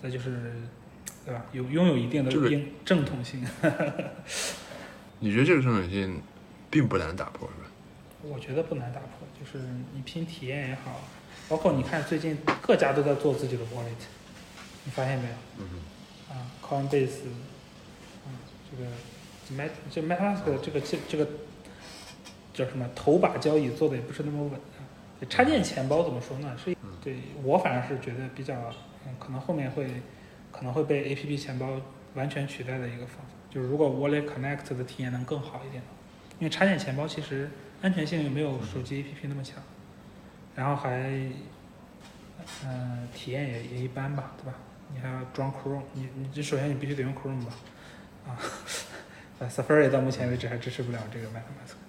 [0.00, 0.52] 啊，再就是，
[1.24, 1.44] 对吧？
[1.52, 3.46] 有拥有一定的这个应正统性。
[5.20, 6.22] 你觉得这个正统性
[6.70, 7.70] 并不难打破是吧？
[8.22, 9.64] 我觉得不难打破，就是
[9.94, 11.00] 你拼体验也好，
[11.48, 14.06] 包括你看最近各家都在做自己的 wallet，
[14.84, 15.34] 你发现没有？
[15.58, 15.64] 嗯
[16.30, 17.26] 啊，Coinbase，
[18.24, 18.28] 啊，
[18.70, 18.90] 这个
[19.62, 21.26] Met 这 MetaMask 这个这这个
[22.54, 24.69] 叫什么头把交椅做的也不是那么稳啊。
[25.28, 26.56] 插件钱包怎么说呢？
[26.56, 28.54] 是对我反而是觉得比较，
[29.06, 29.86] 嗯，可能后面会
[30.50, 31.80] 可能会被 APP 钱包
[32.14, 33.24] 完全取代的一个方法。
[33.50, 35.82] 就是如果 Wallet Connect 的体验能更好一点，
[36.38, 37.50] 因为插件钱包其实
[37.82, 39.56] 安全性没有手机 APP 那么强，
[40.54, 41.10] 然后还，
[42.64, 44.56] 嗯、体验也也一般吧，对吧？
[44.94, 47.52] 你还要装 Chrome，你你这首先你必须得用 Chrome 吧，
[48.28, 48.38] 啊，
[49.48, 51.79] Safari 到目前为止还支持不了这个 MetaMask。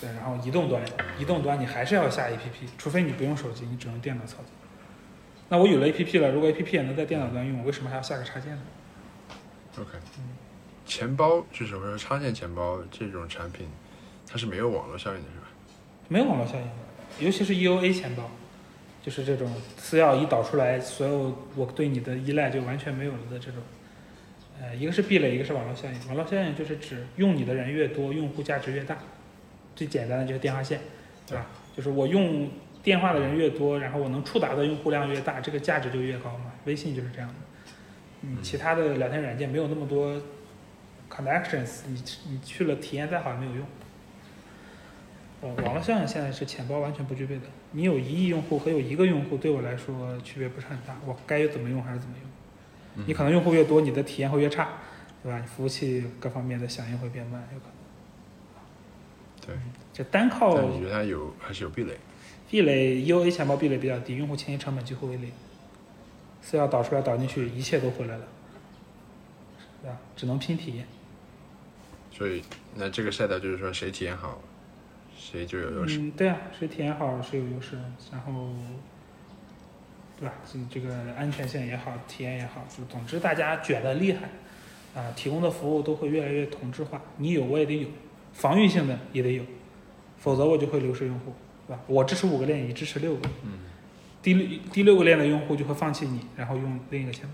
[0.00, 0.82] 对，然后移动端，
[1.18, 4.46] 移动端你还是要下 APP，除非你不用手机，你只用电脑操作。
[5.48, 8.62] 那我有了 APP 了，如果 APP 也能在电脑端用，我为什么还要下个插件呢
[9.78, 10.24] ？，OK 嗯。
[10.86, 13.68] 钱包就是说插件钱包这种产品，
[14.26, 15.46] 它是没有网络效应的，是吧？
[16.08, 16.72] 没有网络效应的，
[17.20, 18.28] 尤其是 EOA 钱包，
[19.02, 23.60] 就是这种私钥一导出来，所有我对你的依赖就完全没有了的这种。
[24.60, 26.06] 呃，一个是壁垒，一个是网络效应。
[26.08, 28.98] 网络效应就是指用你的人越多，用户价值越大。
[29.80, 30.78] 最简单的就是电话线，
[31.26, 31.46] 对吧？
[31.74, 32.50] 就是我用
[32.82, 36.52] 电话的人越多，然后我能触达的用户量越大，这个价值就越高嘛。
[36.66, 37.34] 微信就是这样的。
[38.20, 40.20] 嗯，其他的聊天软件没有那么多
[41.08, 43.66] connections，你你去了体验再好也没有用。
[45.40, 47.44] 哦，网络效应现在是钱包完全不具备的。
[47.70, 51.00] 你有一亿用户和有一个用户，对我来说区别不是很大。
[51.06, 53.06] 我该怎么用还是怎么用。
[53.06, 54.68] 你可能用户越多，你的体验会越差，
[55.22, 55.38] 对吧？
[55.38, 57.69] 你服务器各方面的响应会变慢，有可能。
[59.46, 59.54] 对，
[59.92, 61.96] 这单靠但你觉得它有还是有壁垒？
[62.50, 65.30] 壁垒 EOA 钱包壁垒比较低，用户迁移成本几乎为零。
[66.42, 68.24] 私钥导出来导进去，一切都回来了，
[69.82, 69.98] 对吧？
[70.16, 70.86] 只能拼体验。
[72.12, 72.42] 所以
[72.74, 74.40] 那这个赛道就是说谁体验好，
[75.16, 75.98] 谁就有优势。
[75.98, 77.78] 嗯，对啊，谁体验好谁有优势，
[78.10, 78.50] 然后，
[80.18, 80.34] 对吧？
[80.50, 84.28] 这这个安全性也好，体验也好，就总之大家卷的厉害，
[85.00, 87.00] 啊，提供的服务都会越来越同质化。
[87.18, 87.88] 你有我也得有，
[88.32, 89.42] 防御性的也得有，
[90.18, 91.34] 否则我就会流失用户，
[91.66, 91.82] 对吧？
[91.86, 93.52] 我支持五个链，你支持六个，嗯
[94.22, 97.32] 第六第六个链的用户就会放弃你，然后用另一个钱包。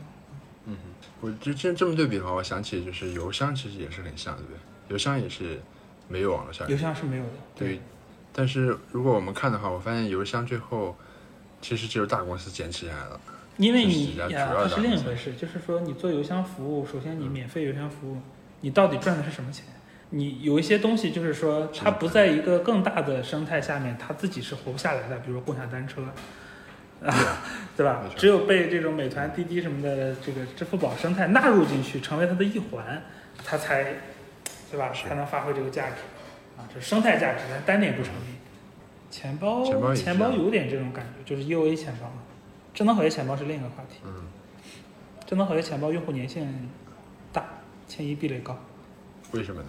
[0.66, 0.76] 嗯，
[1.20, 4.58] 我就这这么对比的话，我想起就是邮箱其实也是很像，对不对？
[4.88, 5.60] 邮箱也是
[6.08, 6.76] 没有网络效邮。
[6.76, 7.80] 箱是没有的，对，
[8.32, 10.96] 但是如果我们看的话，我发现邮箱最后
[11.60, 13.20] 其实只有大公司捡起来了。
[13.56, 18.18] 因为你呀，主要的它是另一回事，就是说你做邮箱服务，首先你免费邮箱服务，
[18.60, 19.64] 你到底赚的是什么钱？
[20.10, 26.02] 你有一些东西就是说它不在一个更大的生态下面，它自己是活不下来的，比如共享单车，
[27.04, 27.42] 啊，
[27.76, 33.02] 对吧只有被这种美团、滴滴什么的这个支付宝生态纳入进去，成为它的一环，
[33.44, 33.94] 它才，
[34.70, 34.92] 对吧？
[34.92, 35.96] 才能发挥这个价值，
[36.56, 38.36] 啊，这是生态价值，但单点不成立。
[39.10, 42.22] 钱包钱包钱包有点这种感觉，就是 EOA 钱包嘛。
[42.72, 43.98] 智能合约钱包是另一个话题。
[44.04, 44.22] 嗯，
[45.26, 46.70] 智能合约钱包用户粘性
[47.32, 47.44] 大，
[47.88, 48.56] 迁移壁垒高，
[49.32, 49.68] 为什么呢？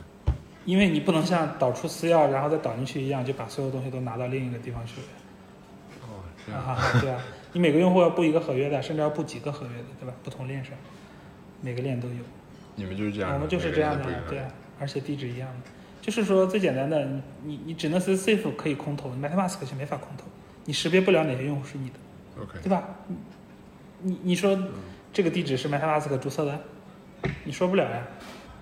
[0.67, 4.99] 因为你不能像导出私钥然后再导进去一样，就把所有东西都拿到另一个地方去。
[6.03, 6.61] 哦，这样。
[6.61, 7.21] 啊对啊，
[7.53, 10.13] 你每个用户要布一个合约的，甚至要布几个合约的，对吧？
[10.25, 10.73] 不同链上，
[11.61, 12.15] 每个链都有。
[12.75, 15.71] 你们就是这样，我们就是这样的对啊，而且地址一样的。
[16.01, 20.25] 就是说最简单的，你你你只能是 Safe 可以空投，MetaMask 是没法空投，
[20.65, 21.95] 你识别不了哪些用户是你的。
[22.41, 22.83] OK，对吧？
[23.07, 23.15] 你
[24.01, 24.57] 你你说
[25.13, 26.59] 这个地址是 MetaMask 注册的，
[27.45, 28.03] 你说不了呀，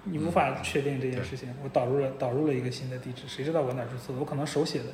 [0.05, 1.53] 你无法确定这件事情。
[1.63, 4.19] 我导入了导入了一个新的地址，谁知道我哪儿注册的？
[4.19, 4.85] 我可能手写的，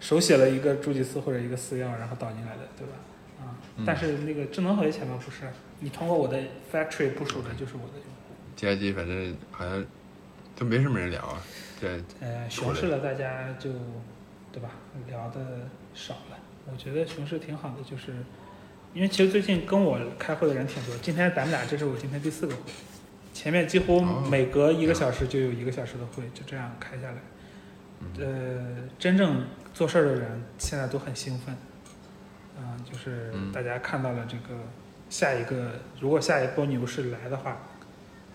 [0.00, 2.92] 手写了一个助记词或者一个私钥，然后导进来的，对吧？
[3.40, 5.42] 啊，嗯但是那个智能合约钱包不是，
[5.80, 6.38] 你通过我的
[6.72, 8.84] Factory 部署的就是我的用户。
[8.84, 9.84] TID 反正好像
[10.56, 11.42] 都没什么人聊啊，
[11.80, 13.70] 对，呃，熊市了，大家就
[14.52, 14.70] 对吧？
[15.08, 16.38] 聊的少了。
[16.70, 18.12] 我觉得熊市挺好的，就是
[18.94, 20.96] 因为其实最近跟我开会的人挺多。
[21.02, 22.62] 今天咱们俩这是我今天第四个会，
[23.44, 27.16] 前面几乎哦每隔一个小时就有一个小时的会，就这样开下来。
[28.18, 29.44] 呃，真正
[29.74, 31.54] 做事儿的人现在都很兴奋，
[32.56, 34.58] 啊、就是嗯大家看到了这个
[35.10, 37.58] 下一个如果下一波牛市来的话，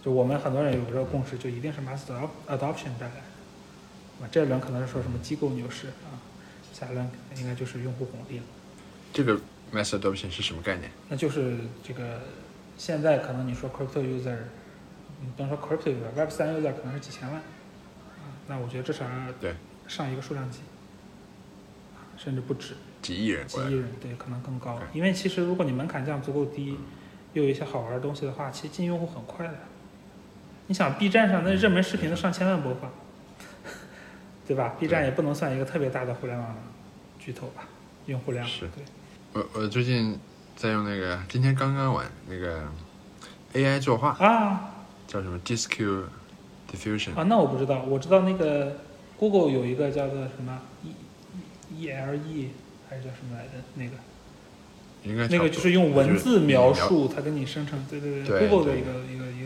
[0.06, 4.22] 就我们很多人有这个共识，就一定是 mass adop- adoption 带来的。
[4.22, 6.22] 啊，这一轮可能是说什么机构牛市啊，
[6.72, 8.44] 下一轮应该就是用户红利了。
[9.12, 9.36] 这个
[9.74, 10.92] mass adoption 是什么概念？
[11.08, 12.22] 那就是这个
[12.78, 14.38] 现在可能你说 crypto user，
[15.22, 19.06] 你比方说 crypto user，Web 三 user 可能是几千万，啊，那我觉得至少
[19.88, 20.60] 上一个数量级，
[21.96, 24.80] 啊甚至不止几亿人几亿，人，对，可能更高。
[24.94, 26.78] 因为其实如果你门槛降足够低，
[27.34, 29.54] 又有一些好玩的东西的话，其实进用户很快的。
[30.68, 32.92] 你想 B 站上那热门视频都上千万播放，
[34.48, 36.56] 对吧？B 站也不能算一个特别大的互联网
[37.18, 37.68] 巨头吧，
[38.06, 38.84] 用户量是对。
[39.34, 40.20] 我我最近
[40.56, 42.68] 在用那个，今天刚刚玩那个
[43.54, 44.76] AI 作画，啊
[45.10, 46.04] 叫什么 DisQ
[46.72, 48.78] Diffusion，啊，那我不知道，我知道那个
[49.18, 50.94] Google 有一个叫做什么 E
[51.76, 52.52] E L E
[52.88, 53.54] 还是叫什么来着？
[53.74, 53.92] 那个
[55.04, 59.42] 应该那个就是用文字描述，它给你生成，对对对 Google 的一个一个一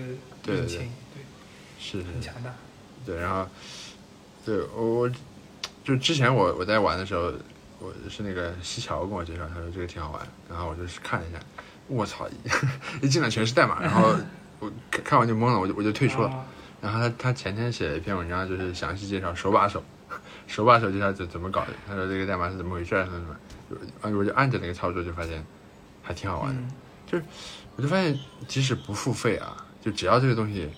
[0.46, 0.80] 个引擎，
[1.14, 1.24] 对，
[1.80, 2.54] 是是很强大。
[3.06, 3.48] 对，然后
[4.46, 5.12] 对我我
[5.82, 7.32] 就之前我我在玩的时候，
[7.80, 11.40] 我是那个西桥跟我介绍，他说这个挺好玩，然后我就去看了一下，
[11.88, 12.34] 我操，一
[13.06, 14.14] 一进来全是代码，然后
[14.64, 16.30] 我看看完就懵了，我就我就退出了。
[16.30, 16.46] 啊
[16.84, 19.82] 然后他他前天写了一篇文章，就是详细介绍手把手，
[20.48, 21.68] 手把手介绍怎怎么搞的。
[21.88, 23.20] 他说这个代码是怎么回事啊，什么
[23.70, 25.42] 什么，啊我就按着那个操作，就发现
[26.02, 26.62] 还挺好玩的。
[27.14, 27.24] 嗯，
[27.78, 28.20] 我就发现
[28.50, 30.70] 即使不付费啊，就只要这个东西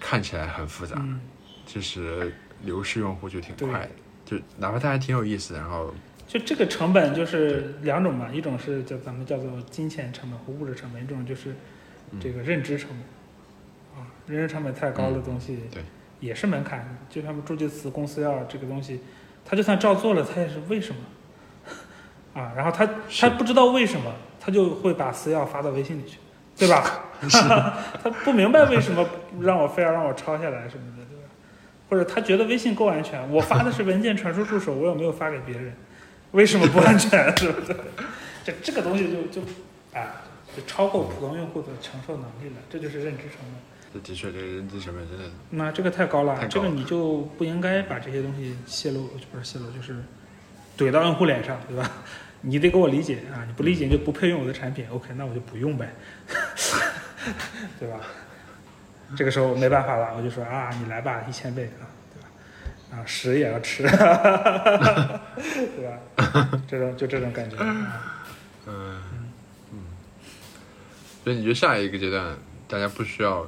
[0.00, 1.20] 看起来很复杂，嗯，
[1.66, 3.90] 其实流失用户就挺快的，
[4.24, 5.92] 就哪怕它还挺有意思的，然后
[6.26, 11.56] 就这个成本就是两种嘛，一种是叫咱们叫做金钱成本和物质成本，一种就是嗯
[12.20, 14.02] 这个认知成本。
[14.02, 15.82] 啊，认知成本太高的东西，对，
[16.20, 16.96] 也是门槛。
[17.10, 19.00] 就像助记词、公司要这个东西，
[19.44, 21.00] 他就算照做了，他也是为什么？
[22.40, 22.88] 啊，然后他
[23.20, 26.18] 他不知道为什么，他就会把私钥发到微信里去，
[26.56, 27.04] 对吧？
[28.02, 29.04] 他不明白为什么
[29.40, 31.24] 让我非要让我抄下来什么的，对吧？
[31.90, 35.74] 或者他觉得微信够安全，我发的是文件传输助手，我有没有发给别人？
[36.32, 37.34] 为什么不安全？
[37.38, 37.74] 是不是？
[38.44, 39.40] 这这个东西就就
[39.98, 40.22] 啊，
[40.56, 43.54] 就超过普通用户的承受能力了，这就是认知成本。
[43.92, 49.96] 这的确这个人机成本真的那这个太高了，高了这个你就不应该把这些东西泄露，不是泄露，就是
[50.76, 51.90] 怼到用户脸上，对吧？
[52.40, 55.92] 你得给我理解啊，你不理解你就不配用我的产品，OK，那我就不用呗，
[57.80, 58.00] 对吧？
[59.16, 62.28] 这个时候没办法了，我就说啊，你来吧，一千倍啊，对吧？
[62.92, 63.96] 啊，屎也要吃， 对
[65.88, 65.98] 吧？
[66.68, 67.56] 这种就这种感觉。
[68.70, 69.02] 嗯，
[71.28, 72.34] 所以你觉得下一个阶段
[72.66, 73.46] 大家不需要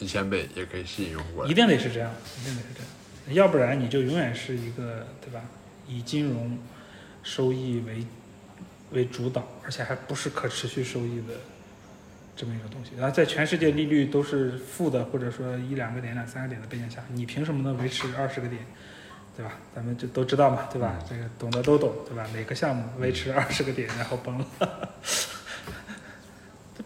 [0.00, 1.54] 一千倍也可以吸引用户一？
[1.54, 5.40] 定得是这样，一定得是这样，要不然你就永远是一个对吧？
[5.86, 6.58] 以金融
[7.22, 8.04] 收益为
[8.90, 11.34] 为主导，而且还不是可持续收益的
[12.34, 12.90] 这么一个东西。
[12.98, 18.60] 然后在全世界利率都是负的，或者说一两个点、两三个点的背景下，你凭什么能维持二十个点？
[19.36, 19.52] 对吧？
[19.72, 20.98] 咱们就都知道嘛，对吧？
[21.08, 22.26] 这个懂的都懂，对吧？
[22.34, 24.66] 哪个项目维持二十个点然后崩了，这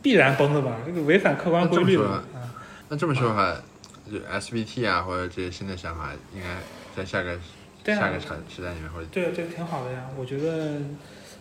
[0.07, 0.77] 必然崩的吧？
[0.87, 2.55] 这个违反客观规律了啊！
[2.89, 3.57] 那这么说的话，
[4.09, 6.47] 就 SBT 啊或者这些新的想法，应该
[6.97, 7.39] 在下个啊
[7.85, 10.05] 下个产时代里面会对，这挺好的呀。
[10.17, 10.79] 我觉得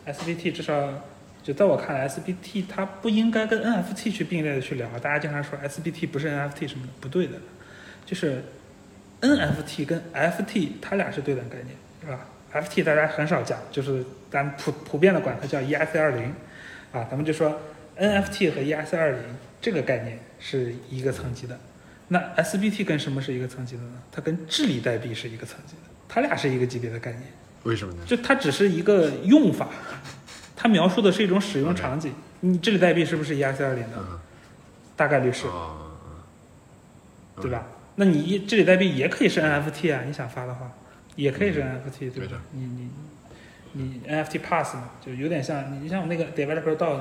[0.07, 0.73] SBT 至少
[1.43, 4.89] 就在我看来，SBT 它不应该跟 NFT 去并列的去聊。
[4.97, 7.33] 大家经常说 SBT 不是 NFT 什么的，不对的，
[8.03, 8.43] 就是
[9.21, 16.33] NFT 跟 FT 它俩是对等概念，是吧？FT 大家很少讲，就是咱普普遍的管它叫 ERC 二零，
[16.91, 17.61] 啊，咱们就说
[17.97, 19.21] NFT 和 ERC 二零
[19.61, 21.59] 这个概念是一个层级的。
[22.07, 24.01] 那 SBT 跟什么是一个层级的呢？
[24.11, 27.23] 它跟治理代币是一个层级的，它俩是一个级别的概念。
[27.63, 27.99] 为什么呢？
[28.05, 29.69] 就它只是一个用法，
[30.55, 32.13] 它描述的是一种使用场景。
[32.41, 33.97] 你治理代币是不是 ERC 二零的？
[33.97, 34.19] 嗯，
[34.95, 35.91] 大概率是，哦，
[37.41, 37.65] 对吧？
[37.95, 40.71] 那你一治理代币也可以是 NFT 啊，你想发的话，
[41.15, 42.39] 也可以是 NFT，对吧？
[42.51, 42.89] 你你
[43.71, 46.99] 你 NFT pass 嘛，就有点像你你像我那个 developer DAO，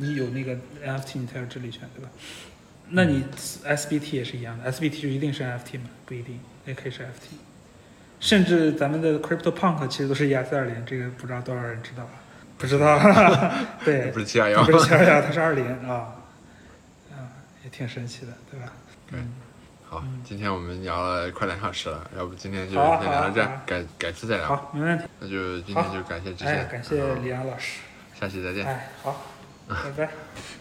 [0.00, 0.54] 你有那个
[0.84, 2.10] NFT 你才有治理权，对吧？
[2.88, 3.22] 那你
[3.64, 5.90] SBT 也是一样的，SBT 就一定是 NFT 吗？
[6.06, 7.34] 不一定，也可以是 FT。
[8.18, 12.10] 甚至咱们的 Crypto Punk 其实都是 ERC 二零，这个不知道多少人知道吧？
[12.58, 12.98] 不知道，
[13.84, 16.14] 对，不是七二幺不，是七二幺，它是二零啊，
[17.10, 17.32] 啊，
[17.64, 18.72] 也挺神奇的，对吧？
[19.10, 19.32] 对嗯，
[19.88, 24.46] 好，今天我们聊了快两小时了，要不今天就先聊到这改改次再聊。
[24.46, 25.04] 好，没问题。
[25.20, 27.80] 那就今天就感谢知哎，，感谢李阳老师。
[28.18, 28.66] 下期再见。
[28.66, 29.29] 哎，好，
[29.70, 30.59] 拜拜。